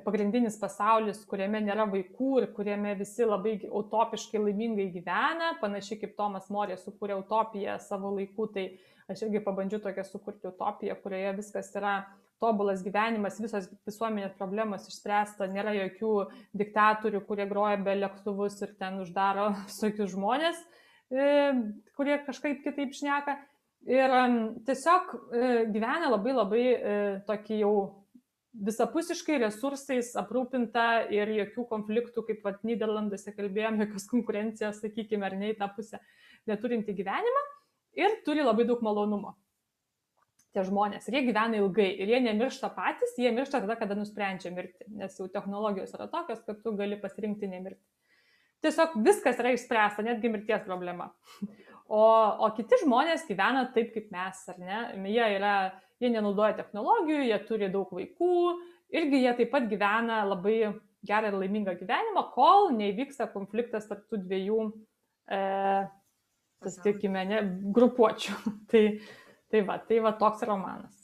[0.00, 6.48] pagrindinis pasaulis, kuriame nėra vaikų ir kuriame visi labai utopiškai laimingai gyvena, panašiai kaip Tomas
[6.52, 8.70] Morė sukūrė utopiją savo laiku, tai
[9.12, 11.98] aš irgi pabandžiau tokią sukurti utopiją, kurioje viskas yra
[12.42, 16.12] tobulas gyvenimas, visos visuomenės problemos išspręsta, nėra jokių
[16.58, 20.60] diktatorių, kurie groja be lėktuvus ir ten uždaro visokius žmonės,
[21.12, 21.52] e,
[21.98, 23.36] kurie kažkaip kitaip šneka.
[23.90, 24.12] Ir
[24.62, 27.74] tiesiog e, gyvena labai labai e, tokį jau
[28.52, 35.52] visapusiškai resursais aprūpinta ir jokių konfliktų, kaip vat Niderlanduose kalbėjom, jokios konkurencijos, sakykime, ar ne
[35.52, 36.02] į tą pusę,
[36.50, 37.46] neturinti gyvenimą
[37.98, 39.36] ir turi labai daug malonumo.
[40.52, 41.06] Tie žmonės.
[41.08, 41.88] Ir jie gyvena ilgai.
[42.04, 44.84] Ir jie nemiršta patys, jie miršta tada, kada nusprendžia mirti.
[44.92, 47.80] Nes jau technologijos yra tokios, kad tu gali pasirinkti nemirti.
[48.62, 51.08] Tiesiog viskas yra išspręsta, netgi mirties problema.
[51.92, 52.02] O,
[52.40, 54.78] o kiti žmonės gyvena taip kaip mes, ar ne?
[55.12, 55.56] Jie, yra,
[56.00, 58.36] jie nenaudoja technologijų, jie turi daug vaikų
[58.92, 60.56] irgi jie taip pat gyvena labai
[61.06, 64.58] gerą ir laimingą gyvenimą, kol neįvyksta konfliktas tarp tų dviejų,
[65.32, 65.40] e,
[66.76, 67.24] sakykime,
[67.74, 68.36] grupuočių.
[68.70, 68.84] tai,
[69.50, 71.01] tai va, tai va toks romanas.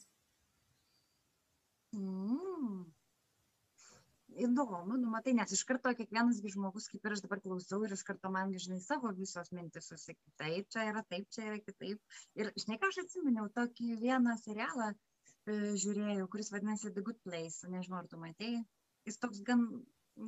[4.38, 8.04] Įdomu, nu matai, nes iš karto kiekvienas žmogus, kaip ir aš dabar klausau, ir iš
[8.06, 12.18] karto man, žinai, savo visos mintis susakyti, taip, čia yra taip, čia yra kitaip.
[12.38, 17.70] Ir, žinai, ką aš atsiminiau, tokį vieną serialą e, žiūrėjau, kuris vadinasi The Good Place,
[17.72, 18.62] nežinau, ar tu matėjai.
[19.10, 19.64] Jis toks gan,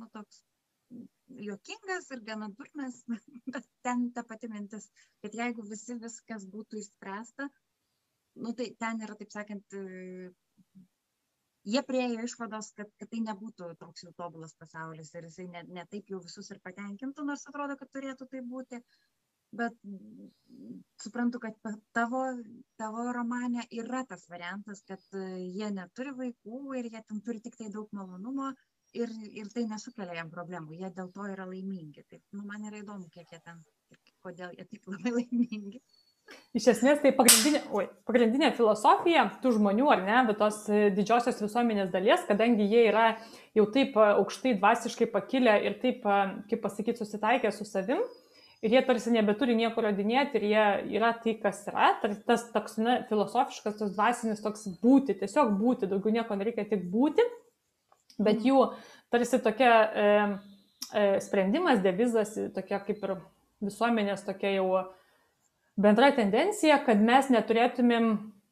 [0.01, 0.43] nu, toks
[1.47, 3.01] juokingas ir gana durnas,
[3.55, 4.89] bet ten ta pati mintis,
[5.23, 7.47] kad jeigu visi viskas būtų išspręsta,
[8.43, 9.79] nu, tai ten yra, taip sakant,
[11.63, 15.85] jie priejo išvados, kad, kad tai nebūtų toks jau tobulas pasaulis ir jisai ne, ne
[15.91, 18.81] taip jau visus ir patenkintų, nors atrodo, kad turėtų tai būti.
[19.51, 19.75] Bet
[21.03, 21.57] suprantu, kad
[21.91, 22.21] tavo,
[22.79, 27.67] tavo romane yra tas variantas, kad jie neturi vaikų ir jie ten turi tik tai
[27.73, 28.53] daug malonumo
[28.95, 32.05] ir, ir tai nesukelia jam problemų, jie dėl to yra laimingi.
[32.07, 33.59] Tai nu, man yra įdomu, kiek jie ten
[34.25, 35.83] kodėl jie taip labai laimingi.
[36.51, 41.39] Iš esmės, tai pagrindinė, oi, pagrindinė filosofija tų žmonių, ar ne, bet tos e, didžiosios
[41.39, 43.05] visuomenės dalies, kadangi jie yra
[43.55, 46.17] jau taip e, aukštai dvasiškai pakilę ir taip, e,
[46.51, 48.03] kaip pasakyti, susitaikę su savim,
[48.61, 50.65] ir jie tarsi nebeturi nieko rodinėti, ir jie
[50.99, 51.93] yra tai, kas yra,
[52.27, 57.25] tas toks na, filosofiškas, tas dvasinis toks būti, tiesiog būti, daugiau nieko nereikia tik būti,
[58.21, 58.73] bet jų
[59.13, 60.07] tarsi tokia e,
[60.91, 63.15] e, sprendimas, devizas, tokia kaip ir
[63.63, 64.67] visuomenės tokia jau
[65.79, 68.11] bendra tendencija, kad mes neturėtumėm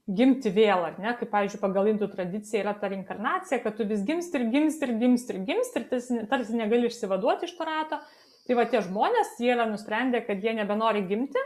[0.10, 4.02] gimti vėl, ar ne, kaip, pavyzdžiui, pagal indų tradiciją yra ta reinkarnacija, kad tu vis
[4.08, 8.02] gimsti ir gimsti ir gimsti ir gimsti ir tarsi, tarsi negali išsivaduoti iš to rato.
[8.48, 11.44] Tai va tie žmonės, jie yra nusprendę, kad jie nebenori gimti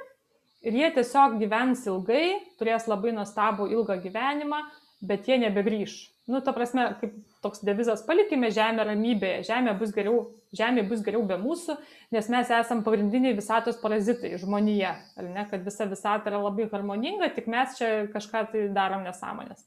[0.63, 4.61] ir jie tiesiog gyvens ilgai, turės labai nuostabų ilgą gyvenimą,
[5.03, 5.97] bet jie nebegrįž
[6.28, 10.21] nu, ta prasme, kaip toks devizas, palikime žemę ramybėje, žemė bus geriau,
[10.55, 11.76] žemė bus geriau be mūsų,
[12.15, 17.34] nes mes esame pagrindiniai visatos parazitai žmonėje, ar ne, kad visa visata yra labai harmoninga,
[17.36, 19.65] tik mes čia kažką tai darom nesąmonės,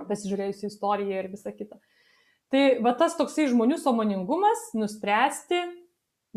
[0.00, 1.80] pasižiūrėjus į istoriją ir visą kitą.
[2.52, 5.60] Tai va tas toksai žmonių samoningumas nuspręsti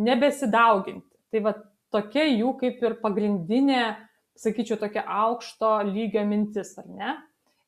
[0.01, 1.05] nebesidauginti.
[1.29, 1.53] Tai va
[1.93, 3.83] tokia jų kaip ir pagrindinė,
[4.39, 7.15] sakyčiau, tokia aukšto lygio mintis, ar ne?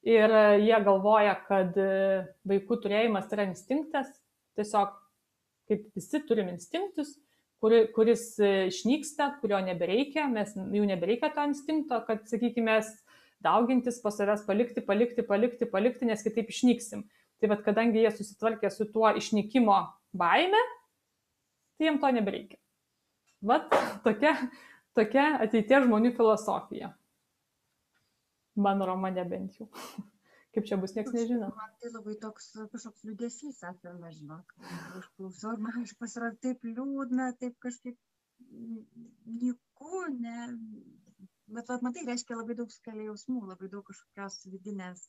[0.08, 4.10] Ir e, jie galvoja, kad e, vaikų turėjimas yra instinktas,
[4.58, 4.94] tiesiog
[5.70, 7.14] kaip visi turim instinktus,
[7.62, 12.80] kuri, kuris e, išnyksta, kurio nebereikia, mes jau nebereikia to instinkto, kad, sakykime,
[13.42, 17.06] daugintis po savęs, palikti, palikti, palikti, palikti, nes kitaip išnyksim.
[17.42, 19.78] Tai vad, kadangi jie susitvarkė su tuo išnykimo
[20.18, 20.60] baime,
[21.78, 22.60] tai jiems to nebereikia.
[23.42, 23.74] Vat
[24.06, 24.36] tokia,
[24.98, 26.92] tokia ateities žmonių filosofija.
[28.66, 29.70] Mano romane bent jau.
[30.56, 31.48] Kaip čia bus, niekas nežino.
[31.56, 34.56] Man tai labai toks kažkoks liūdėsys apima, žinok.
[35.00, 37.96] Aš klausau ir man iš pasirodė taip liūdna, taip kažkaip
[39.44, 40.50] niku, ne.
[41.56, 45.08] Bet, vat, matai, reiškia labai daug skalė jausmų, labai daug kažkokios vidinės,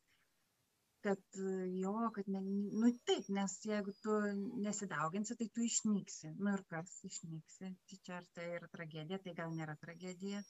[1.07, 1.42] kad
[1.74, 2.42] jo, kad, ne,
[2.78, 4.18] nu taip, nes jeigu tu
[4.62, 6.36] nesidauginsi, tai tu išnyksi.
[6.38, 7.74] Nu ir kas išnyksi?
[7.90, 10.42] Tai čia ar tai yra tragedija, tai gal nėra tragedija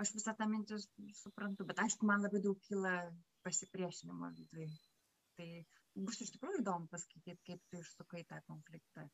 [0.00, 0.78] aš visą tą mintį
[1.18, 2.94] suprantu, bet aišku, man labai daug kyla
[3.46, 4.70] pasipriešinimo viduje.
[5.38, 5.48] Tai
[6.06, 9.08] bus iš tikrųjų įdomu paskaityti, kaip tu išsukai tą konfliktą.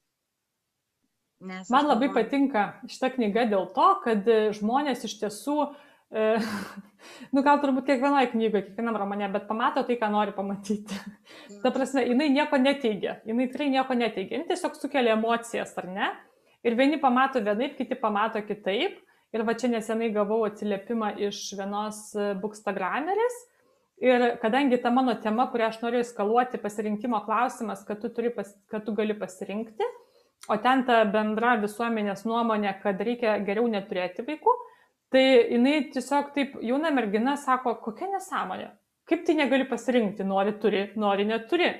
[1.47, 2.25] Nes man labai galvoju...
[2.25, 5.57] patinka šita knyga dėl to, kad e, žmonės iš tiesų,
[6.09, 6.29] e,
[7.37, 10.97] nu gal turbūt kiekvienoje knygoje, kiekvienam romane, bet pamato tai, ką nori pamatyti.
[10.97, 11.61] Ja.
[11.67, 16.09] Ta prasme, jinai nieko neteigia, jinai tikrai nieko neteigia, jinai tiesiog sukelia emocijas, ar ne?
[16.67, 18.97] Ir vieni pamato vienaip, kiti pamato kitaip.
[19.37, 23.37] Ir va čia nesenai gavau atsiliepimą iš vienos e, bookstagramerės.
[24.01, 28.85] Ir kadangi ta mano tema, kurią aš noriu eskaluoti, pasirinkimo klausimas, kad tu, pas, kad
[28.85, 29.89] tu gali pasirinkti,
[30.53, 34.55] o ten ta bendra visuomenės nuomonė, kad reikia geriau neturėti vaikų,
[35.13, 38.71] tai jinai tiesiog taip, jauna mergina sako, kokia nesąmonė,
[39.09, 41.73] kaip tai negali pasirinkti, nori turi, nori neturi.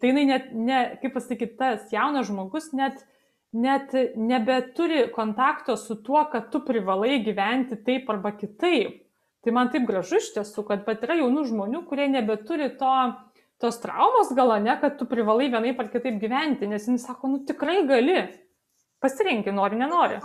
[0.00, 3.04] Tai jinai net, ne, kaip pasakyti, tas jaunas žmogus net
[3.52, 9.00] net nebeturi kontakto su tuo, kad tu privalai gyventi taip arba kitaip.
[9.40, 12.92] Tai man taip gražu iš tiesų, kad pat yra jaunų žmonių, kurie nebeturi to,
[13.62, 17.40] tos traumos gal ne, kad tu privalai vienaip ar kitaip gyventi, nes jis sako, nu
[17.48, 18.18] tikrai gali,
[19.00, 20.20] pasirinkti, nori, nenori.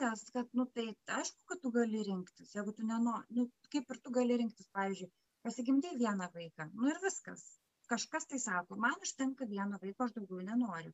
[0.00, 4.02] Nes, kad, nu, tai aišku, kad tu gali rinktis, jeigu tu nenori, nu, kaip ir
[4.02, 5.12] tu gali rinktis, pavyzdžiui,
[5.46, 7.46] pasigimdė vieną vaiką, nu ir viskas.
[7.86, 10.90] Kažkas tai sako, man užtenka vieno vaiko, aš daugiau nenoriu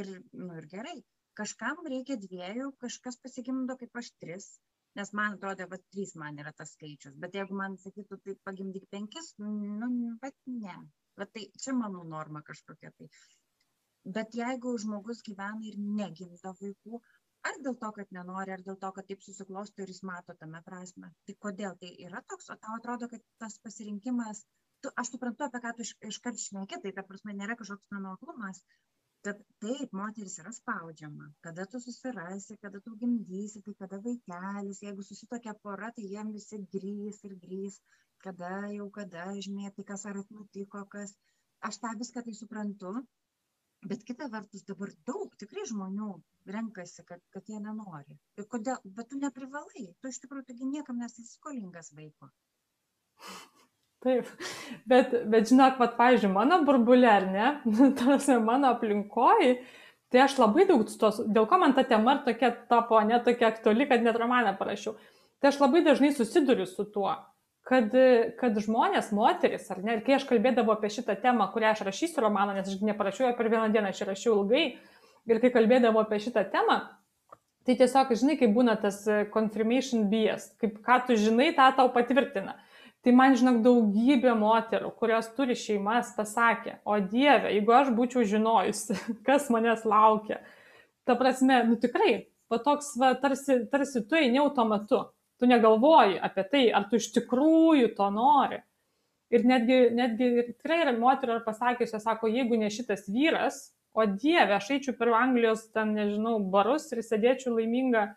[0.00, 0.96] ir, nu, ir gerai.
[1.38, 4.50] Kažkam reikia dviejų, kažkas pasigimdo kaip aš tris,
[4.98, 7.16] nes man atrodo, kad trys man yra tas skaičius.
[7.24, 9.88] Bet jeigu man sakytų, tai pagimdyk penkis, nu,
[10.22, 10.76] bet ne.
[11.18, 13.08] Va tai čia mano norma kažkokia tai.
[14.16, 17.00] Bet jeigu žmogus gyvena ir negimdo vaikų,
[17.50, 20.60] ar dėl to, kad nenori, ar dėl to, kad taip susiklosto ir jis mato tame
[20.66, 24.42] prasme, tai kodėl tai yra toks, o tau atrodo, kad tas pasirinkimas,
[24.84, 28.60] tu, aš suprantu, apie ką tu iš, iškart šneki, tai ta prasme nėra kažkoks nenoklumas,
[29.24, 35.06] kad taip, moteris yra spaudžiama, kada tu susirasi, kada tu gimdysi, tai kada vaikelis, jeigu
[35.08, 37.78] susitokia pora, tai jiem visi grįs ir grįs,
[38.26, 41.16] kada jau kada, žinai, kas ar nutiko, kas.
[41.68, 42.92] Aš tą viską tai suprantu,
[43.90, 46.10] bet kita vertus dabar daug tikrai žmonių
[46.56, 48.18] renkasi, kad, kad jie nenori.
[48.40, 52.28] Ir kodėl, bet tu neprivalai, tu iš tikrųjų taigi niekam nesi skolingas vaiko.
[54.04, 54.28] Taip,
[54.84, 57.46] bet, bet žinok, pat, pavyzdžiui, mano burbulė, ar ne,
[58.00, 59.54] tas mano aplinkoji,
[60.12, 63.86] tai aš labai daug tos, dėl ko man ta tema tokia tapo, ne tokia aktuali,
[63.88, 64.98] kad net romaną parašiau.
[65.40, 67.14] Tai aš labai dažnai susiduriu su tuo,
[67.64, 67.96] kad,
[68.40, 72.26] kad žmonės, moteris, ar ne, ir kai aš kalbėdavau apie šitą temą, kurią aš rašysiu
[72.26, 74.66] romaną, nes aš neparašiau per vieną dieną, aš rašiau ilgai,
[75.32, 76.82] ir kai kalbėdavau apie šitą temą,
[77.64, 79.00] tai tiesiog, žinai, kaip būna tas
[79.32, 82.58] confirmation bias, kaip ką tu žinai, tą tau patvirtina.
[83.04, 88.96] Tai man, žinok, daugybė moterų, kurios turi šeimas, pasakė, o Dieve, jeigu aš būčiau žinojusi,
[89.26, 90.38] kas manęs laukia,
[91.04, 92.14] ta prasme, nu tikrai,
[92.48, 95.02] va toks, va, tarsi, tarsi tu eini automatu,
[95.36, 98.62] tu negalvoji apie tai, ar tu iš tikrųjų to nori.
[99.34, 104.56] Ir netgi, netgi tikrai yra moterų ar pasakiusios, sako, jeigu ne šitas vyras, o Dieve,
[104.56, 108.14] aš eičiau per Anglijos, ten, nežinau, barus ir sėdėčiau laiminga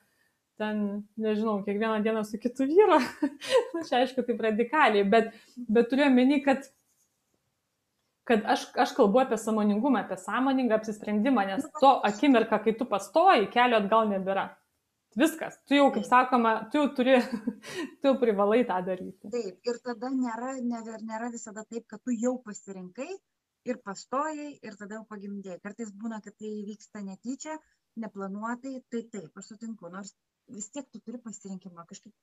[0.57, 0.81] ten,
[1.21, 2.99] nežinau, kiekvieną dieną su kitu vyru.
[3.73, 5.31] nu, čia aišku, taip radikaliai, bet,
[5.69, 6.67] bet turiu omeny, kad,
[8.27, 13.51] kad aš, aš kalbu apie samoningumą, apie sąmoningą apsisprendimą, nes to akimirką, kai tu pastoji,
[13.53, 14.49] kelio atgal nebėra.
[15.17, 17.15] Viskas, tu jau, kaip sakoma, tu jau turi,
[17.99, 19.31] tu jau privalai tą daryti.
[19.33, 23.09] Taip, ir tada nėra, nėra, nėra visada taip, kad tu jau pasirinkai
[23.67, 25.57] ir pastojai ir tada jau pagimdėjai.
[25.63, 27.57] Kartais būna, kad tai vyksta netyčia,
[28.03, 30.13] neplanuotai, tai taip, aš sutinku, nors
[30.55, 31.85] vis tiek tu turi pasirinkimą.
[31.89, 32.13] Kažkaip,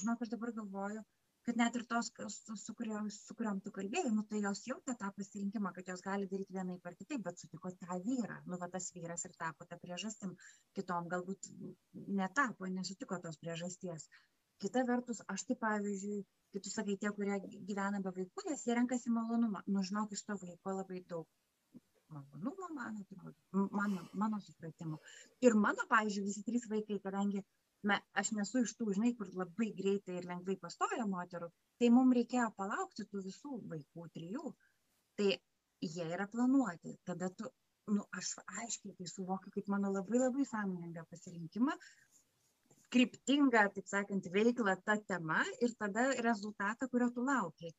[0.00, 1.02] žinok, aš dabar galvoju,
[1.46, 4.94] kad net ir tos, su, su, kuriuom, su kuriuom tu kalbėjai, nu, tai jos jautė
[5.00, 8.38] tą pasirinkimą, kad jos gali daryti vienai per kitaip, bet sutiko tą vyrą.
[8.48, 10.32] Nu, va tas vyras ir tapo tą priežastim.
[10.78, 11.50] Kitom galbūt
[12.22, 14.08] netapo, nesutiko tos priežasties.
[14.64, 16.24] Kita vertus, aš tai pavyzdžiui,
[16.54, 17.40] kai tu sakai, tie, kurie
[17.70, 19.64] gyvena be vaikų, nes jie renkasi malonumą.
[19.66, 21.28] Nu, žinok, iš to vaiko labai daug
[22.14, 23.34] malonumo, man atrodo,
[23.78, 24.98] mano, mano supratimu.
[25.46, 27.42] Ir mano, pavyzdžiui, visi trys vaikai, kadangi
[27.90, 31.50] me, aš nesu iš tų, žinai, kur labai greitai ir lengvai pastoja moterų,
[31.80, 34.54] tai mums reikėjo palaukti tų visų vaikų, trijų.
[35.18, 35.28] Tai
[35.84, 36.96] jie yra planuoti.
[37.10, 37.50] Tada tu,
[37.92, 41.76] nu, aš aiškiai tai suvokiu kaip mano labai labai sąmoningą pasirinkimą,
[42.94, 47.74] kryptingą, taip sakant, veiklą tą temą ir tada rezultatą, kurio tu laukiai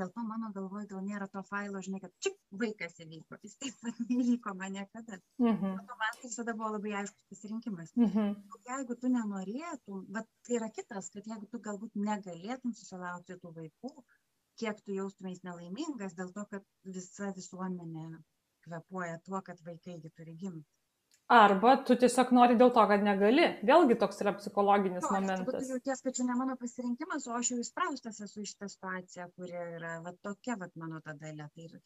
[0.00, 2.32] dėl to mano galvoj gal nėra to failo, žinai, kad čia
[2.62, 5.18] vaikas įvyko, jis taip pat neįvyko man niekada.
[5.42, 7.92] Mm man tai visada buvo labai aiškus pasirinkimas.
[7.98, 8.32] Mm
[8.70, 13.92] jeigu tu nenorėtum, bet tai yra kitas, kad jeigu tu galbūt negalėtum susilaukti tų vaikų,
[14.62, 18.08] kiek tu jaustumės nelaimingas dėl to, kad visa visuomenė
[18.66, 20.77] kvepuoja tuo, kad vaikai turi gimti.
[21.28, 23.42] Arba tu tiesiog nori dėl to, kad negali.
[23.68, 25.66] Vėlgi toks yra psichologinis jo, momentas.
[25.66, 29.26] Tu jauties, kad čia ne mano pasirinkimas, o aš jau įspraustas esu iš tą situaciją,
[29.36, 31.50] kuri yra va, tokia va, mano ta dalė.
[31.52, 31.76] Tai ir...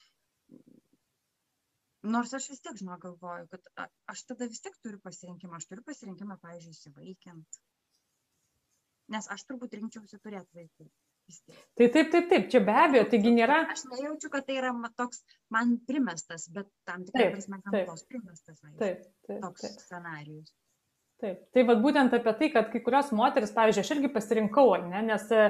[2.14, 5.59] Nors aš vis tiek, žinau, galvoju, kad aš tada vis tiek turiu pasirinkimą.
[5.59, 7.62] Aš turiu pasirinkimą, pavyzdžiui, įsivaikiant.
[9.11, 10.86] Nes aš turbūt rinkčiausi turėti vaikų.
[11.78, 13.62] Tai taip, taip, taip, čia be abejo, taigi nėra.
[13.72, 15.22] Aš nejaučiu, kad tai yra toks
[15.55, 18.59] man primestas, bet tam tikrai prasme gamtos primestas.
[18.61, 19.39] Taip, taip, taip.
[19.47, 19.80] Toks taip.
[19.87, 20.53] scenarius.
[21.22, 25.05] Taip, tai vad būtent apie tai, kad kai kurios moteris, pavyzdžiui, aš irgi pasirinkau, ne,
[25.07, 25.45] nes e,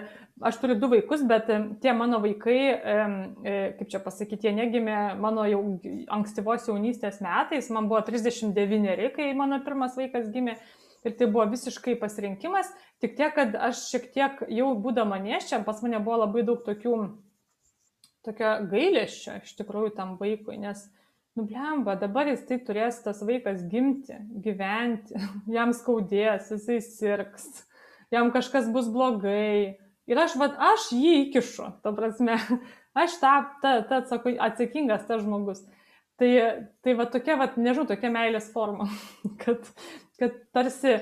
[0.45, 4.99] aš turiu du vaikus, bet e, tie mano vaikai, e, kaip čia pasakyti, jie negimė
[5.22, 5.62] mano jau
[6.12, 10.59] ankstyvos jaunystės metais, man buvo 39, kai mano pirmas vaikas gimė
[11.05, 12.70] ir tai buvo visiškai pasirinkimas,
[13.03, 16.96] tik tiek, kad aš šiek tiek jau būdama neščia, pas mane buvo labai daug tokių,
[18.26, 20.84] tokio gailėščio iš tikrųjų tam vaikui, nes,
[21.38, 25.18] nublemba, dabar jis tai turės tas vaikas gimti, gyventi,
[25.57, 27.64] jam skaudės, jisai sirgs,
[28.12, 29.78] jam kažkas bus blogai.
[30.11, 32.36] Ir aš, vad, aš jį įkišu, ta prasme,
[33.05, 34.03] aš ta, ta, ta
[34.48, 35.62] atsakingas tas žmogus.
[36.20, 36.28] Tai,
[36.84, 38.86] tai va tokia, va, nežinau, tokia meilės forma,
[39.42, 39.64] kad,
[40.22, 40.96] kad tarsi...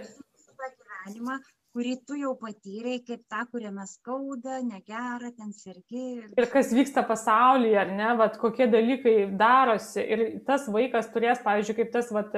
[1.04, 1.36] gyvenimą,
[1.74, 6.22] kurį tu jau patyrei, kaip tą, kuriame skauda, negera, ten sergi.
[6.34, 10.02] Ir kas vyksta pasaulyje, ar ne, vat, kokie dalykai darosi.
[10.02, 12.34] Ir tas vaikas turės, pavyzdžiui, kaip tas vat,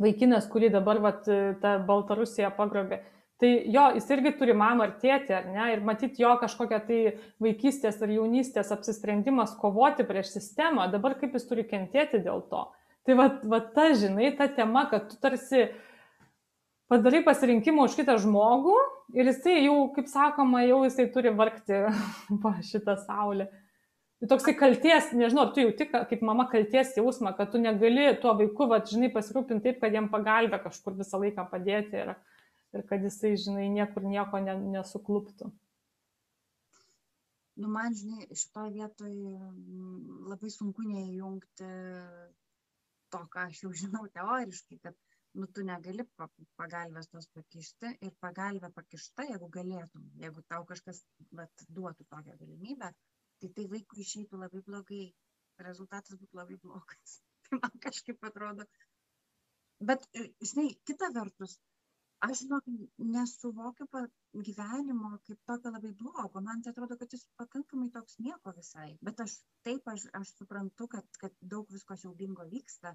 [0.00, 1.26] vaikinas, kurį dabar vat,
[1.62, 3.02] ta Baltarusija pagrobė.
[3.42, 5.64] Tai jo, jis irgi turi mamą ar tėtį, ar ne?
[5.74, 7.00] Ir matyti jo kažkokią tai
[7.42, 12.62] vaikystės ar jaunystės apsisprendimas kovoti prieš sistemą, dabar kaip jis turi kentėti dėl to.
[13.04, 15.66] Tai va, va ta, žinai, ta tema, kad tu tarsi
[16.88, 18.76] padarai pasirinkimą už kitą žmogų
[19.18, 21.82] ir jisai jau, kaip sakoma, jau jisai turi vargti
[22.42, 23.50] po šitą saulę.
[24.22, 28.32] Tai toksai kalties, nežinau, tu jau tik kaip mama kalties jausmą, kad tu negali tuo
[28.38, 32.00] vaiku, va, žinai, pasirūpinti taip, kad jam pagalbę kažkur visą laiką padėti.
[32.06, 32.14] Ir,
[32.72, 35.50] ir kad jisai, žinai, niekur nieko ne, nesukluptų.
[37.60, 39.34] Nu, man, žinai, šitoje vietoje
[40.30, 41.68] labai sunku neįjungti
[43.14, 45.02] to, ką aš jau žinau teoriškai, kad
[45.40, 46.06] nu, tu negali
[46.60, 51.02] pagalbės tos pakišti ir pagalbę pakišta, jeigu galėtum, jeigu tau kažkas
[51.40, 52.90] vat, duotų tokią galimybę,
[53.42, 55.04] tai tai vaikui išeitų labai blogai,
[55.68, 57.20] rezultatas būtų labai blogas.
[57.44, 58.64] Tai man kažkaip atrodo.
[59.88, 60.06] Bet,
[60.50, 61.58] žinai, kita vertus,
[62.24, 62.68] aš žinok
[63.14, 63.86] nesuvokiu
[64.48, 66.40] gyvenimo kaip tokio labai blogo.
[66.46, 68.90] Man tai atrodo kad jis pakankamai toks nieko visai.
[69.08, 69.34] Bet aš
[69.66, 72.94] taip aš aš suprantu kad kad daug visko siaubingo vyksta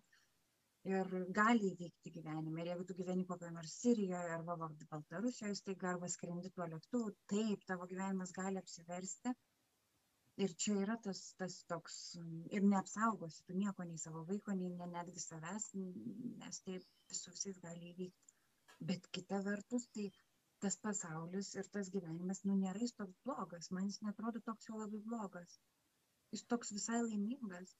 [0.94, 2.64] ir gali įvykti gyvenime.
[2.64, 7.14] Ir jeigu tu gyveni kokioj nors sirijoj arba va baltarusijoj staiga arba skrendi tuo lėktuvu
[7.34, 9.36] taip tavo gyvenimas gali apsiversti.
[10.44, 11.96] Ir čia yra tas tas toks
[12.58, 17.60] ir neapsaugosi tu nieko nei savo vaiko nei ne netgi savęs nes taip su visais
[17.66, 18.29] gali įvykti
[18.80, 20.10] bet kita vertus tai
[20.60, 23.72] tas pasaulis ir tas gyvenimas nu nėra jis toks blogas.
[23.72, 25.60] Man jis neatrodo toks jau labai blogas.
[26.36, 27.76] Jis toks visai laimingas.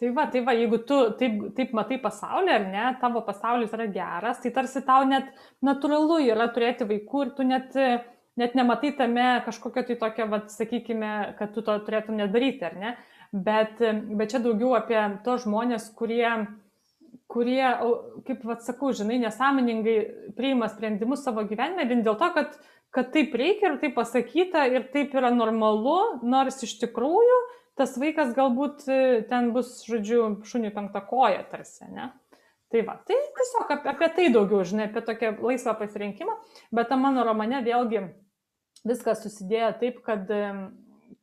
[0.00, 3.84] Tai va, tai va, jeigu tu taip, taip matai pasaulį, ar ne, tavo pasaulis yra
[3.92, 5.28] geras, tai tarsi tau net
[5.66, 7.76] natūralu yra turėti vaikų ir tu net,
[8.40, 12.94] net nematai tame kažkokio tai tokio, va, sakykime, kad tu to turėtum nedaryti, ar ne.
[13.30, 13.76] Bet,
[14.16, 16.24] bet čia daugiau apie tos žmonės, kurie,
[17.30, 17.62] kurie,
[18.26, 19.96] kaip atsakau, žinai, nesąmoningai
[20.38, 22.56] priima sprendimus savo gyvenime vien dėl to, kad,
[22.94, 27.38] kad taip reikia ir taip pasakyta ir taip yra normalu, nors iš tikrųjų
[27.80, 28.98] tas vaikas galbūt e,
[29.30, 32.10] ten bus, žodžiu, šunių penktą koją tarsi, ne?
[32.70, 36.36] Tai va, tai tiesiog apie, apie tai daugiau, žinai, apie tokią laisvą pasirinkimą,
[36.76, 38.04] bet tam mano romane vėlgi
[38.86, 40.30] viskas susidėjo taip, kad,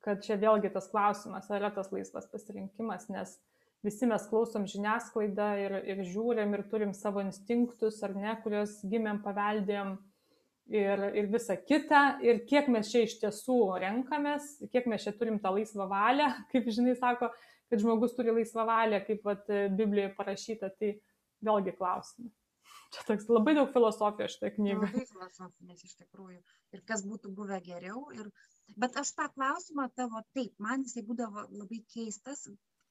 [0.03, 3.37] kad čia vėlgi tas klausimas, ar yra tas laisvas pasirinkimas, nes
[3.85, 9.21] visi mes klausom žiniasklaidą ir, ir žiūrim ir turim savo instinktus, ar ne, kuriuos gimėm,
[9.25, 9.97] paveldėjom
[10.73, 12.01] ir, ir visa kita.
[12.25, 16.71] Ir kiek mes čia iš tiesų renkamės, kiek mes čia turim tą laisvą valią, kaip
[16.73, 17.31] žinai sako,
[17.67, 20.97] kad žmogus turi laisvą valią, kaip vat, Biblijoje parašyta, tai
[21.45, 22.31] vėlgi klausimai.
[22.95, 24.87] Čia toks labai daug filosofijos šitą knygą.
[24.87, 26.37] Labai filosofinės iš tikrųjų.
[26.75, 28.05] Ir kas būtų buvę geriau.
[28.15, 28.29] Ir...
[28.79, 32.45] Bet aš tą klausimą tavo, taip, man jisai būdavo labai keistas,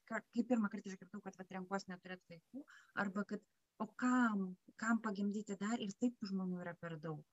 [0.09, 2.65] kai pirmą kartą išgirdau, kad vat, renkuos neturėti vaikų,
[3.03, 3.43] arba kad,
[3.83, 4.45] o kam,
[4.83, 7.25] kam pagimdyti dar ir taip žmonių yra per daug.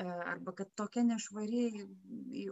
[0.00, 1.64] E, arba kad tokia nešvari,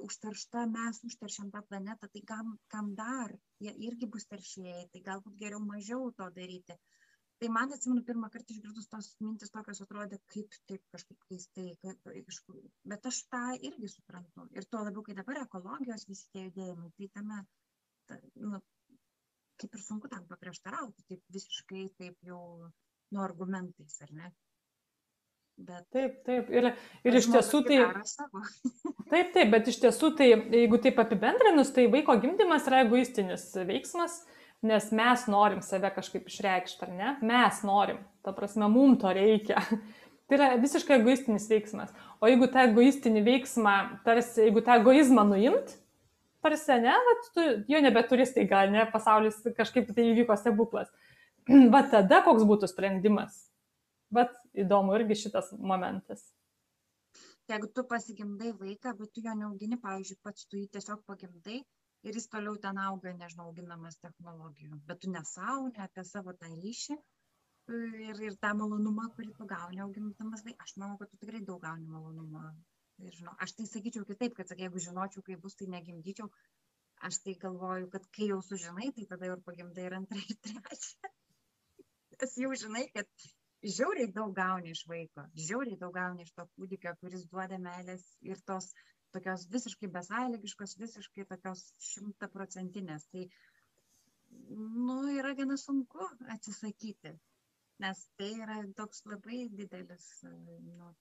[0.07, 3.33] užteršta, mes užteršiam tą planetą, tai kam, kam dar,
[3.65, 6.77] jie irgi bus teršėjai, tai galbūt geriau mažiau to daryti.
[7.41, 12.11] Tai man atsimenu, pirmą kartą išgirdus tos mintis tokios atrodė, kaip taip kažkaip keistai, kaip,
[12.93, 14.45] bet aš tą irgi suprantu.
[14.61, 17.39] Ir tuo labiau, kai dabar ekologijos visi tie judėjimai, tai tame,
[18.11, 18.61] ta, nu,
[19.61, 22.43] kaip ir sunku tam paprieštarauti, taip visiškai taip jau
[23.11, 24.33] nu argumentais, ar ne?
[25.61, 26.49] Bet taip, taip.
[26.55, 26.71] Ir,
[27.05, 27.81] ir iš tiesų tai...
[29.13, 34.23] taip, taip, bet iš tiesų tai, jeigu taip apibendrinus, tai vaiko gimdymas yra egoistinis veiksmas,
[34.65, 37.13] nes mes norim save kažkaip išreikšti, ar ne?
[37.27, 38.01] Mes norim.
[38.25, 39.61] Ta prasme, mum to reikia.
[40.31, 41.89] Tai yra visiškai egoistinis veiksmas.
[42.23, 43.73] O jeigu tą egoistinį veiksmą,
[44.05, 45.73] tarsi, jeigu tą egoizmą nuimt,
[46.45, 50.91] tarsi, ne, vat, tu jo nebeturi staiga, ne, pasaulis kažkaip tai įvyko stebuklas.
[51.75, 53.47] Va tada koks būtų sprendimas.
[54.15, 56.25] Bet įdomu irgi šitas momentas.
[57.51, 61.59] Jeigu tu pasigimdai vaiką, bet tu jo neaugini, pavyzdžiui, pats tu jį tiesiog pagimdai
[62.07, 66.51] ir jis toliau ten auga, nežinau, auginamas technologijų, bet tu nesau, ne apie savo tą
[66.53, 66.97] ryšį
[68.11, 70.67] ir, ir tą malonumą, kurį tu gauni augintamas vaiką.
[70.67, 72.45] Aš manau, kad tu tikrai daug gauni malonumą
[73.09, 76.31] ir žinau, aš tai sakyčiau kitaip, kad sakai, jeigu žinočiau, kaip bus, tai negimdyčiau.
[77.09, 80.41] Aš tai galvoju, kad kai jau sužinai, tai tada jau ir pagimdai ir antrą, ir
[80.47, 81.13] trečią.
[82.21, 83.29] Nes jau žinai, kad
[83.77, 88.41] žiauriai daug gauni iš vaiko, žiauriai daug gauni iš to kūdikio, kuris duoda meilės ir
[88.51, 88.69] tos
[89.15, 93.09] tokios visiškai besąlygiškos, visiškai tokios šimtaprocentinės.
[93.15, 93.25] Tai,
[94.87, 97.15] nu, yra gana sunku atsisakyti,
[97.85, 100.93] nes tai yra toks labai didelis, nu,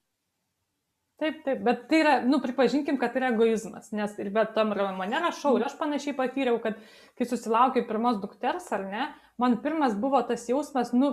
[1.19, 4.71] Taip, taip, bet tai yra, nu, pripažinkim, kad tai yra egoizmas, nes ir bet tam
[4.75, 6.77] romane rašau ir aš panašiai patyriau, kad
[7.19, 9.09] kai susilaukiau pirmos dukters, ar ne,
[9.41, 11.11] man pirmas buvo tas jausmas, nu,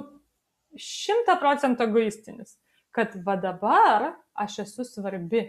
[0.79, 2.55] šimta procentų egoistinis,
[2.95, 5.43] kad va dabar aš esu svarbi,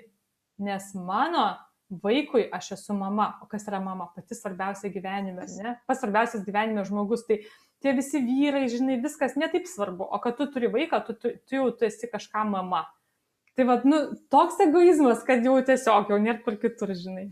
[0.57, 1.51] nes mano
[1.89, 3.31] vaikui aš esu mama.
[3.41, 4.09] O kas yra mama?
[4.15, 5.77] Pati svarbiausia gyvenime, ne?
[5.87, 7.23] Pats svarbiausias gyvenime žmogus.
[7.27, 7.39] Tai
[7.83, 10.07] tie visi vyrai, žinai, viskas netaip svarbu.
[10.09, 12.85] O kad tu turi vaiką, tu, tu, tu jau tu esi kažką mama.
[13.57, 13.97] Tai vad, nu,
[14.29, 17.31] toks egoizmas, kad jau tiesiog jau nėra kur kitur, žinai.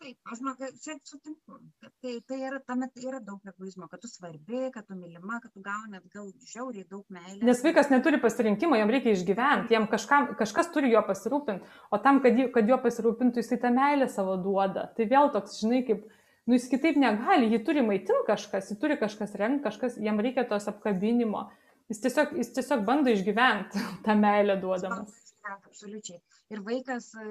[0.00, 1.56] Taip, aš manau, kad čia sutinku.
[1.82, 5.60] Tai, tai yra, tame yra daug egoizmo, kad tu svarbi, kad tu mylima, kad tu
[5.64, 7.42] gauni atgal žiauriai daug meilės.
[7.44, 12.22] Nes vaikas neturi pasirinkimo, jam reikia išgyventi, jam kažkam, kažkas turi jo pasirūpinti, o tam,
[12.24, 14.86] kad, kad jo pasirūpintų, jisai tą meilę savo duoda.
[14.94, 16.06] Tai vėl toks, žinai, kaip,
[16.46, 20.46] nu jis kitaip negali, jį turi maitinti kažkas, jį turi kažkas renkti, kažkas, jam reikia
[20.46, 21.50] tos apkabinimo.
[21.90, 25.16] Jis tiesiog, jis tiesiog bando išgyventi tą meilę duodamas.
[25.50, 26.20] Absoliučiai.
[26.54, 27.30] Ir vaikas e,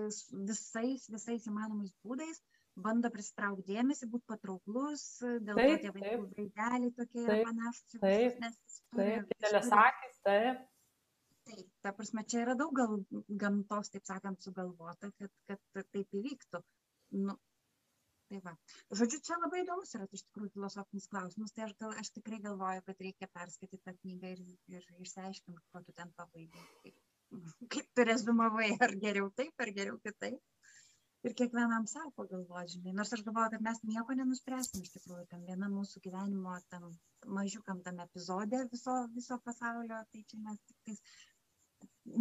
[0.49, 2.41] visais, visais įmanomais būdais
[2.83, 7.95] bando prisitraukti dėmesį, būti patrauklus, dėl taip, to tie vaikų veideliai tokie taip, panašus.
[8.03, 8.43] Taip,
[8.97, 10.65] taip, didelės akis, taip.
[11.49, 12.99] Taip, ta prasme, čia yra daug gal
[13.43, 16.61] gamtos, taip sakant, sugalvota, kad, kad taip įvyktų.
[17.25, 17.35] Nu,
[18.29, 18.55] tai va.
[19.01, 22.85] Žodžiu, čia labai įdomus yra iš tikrųjų filosofinis klausimas, tai aš, gal, aš tikrai galvoju,
[22.87, 24.43] kad reikia perskaityti tą knygą ir,
[24.75, 26.65] ir išsiaiškinti, ko tu ten pabaigai.
[26.83, 27.01] Kaip,
[27.75, 30.39] kaip tu rezumavai, ar geriau taip, ar geriau kitaip
[31.27, 32.93] ir kiekvienam savo pagalvoti, žinai.
[32.99, 36.87] Nors aš galvoju, kad mes nieko nenuspręsim iš tikrųjų, tam viena mūsų gyvenimo, tam
[37.39, 41.01] mažiukam tam epizodė viso, viso pasaulio, tai čia mes tik tais,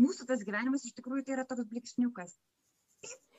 [0.06, 2.34] mūsų tas gyvenimas iš tikrųjų tai yra toks bliksniukas.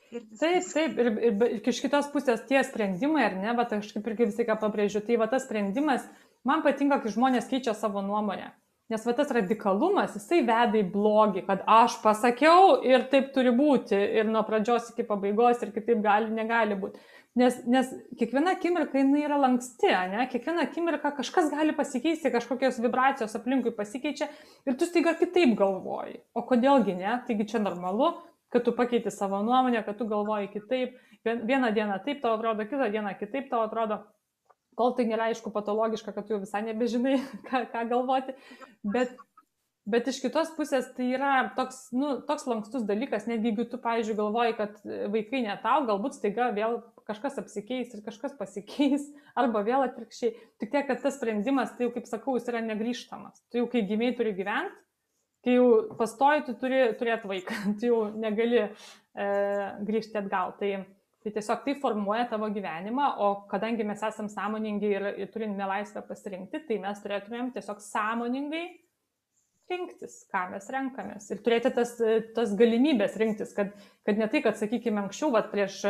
[0.10, 4.08] Taip, taip, ir, ir, ir iš kitos pusės tie sprendimai, ar ne, bet aš kaip
[4.10, 6.08] irgi visai ką pabrėžiu, tai va tas sprendimas,
[6.48, 8.50] man patinka, kai žmonės keičia savo nuomonę.
[8.90, 13.94] Nes va tas radikalumas, jisai veda į blogį, kad aš pasakiau ir taip turi būti,
[13.94, 16.98] ir nuo pradžios iki pabaigos, ir kitaip gali, negali būti.
[17.38, 20.26] Nes, nes kiekviena akimirka jinai yra lanksti, ne?
[20.32, 24.26] kiekviena akimirka kažkas gali pasikeisti, kažkokios vibracijos aplinkui pasikeičia
[24.66, 26.18] ir tu staiga kitaip galvoji.
[26.34, 27.14] O kodėlgi ne?
[27.30, 28.10] Taigi čia normalu,
[28.54, 30.98] kad tu pakeiti savo nuomonę, kad tu galvoji kitaip.
[31.26, 34.04] Vieną dieną taip tau atrodo, kitą dieną kitaip tau atrodo
[34.80, 37.18] kol tai nėra aišku patologiška, kad tu jau visai nebežinai,
[37.50, 38.36] ką, ką galvoti.
[38.96, 39.12] Bet,
[39.90, 44.18] bet iš kitos pusės tai yra toks, nu, toks lankstus dalykas, netgi jeigu tu, pavyzdžiui,
[44.20, 44.80] galvoji, kad
[45.16, 46.80] vaikai ne tau, galbūt staiga vėl
[47.10, 50.36] kažkas apsikeis ir kažkas pasikeis, arba vėl atvirkščiai.
[50.62, 53.44] Tik tiek, kad tas sprendimas, tai jau, kaip sakau, jis yra negryžtamas.
[53.52, 54.80] Tu jau, kai gimiai, turi gyventi,
[55.46, 55.68] kai jau
[56.00, 58.70] pastoji, tu turi turėti vaiką, tu jau negali e,
[59.88, 60.56] grįžti atgal.
[60.62, 60.74] Tai,
[61.20, 66.00] Tai tiesiog tai formuoja tavo gyvenimą, o kadangi mes esame sąmoningi ir, ir turime laisvę
[66.08, 68.62] pasirinkti, tai mes turėtumėm tiesiog sąmoningai
[69.70, 71.28] rinktis, ką mes renkamės.
[71.34, 71.92] Ir turėti tas,
[72.38, 73.76] tas galimybės rinktis, kad,
[74.08, 75.82] kad ne tai, kad, sakykime, anksčiau, vat, prieš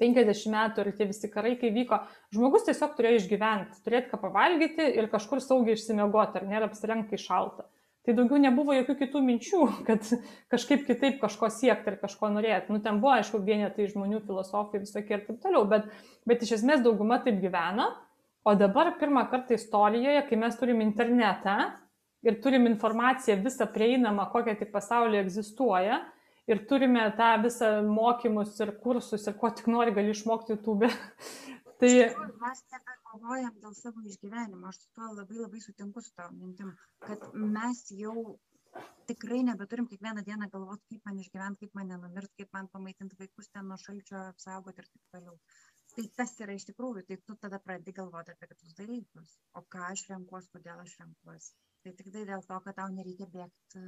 [0.00, 2.00] 50 metų ir tie visi karai, kai vyko,
[2.32, 7.68] žmogus tiesiog turėjo išgyventi, turėti ką pavalgyti ir kažkur saugiai išsimiegoti, ar nėra apsirengti šaltą
[8.06, 10.06] tai daugiau nebuvo jokių kitų minčių, kad
[10.52, 12.72] kažkaip kitaip kažko siekti ir kažko norėti.
[12.74, 15.86] Nu, ten buvo, aišku, vienetai žmonių, filosofai visokie ir taip toliau, bet,
[16.28, 17.92] bet iš esmės dauguma taip gyvena.
[18.42, 21.60] O dabar pirmą kartą istorijoje, kai mes turim internetą
[22.26, 26.00] ir turim informaciją visą prieinamą, kokia tik pasaulyje egzistuoja,
[26.50, 30.90] ir turime tą visą mokymus ir kursus ir ko tik nori gali išmokti YouTube.
[31.78, 32.64] tai mes
[33.12, 34.70] kovojam dėl savo išgyvenimo.
[34.70, 36.72] Aš su tuo labai labai sutinku su tavo mintim,
[37.06, 38.16] kad mes jau
[39.10, 43.50] tikrai nebeturim kiekvieną dieną galvoti, kaip man išgyventi, kaip man nenumirti, kaip man pamaitinti vaikus
[43.56, 45.36] ten nuo šalčio apsaugoti ir taip toliau.
[45.94, 49.34] Tai tas yra iš tikrųjų, tai tu tada pradedi galvoti apie kitus dalykus.
[49.58, 51.52] O ką aš renkuosi, kodėl aš renkuosi.
[51.84, 53.82] Tai tik tai dėl to, kad tau nereikia bėgti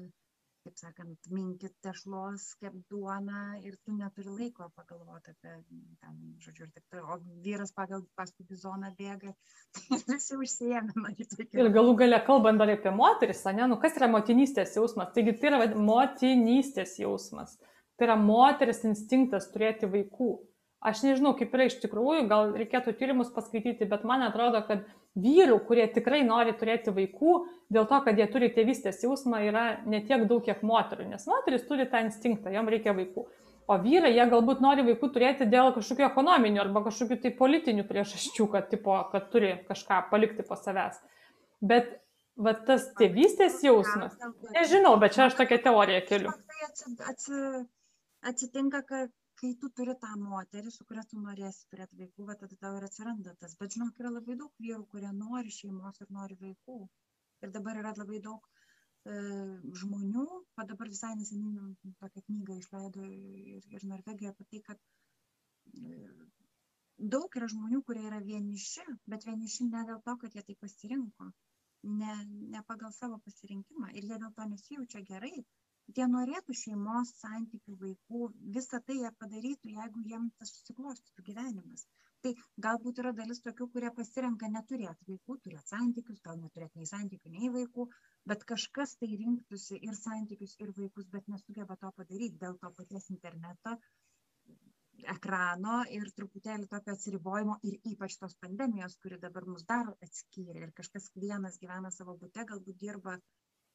[0.65, 5.53] kaip sakant, minkit tešlos, kep duoną ir tu neturi laiko pagalvoti apie,
[6.01, 7.19] ten, žodžiu, ir taip toliau.
[7.19, 9.35] O vyras pagal paskui bizoną bėga,
[9.91, 11.15] tai visi užsiemė.
[11.53, 15.13] Ir galų gale kalbant dar apie moteris, ne, nu kas yra motinystės jausmas?
[15.17, 17.59] Taigi tai yra motinystės jausmas.
[17.95, 20.33] Tai yra moteris instinktas turėti vaikų.
[20.85, 25.61] Aš nežinau, kaip yra iš tikrųjų, gal reikėtų tyrimus paskaityti, bet man atrodo, kad vyrų,
[25.69, 27.37] kurie tikrai nori turėti vaikų,
[27.73, 31.67] dėl to, kad jie turi tėvystės jausmą, yra ne tiek daug, kiek moterų, nes moteris
[31.69, 33.27] turi tą instinktą, jam reikia vaikų.
[33.65, 38.49] O vyrai, jie galbūt nori vaikų turėti dėl kažkokių ekonominių arba kažkokių tai politinių priežasčių,
[38.53, 40.99] kad, tipo, kad turi kažką palikti po savęs.
[41.65, 41.95] Bet
[42.37, 44.19] va, tas tėvystės jausmas,
[44.53, 46.35] nežinau, bet čia aš tokią teoriją keliu.
[46.35, 47.63] Tai
[48.25, 49.09] atsitinka, kad
[49.41, 52.87] kai tu turi tą moterį, su kuria tu norėsi turėti vaikų, va, tada tau ir
[52.89, 53.57] atsiranda tas.
[53.63, 56.79] Bet žinok, yra labai daug vyrų, kurie nori šeimos ir nori vaikų.
[57.47, 59.17] Ir dabar yra labai daug e,
[59.83, 60.27] žmonių,
[60.61, 64.85] o dabar visai neseniai tokią knygą išleido ir, ir Norvegija apie tai, kad
[65.75, 65.99] e,
[67.17, 71.33] daug yra žmonių, kurie yra vieniši, bet vieniši ne dėl to, kad jie tai pasirinko.
[71.85, 72.13] ne,
[72.53, 75.45] ne pagal savo pasirinkimą ir jie dėl to nesijaučia gerai.
[75.97, 81.85] Jie norėtų šeimos, santykių, vaikų, visą tai jie padarytų, jeigu jiems tas susiklostytų gyvenimas.
[82.25, 82.33] Tai
[82.67, 87.51] galbūt yra dalis tokių, kurie pasirenka neturėti vaikų, turėti santykius, gal neturėti nei santykių, nei
[87.59, 87.87] vaikų,
[88.33, 93.11] bet kažkas tai rinktųsi ir santykius, ir vaikus, bet nesugeba to padaryti dėl to paties
[93.17, 93.77] interneto,
[95.13, 100.73] ekrano ir truputėlį tokio atsiribojimo ir ypač tos pandemijos, kuri dabar mus dar atskyrė ir
[100.81, 103.19] kažkas vienas gyvena savo būte, galbūt dirba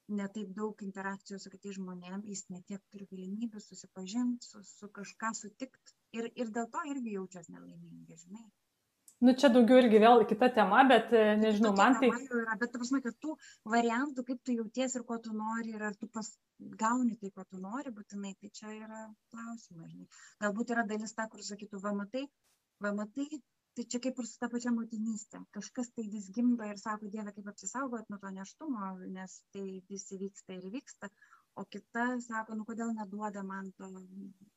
[0.10, 5.34] ne taip daug interakcijos su kitais žmonėmis, jis netiek turi galimybių susipažinti, su, su kažką
[5.42, 8.48] sutikti ir, ir dėl to irgi jaučiasi nelaimingi, žinai.
[9.28, 12.08] Nu, čia daugiau irgi vėl kita tema, bet e, nežinau, man tai...
[12.38, 13.34] Yra, bet, prasme, kad tų
[13.74, 16.30] variantų, kaip tu jauties ir ko tu nori, ir ar tu pas,
[16.84, 19.02] gauni tai, ko tu nori būtinai, tai čia yra
[19.34, 19.92] klausimas.
[19.92, 20.08] Žinai.
[20.46, 22.24] Galbūt yra dalis ta, kur sakytų, va matai,
[22.86, 23.28] va matai,
[23.80, 25.40] tai čia kaip ir su ta pačia motinystė.
[25.56, 30.06] Kažkas tai vis gimdo ir sako, Dieve, kaip apsisaugot nuo to neštumo, nes tai vis
[30.18, 31.10] įvyksta ir įvyksta.
[31.60, 33.90] O kita sako, nu kodėl neduoda man to,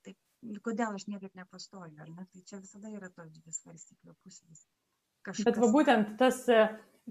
[0.07, 0.19] taip
[0.63, 2.27] kodėl aš niekaip nepastoju, ar ne?
[2.33, 4.65] Tai čia visada yra tos dvi svarstyklio pusės.
[5.23, 5.47] Kažkas...
[5.47, 6.65] Bet va būtent tas, e,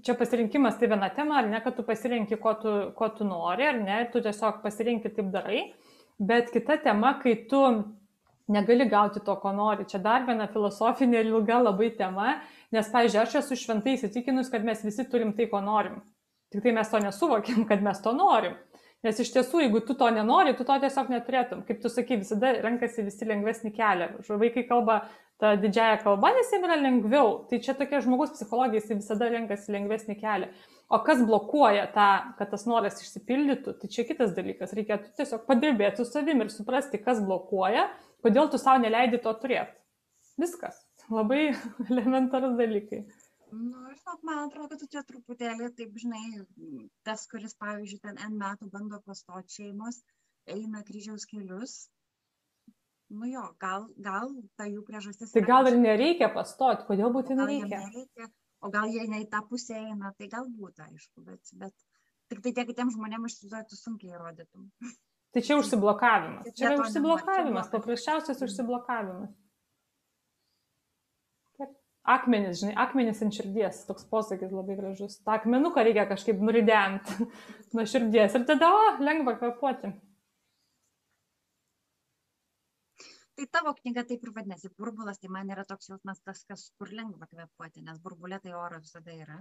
[0.03, 3.69] čia pasirinkimas tai viena tema, ar ne, kad tu pasirinki, ko tu, ko tu nori,
[3.69, 5.63] ar ne, tu tiesiog pasirinki taip darai.
[6.19, 7.63] Bet kita tema, kai tu
[8.51, 9.87] negali gauti to, ko nori.
[9.89, 12.35] Čia dar viena filosofinė ir ilga labai tema,
[12.75, 16.01] nes, pavyzdžiui, aš esu šventai įsitikinus, kad mes visi turim tai, ko norim.
[16.51, 18.59] Tik tai mes to nesuvokiam, kad mes to norim.
[19.01, 21.63] Nes iš tiesų, jeigu tu to nenori, tu to tiesiog neturėtum.
[21.65, 24.11] Kaip tu sakai, visada renkasi visi lengvesnį kelią.
[24.29, 24.99] Vaikai kalba
[25.41, 27.31] tą didžiąją kalbą, nes jiems yra lengviau.
[27.49, 30.51] Tai čia tokia žmogus psichologija, jis visada renkasi lengvesnį kelią.
[30.91, 34.75] O kas blokuoja tą, kad tas noras išsipildytų, tai čia kitas dalykas.
[34.77, 37.87] Reikėtų tiesiog padirbėti su savim ir suprasti, kas blokuoja,
[38.23, 39.77] kodėl tu savo neleidi to turėti.
[40.41, 40.79] Viskas.
[41.11, 41.51] Labai
[41.91, 43.03] elementarus dalykai.
[43.51, 46.23] Nu žinok man atrodo kad tu čia truputėlį taip žinai
[47.07, 49.99] tas kuris pavyzdžiui ten n metų bando pastot šeimos
[50.55, 51.89] eina kryžiaus kelius.
[53.11, 57.81] Nu jo gal gal ta jų priežastis tai gal ir nereikia pastot kodėl būtinai reikia
[57.83, 58.29] nereikia?
[58.61, 61.75] o gal jie ne į tą pusę eina tai galbūt aišku bet bet
[62.31, 64.69] tiktai tiek kitiem žmonėm aš įsivaizduoju tu sunkiai įrodytum
[65.31, 69.31] tai čia užsiblokavimas čia yra užsiblokavimas paprasčiausias užsiblokavimas
[72.03, 75.19] akmenis, žinai, akmenis ant širdies, toks posakis labai gražus.
[75.25, 77.27] Ta akmenuką reikia kažkaip nuridenti
[77.77, 78.37] nuo širdies.
[78.37, 79.93] Ir tada, o, lengva kvepuoti.
[83.37, 86.91] Tai tavo knyga taip ir vadinasi, burbulas, tai man yra toks jausmas tas, kas kur
[86.93, 89.39] lengva kvepuoti, nes burbulė tai oro visada yra.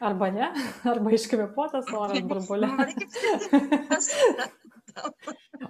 [0.00, 0.50] Arba ne,
[0.92, 2.68] arba iškvepuotas oras burbulė.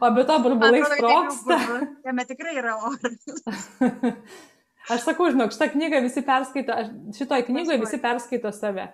[0.02, 1.58] o be to burbulai sproksta.
[2.06, 3.44] Jame tikrai yra oras.
[4.94, 6.74] Aš sakau, žinok, šitą knygą visi perskaito,
[7.14, 8.86] šitoj knygoje visi perskaito save.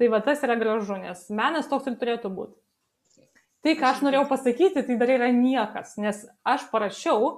[0.00, 2.56] Tai va tas yra gražu, nes menas toks ir turėtų būti.
[3.64, 7.32] Tai, ką aš norėjau pasakyti, tai dar yra niekas, nes aš parašiau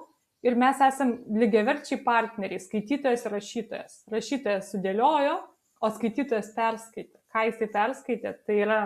[0.47, 3.97] ir mes esam lygiaverčiai partneriai, skaitytojas ir rašytojas.
[4.11, 5.41] Rašytojas sudėliojo,
[5.83, 7.22] o skaitytojas perskaitė.
[7.33, 8.81] Ką jisai perskaitė, tai yra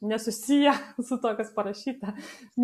[0.00, 0.72] nesusiję
[1.08, 2.12] su to, kas parašyta,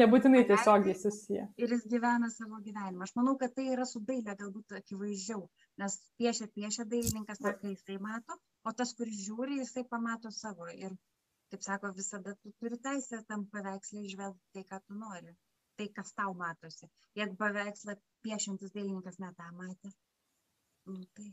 [0.01, 1.47] nebūtinai tiesiogiai susiję.
[1.65, 3.07] Ir jis gyvena savo gyvenimą.
[3.07, 5.47] Aš manau, kad tai yra su dailė galbūt akivaizdžiau,
[5.83, 10.69] nes piešia, piešia dailininkas, tą, kai jisai mato, o tas, kuris žiūri, jisai pamato savo.
[10.77, 10.97] Ir,
[11.53, 15.37] kaip sako, visada tu turi teisę tam paveikslį išvelgti tai, ką tu nori,
[15.81, 16.89] tai, kas tau matosi.
[17.19, 19.93] Jeigu paveikslą piešiantis dailininkas netą matė,
[20.89, 21.31] nu, tai,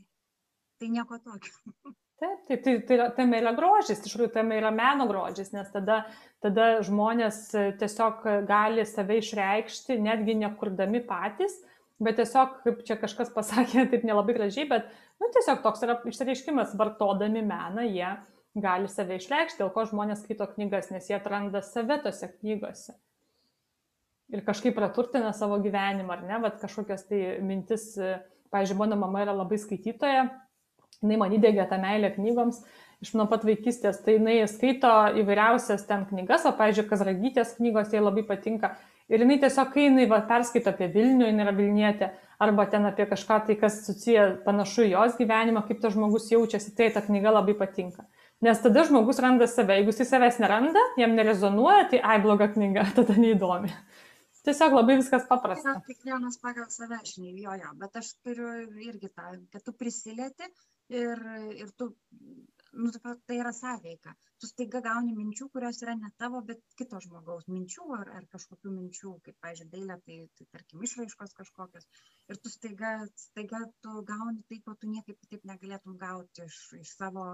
[0.80, 1.74] tai nieko tokio.
[2.20, 6.02] Taip, taip, tai, tai, tame yra grožis, iš tikrųjų tame yra meno grožis, nes tada,
[6.44, 11.54] tada žmonės e, tiesiog gali save išreikšti, netgi nekurdami patys,
[11.96, 16.76] bet tiesiog, kaip čia kažkas pasakė, taip nelabai gražiai, bet, nu, tiesiog toks yra išreiškimas,
[16.76, 18.12] vartodami meną, jie
[18.60, 22.98] gali save išreikšti, dėl ko žmonės skaito knygas, nes jie atranda save tose knygose.
[24.30, 28.18] Ir kažkaip praturtina savo gyvenimą, ar ne, bet kažkokias tai mintis, e,
[28.52, 30.28] pavyzdžiui, mano mama yra labai skaitytoja,
[31.02, 32.62] jinai man įdėgė tą meilę knygoms
[33.00, 34.90] iš nuo pat vaikystės, tai jinai skaito
[35.22, 38.74] įvairiausias ten knygas, o, pavyzdžiui, Kazragytės knygos jai labai patinka.
[39.10, 42.10] Ir jinai tiesiog, kai jinai va, perskaito apie Vilnių, jinai yra Vilnietė,
[42.40, 46.90] arba ten apie kažką tai, kas susiję panašu jos gyvenimą, kaip tas žmogus jaučiasi, tai
[46.94, 48.06] ta knyga labai patinka.
[48.44, 52.86] Nes tada žmogus randa save, jeigu jis savęs neranda, jam nerezonuoja, tai ai bloga knyga,
[53.00, 53.72] tada neįdomi.
[54.44, 55.74] Tiesiog labai viskas paprasta.
[55.84, 58.54] Kiekvienas pagal save, žinai, jo, jo, bet aš turiu
[58.86, 60.48] irgi tą, kad tu prisilieti
[60.90, 61.22] ir,
[61.64, 61.68] ir
[62.72, 62.90] nu,
[63.26, 64.14] tai yra sąveika.
[64.40, 68.72] Tu staiga gauni minčių, kurios yra ne tavo, bet kito žmogaus minčių ar, ar kažkokių
[68.76, 71.88] minčių, kaip, pažiūrėjau, dailė, tai, tai tarkim išraiškos kažkokios.
[72.32, 72.92] Ir tu staiga,
[73.24, 77.26] staiga tu gauni tai, ko tu niekaip kitaip negalėtum gauti iš, iš savo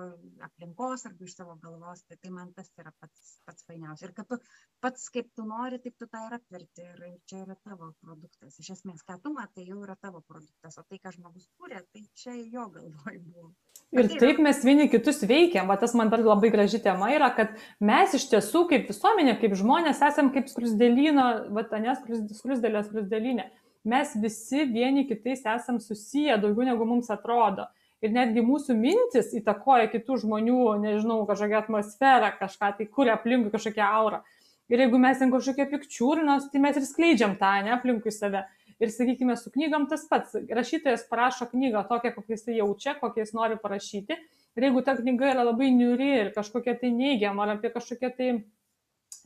[0.49, 2.03] aplinkos arba iš savo galvos.
[2.09, 4.09] Tai, tai man tas yra pats, pats fainiausia.
[4.09, 4.41] Ir kad tu
[4.87, 6.89] pats kaip tu nori, taip tu tą ir apverti.
[6.89, 8.59] Ir, ir čia yra tavo produktas.
[8.65, 10.81] Iš esmės, ką tu matai, jau yra tavo produktas.
[10.81, 13.55] O tai, ką žmogus kūrė, tai čia jo galvoj buvo.
[13.95, 17.55] Ir taip mes vieni kitus veikiam, va tas man dar labai graži tema yra, kad
[17.79, 22.03] mes iš tiesų kaip visuomenė, kaip žmonės esam kaip skrusdėlyno, va nes
[22.41, 23.47] skrusdėlės skrusdėlynė.
[23.87, 27.69] Mes visi vieni kitais esam susiję daugiau negu mums atrodo.
[28.03, 33.87] Ir netgi mūsų mintis įtakoja kitų žmonių, nežinau, kažkokią atmosferą, kažką tai kuria aplinkui kažkokią
[33.87, 34.21] aurą.
[34.69, 38.43] Ir jeigu mes ten kažkokie pikčiūrinos, tai mes ir skleidžiam tą, ne, aplinkui save.
[38.83, 40.35] Ir sakykime, su knygom tas pats.
[40.53, 44.19] Rašytojas parašo knygą tokią, kokią jis jaučia, kokią jis nori parašyti.
[44.57, 48.29] Ir jeigu ta knyga yra labai niuri ir kažkokia tai neigiama, ar apie kažkokią tai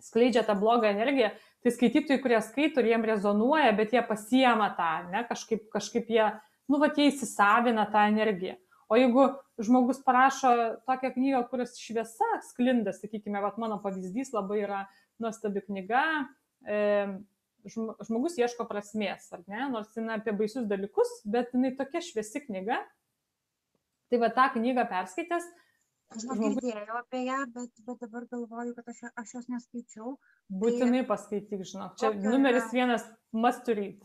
[0.01, 1.31] skleidžia tą blogą energiją,
[1.63, 6.27] tai skaitytojai, kurie skaito ir jiem rezonuoja, bet jie pasiema tą, ne, kažkaip, kažkaip jie,
[6.71, 8.57] nu, va, jie įsisavina tą energiją.
[8.91, 9.29] O jeigu
[9.63, 10.51] žmogus parašo
[10.89, 14.81] tokią knygą, kuris šviesa sklinda, sakykime, va, mano pavyzdys labai yra
[15.23, 16.05] nuostabi knyga,
[16.67, 16.81] e,
[17.69, 22.81] žmogus ieško prasmės, ar ne, nors jinai apie baisius dalykus, bet jinai tokia šviesi knyga.
[24.11, 25.49] Tai va tą knygą perskaitęs.
[26.11, 26.59] Aš žmogus...
[26.59, 30.17] girdėjau apie ją, bet, bet dabar galvoju, kad aš, aš jos neskaičiau.
[30.51, 31.09] Būtinai tai...
[31.13, 31.95] paskaityk, žinok.
[32.01, 32.73] Čia okay, numeris yra...
[32.81, 34.01] vienas must read.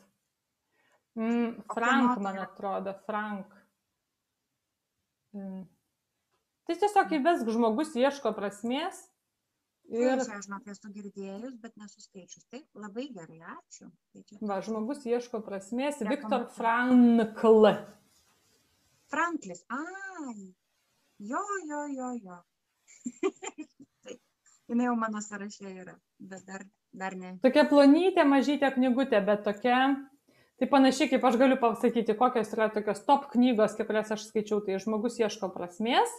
[1.18, 3.50] Mm, Frank, man atrodo, Frank.
[5.34, 5.66] Mm.
[6.66, 9.02] Tai tiesiog įvesk žmogus ieško prasmės
[9.94, 12.48] Ir čia, žinok, esu girdėjus, bet nesuskaičius.
[12.50, 13.90] Taip, labai gerai, ačiū.
[14.14, 14.38] Tai čia...
[14.42, 16.00] Va, žmogus ieško prasmės.
[16.10, 17.70] Viktor Frankl.
[19.14, 20.50] Franklis, ai.
[21.22, 22.40] Jo, jo, jo, jo.
[24.06, 24.18] Taip,
[24.72, 27.36] jinai jau mano sąraše yra, bet dar, dar ne.
[27.46, 29.84] Tokia plonytė, mažytė knygutė, bet tokia.
[30.56, 34.80] Tai panašiai kaip aš galiu pasakyti, kokios yra tokios top knygos, kurias aš skaičiau, tai
[34.80, 36.12] žmogus ieško prasmės,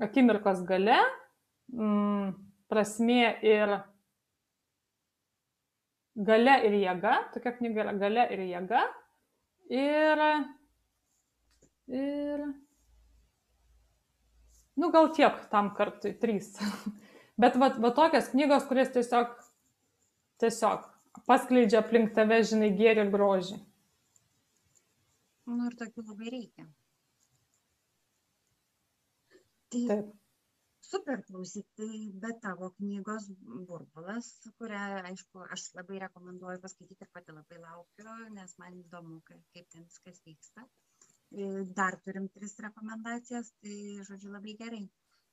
[0.00, 0.96] akimirkos gale,
[1.74, 2.30] mm,
[2.70, 3.74] prasmė ir
[6.16, 8.82] gale ir jėga, tokia knyga yra gale ir jėga.
[9.76, 10.22] Ir,
[11.90, 12.44] ir,
[14.78, 16.54] nu gal tiek tam kartui, trys.
[17.40, 19.34] Bet va, va tokias knygos, kurias tiesiog,
[20.40, 20.86] tiesiog
[21.28, 23.58] paskleidžia aplink tave, žinai, gėrį ir grožį.
[25.46, 26.68] Nu ir tokių labai reikia.
[29.70, 30.14] Tai Taip
[30.90, 33.24] super klausyk tai be tavo knygos
[33.68, 39.66] burbulas kurią aišku aš labai rekomenduoju paskaityti ir pati labai laukiu nes man įdomu kaip
[39.74, 40.66] ten viskas vyksta.
[41.78, 43.78] Dar turim tris rekomendacijas tai
[44.10, 44.84] žodžiu labai gerai.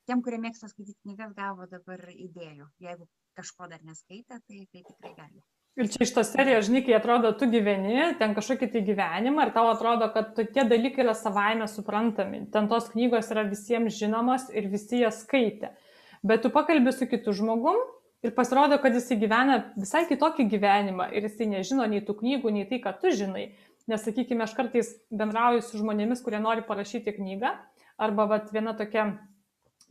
[0.10, 2.70] Tiem kurie mėgsta skaityti knygas gavo dabar idėjų.
[2.88, 3.10] Jeigu
[3.42, 7.32] kažko dar neskaitė tai tai tikrai gali Ir čia iš tos serijos, žinai, kai atrodo,
[7.34, 12.44] tu gyveni, ten kažkokį tai gyvenimą ir tau atrodo, kad tie dalykai yra savaime suprantami.
[12.54, 15.72] Ten tos knygos yra visiems žinomos ir visi jas skaitė.
[16.22, 17.82] Bet tu pakalbė su kitu žmogum
[18.22, 22.70] ir pasirodo, kad jisai gyvena visai kitokį gyvenimą ir jisai nežino nei tų knygų, nei
[22.70, 23.50] tai, ką tu žinai.
[23.90, 27.50] Nes, sakykime, aš kartais bendrauju su žmonėmis, kurie nori parašyti knygą.
[27.98, 29.10] Arba vat, viena tokia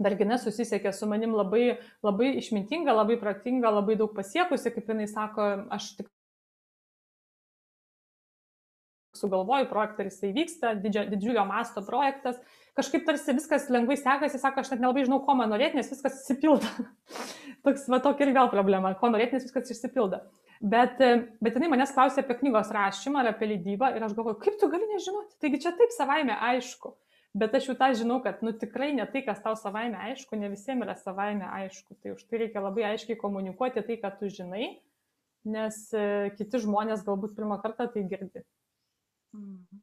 [0.01, 5.49] mergina susisiekė su manim labai, labai išmintinga, labai protinga, labai daug pasiekusi, kaip jinai sako,
[5.75, 6.11] aš tik
[9.23, 12.39] sugalvoju projektą ir jisai vyksta, didžio, didžiulio masto projektas,
[12.79, 16.23] kažkaip tarsi viskas lengvai sekasi, sako, aš net nelabai žinau, ko man norėti, nes viskas
[16.23, 16.89] išsipildo.
[17.67, 20.23] Toks, va, tokia ir vėl problema, ko norėti, nes viskas išsipildo.
[20.63, 20.99] Bet,
[21.43, 24.71] bet jinai manęs klausė apie knygos rašymą ar apie leidybą ir aš galvoju, kaip tu
[24.71, 26.95] gali nežinoti, taigi čia taip savaime aišku
[27.35, 30.51] bet aš jau tą žinau, kad nu, tikrai ne tai, kas tau savaime aišku, ne
[30.53, 31.97] visiems yra savaime aišku.
[32.03, 34.75] Tai už tai reikia labai aiškiai komunikuoti tai, ką tu žinai,
[35.45, 36.05] nes e,
[36.39, 38.45] kiti žmonės galbūt pirmą kartą tai girdi.
[39.37, 39.83] Mhm.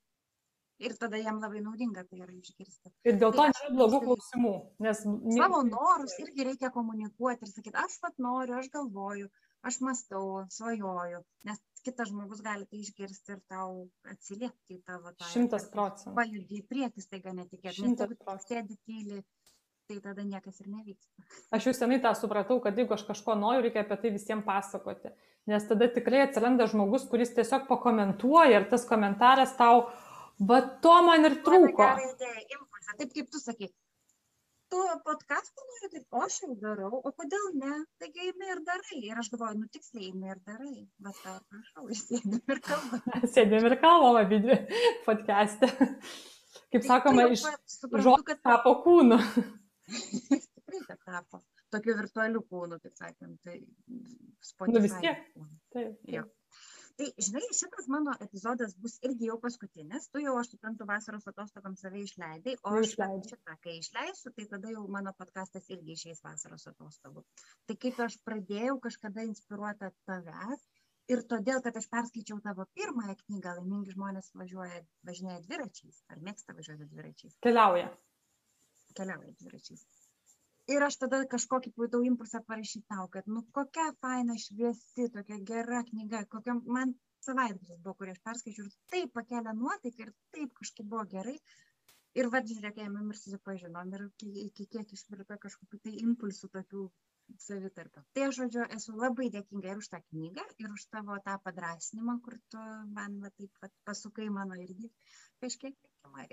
[0.80, 2.90] Ir tada jam labai naudinga tai yra išgirsti.
[3.10, 4.54] Ir dėl to tai nėra blogų klausimų.
[4.86, 5.02] Nes...
[5.36, 9.28] Savo norus irgi reikia komunikuoti ir sakyti, aš pat noriu, aš galvoju,
[9.68, 11.20] aš mastau, svajoju.
[11.50, 15.28] Nes kitas žmogus gali tai išgirsti ir tau atsiliepti į tavo tą.
[15.32, 16.16] Šimtas procentų.
[16.18, 17.86] Pajudį į priekį staiga netikėtai.
[17.88, 19.22] Nes jeigu sėdi tyli,
[19.90, 21.26] tai tada niekas ir nevyksta.
[21.56, 25.14] Aš jau senai tą supratau, kad jeigu aš kažko noriu, reikia apie tai visiems pasakoti.
[25.50, 29.88] Nes tada tikrai atsiranda žmogus, kuris tiesiog pakomentuoja ir tas komentaras tau,
[30.52, 31.88] va to man ir trūko.
[33.00, 33.70] Taip kaip tu sakai,
[34.74, 39.02] tu podkastą nori daryt o aš jau darau o kodėl ne taigi imi ir darai
[39.12, 40.76] ir aš galvoju nu tiksliai imi ir darai
[41.08, 44.60] va tau prašau ir sėdim ir kalbam sėdim ir kalbam abidvi
[45.08, 45.72] podkaste
[46.74, 47.48] kaip sakoma iš
[48.10, 49.22] žodžių tapo kūnu
[49.90, 51.42] Tikrai, kad tapo
[51.74, 53.40] tokiu virtualiu kūnu, taip sakant.
[53.46, 53.58] Tai
[54.46, 54.76] Spotify.
[54.76, 55.24] Nu vis tiek.
[55.74, 56.36] Taip, taip.
[57.00, 60.10] Tai, žinai, šitas mano epizodas bus irgi jau paskutinis.
[60.12, 64.74] Tu jau, aš suprantu, vasaros atostogam save išleidai, o aš šitą, kai išleisiu, tai tada
[64.74, 67.24] jau mano podkastas irgi išeis vasaros atostogų.
[67.70, 70.66] Tai kaip aš pradėjau kažkada inspiruota tavęs
[71.16, 76.58] ir todėl, kad aš perskaičiau tavo pirmąją knygą, laimingi žmonės važiuoja, važinėja dviračiais, ar mėgsta
[76.60, 77.88] važiuoti dviračiais, Keliauja.
[79.00, 79.88] keliauja dviračiais.
[80.74, 85.80] Ir aš tada kažkokį pajutau impulsą parašyti tau, kad, nu, kokia faina, šviesi, tokia gera
[85.88, 86.94] knyga, kokia man
[87.26, 91.36] savaitgalis buvo, kurį aš perskaičiau ir taip pakelia nuotaiką ir taip kažkaip buvo gerai.
[92.20, 94.06] Ir vad, žiūrėk, ėmėm ir susipažinom ir
[94.46, 96.86] iki, kiek išvirto kažkokių tai impulsų tokių
[97.46, 98.04] savitarpio.
[98.14, 102.18] Tai aš, žodžiu, esu labai dėkinga ir už tą knygą, ir už tavo tą padrasinimą,
[102.26, 102.64] kur tu
[102.98, 104.90] man va, taip va, pasukai mano irgi
[105.44, 105.78] kažkiek.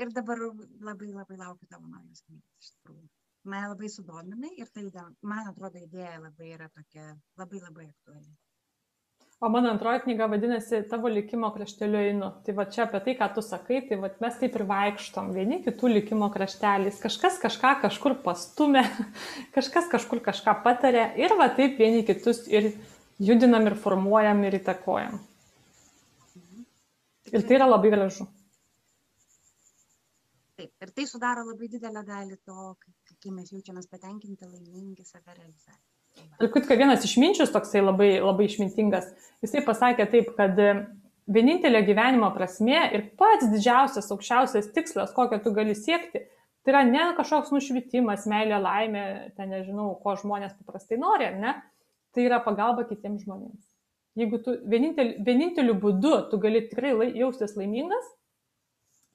[0.00, 0.40] Ir dabar
[0.88, 2.64] labai labai laukiu tavo naujos knygos.
[2.64, 3.15] iš tikrųjų.
[3.46, 4.88] Mane labai sudominai ir tai,
[5.22, 8.32] man atrodo, idėja labai yra tokia, labai labai aktuali.
[9.40, 12.30] O mano antroji knyga vadinasi Tavo likimo krašteliu einu.
[12.44, 15.58] Tai va čia apie tai, ką tu sakai, tai va mes taip ir vaikštom, vieni
[15.66, 17.02] kitų likimo krašteliais.
[17.02, 18.86] Kažkas kažką kažkur pastumė,
[19.56, 22.72] kažkas kažkur kažką patarė ir va taip vieni kitus ir
[23.20, 25.20] judinam ir formuojam ir įtakojam.
[27.34, 28.24] Ir tai yra labai gražu.
[30.56, 35.34] Taip, ir tai sudaro labai didelę dalį to, kai- kai mes jaučiamės patenkinti, laimingi, save
[35.34, 35.82] realizaciją.
[36.40, 39.10] Ir kitką vienas išminčius toksai labai, labai išmintingas,
[39.44, 40.70] jisai pasakė taip, kad e,
[41.32, 46.24] vienintelė gyvenimo prasme ir pats didžiausias, aukščiausias tikslas, kokio tu gali siekti,
[46.64, 49.06] tai yra ne kažkoks nušvitimas, meilė, laimė,
[49.36, 51.54] ten nežinau, ko žmonės paprastai nori, ne,
[52.16, 53.64] tai yra pagalba kitiems žmonėms.
[54.16, 58.06] Jeigu tu vienintel, vieninteliu būdu tu gali tikrai lai, jaustis laimingas,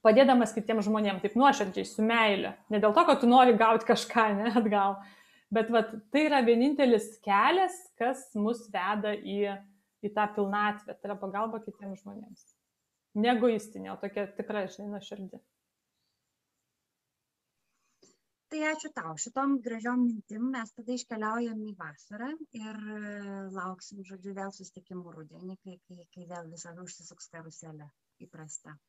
[0.05, 2.55] padėdamas kitiems žmonėms, taip nuoširdžiai, su meile.
[2.73, 4.99] Ne dėl to, kad tu nori gauti kažką, ne atgal,
[5.51, 9.39] Bet vat, tai yra vienintelis kelias, kas mus veda į,
[9.99, 12.45] į tą pilnatvę, tai yra pagalba kitiems žmonėms.
[13.19, 15.41] Negoistinė, o tokia tikra, žinai, nuoširdį.
[18.51, 19.11] Tai ačiū tau.
[19.23, 23.11] Šitom gražiom mintim mes tada iškeliaujam į vasarą ir e,
[23.57, 27.91] lauksim, žodžiu, vėl susitikimų rudenį, kai, kai, kai vėl visada užsisuks karuselė
[28.23, 28.79] įprasta.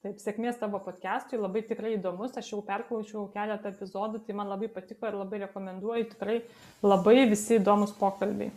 [0.00, 4.70] Taip, sėkmės tavo podcast'ui, labai tikrai įdomus, aš jau perklausiau keletą epizodų, tai man labai
[4.72, 6.36] patiko ir labai rekomenduoju, tikrai
[6.80, 8.48] labai visi įdomus pokalbiai.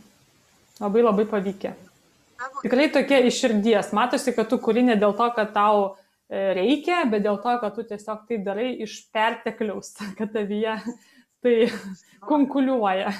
[0.80, 1.74] Labai labai pavykę.
[2.40, 6.46] Tavo Tikrai tokie iš širdies, matosi, kad tu kuri ne dėl to, kad tau e,
[6.56, 10.78] reikia, bet dėl to, kad tu tiesiog tai darai iš pertekliaus, kad tavyje
[11.44, 11.58] tai
[12.32, 13.12] konkuliuoja.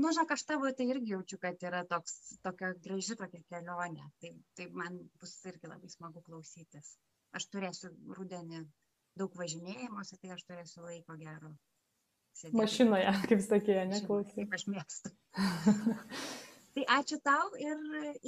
[0.00, 4.08] Nu, žinok, aš tavo tai irgi jaučiu, kad yra toks, tokia graži tokia kelionė.
[4.24, 6.96] Tai, tai man bus irgi labai smagu klausytis.
[7.34, 8.62] Aš turėsiu rudenį
[9.16, 11.54] daug važinėjimuose, tai aš turėsiu laiko gero.
[12.36, 14.36] sėdėti Mašinoje, kaip sakė, neklausai.
[14.42, 15.12] Kaip aš mėgstu.
[16.76, 17.76] tai ačiū tau ir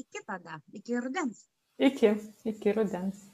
[0.02, 1.44] iki tada, iki rudens.
[1.78, 2.14] Iki,
[2.54, 3.26] iki rudens.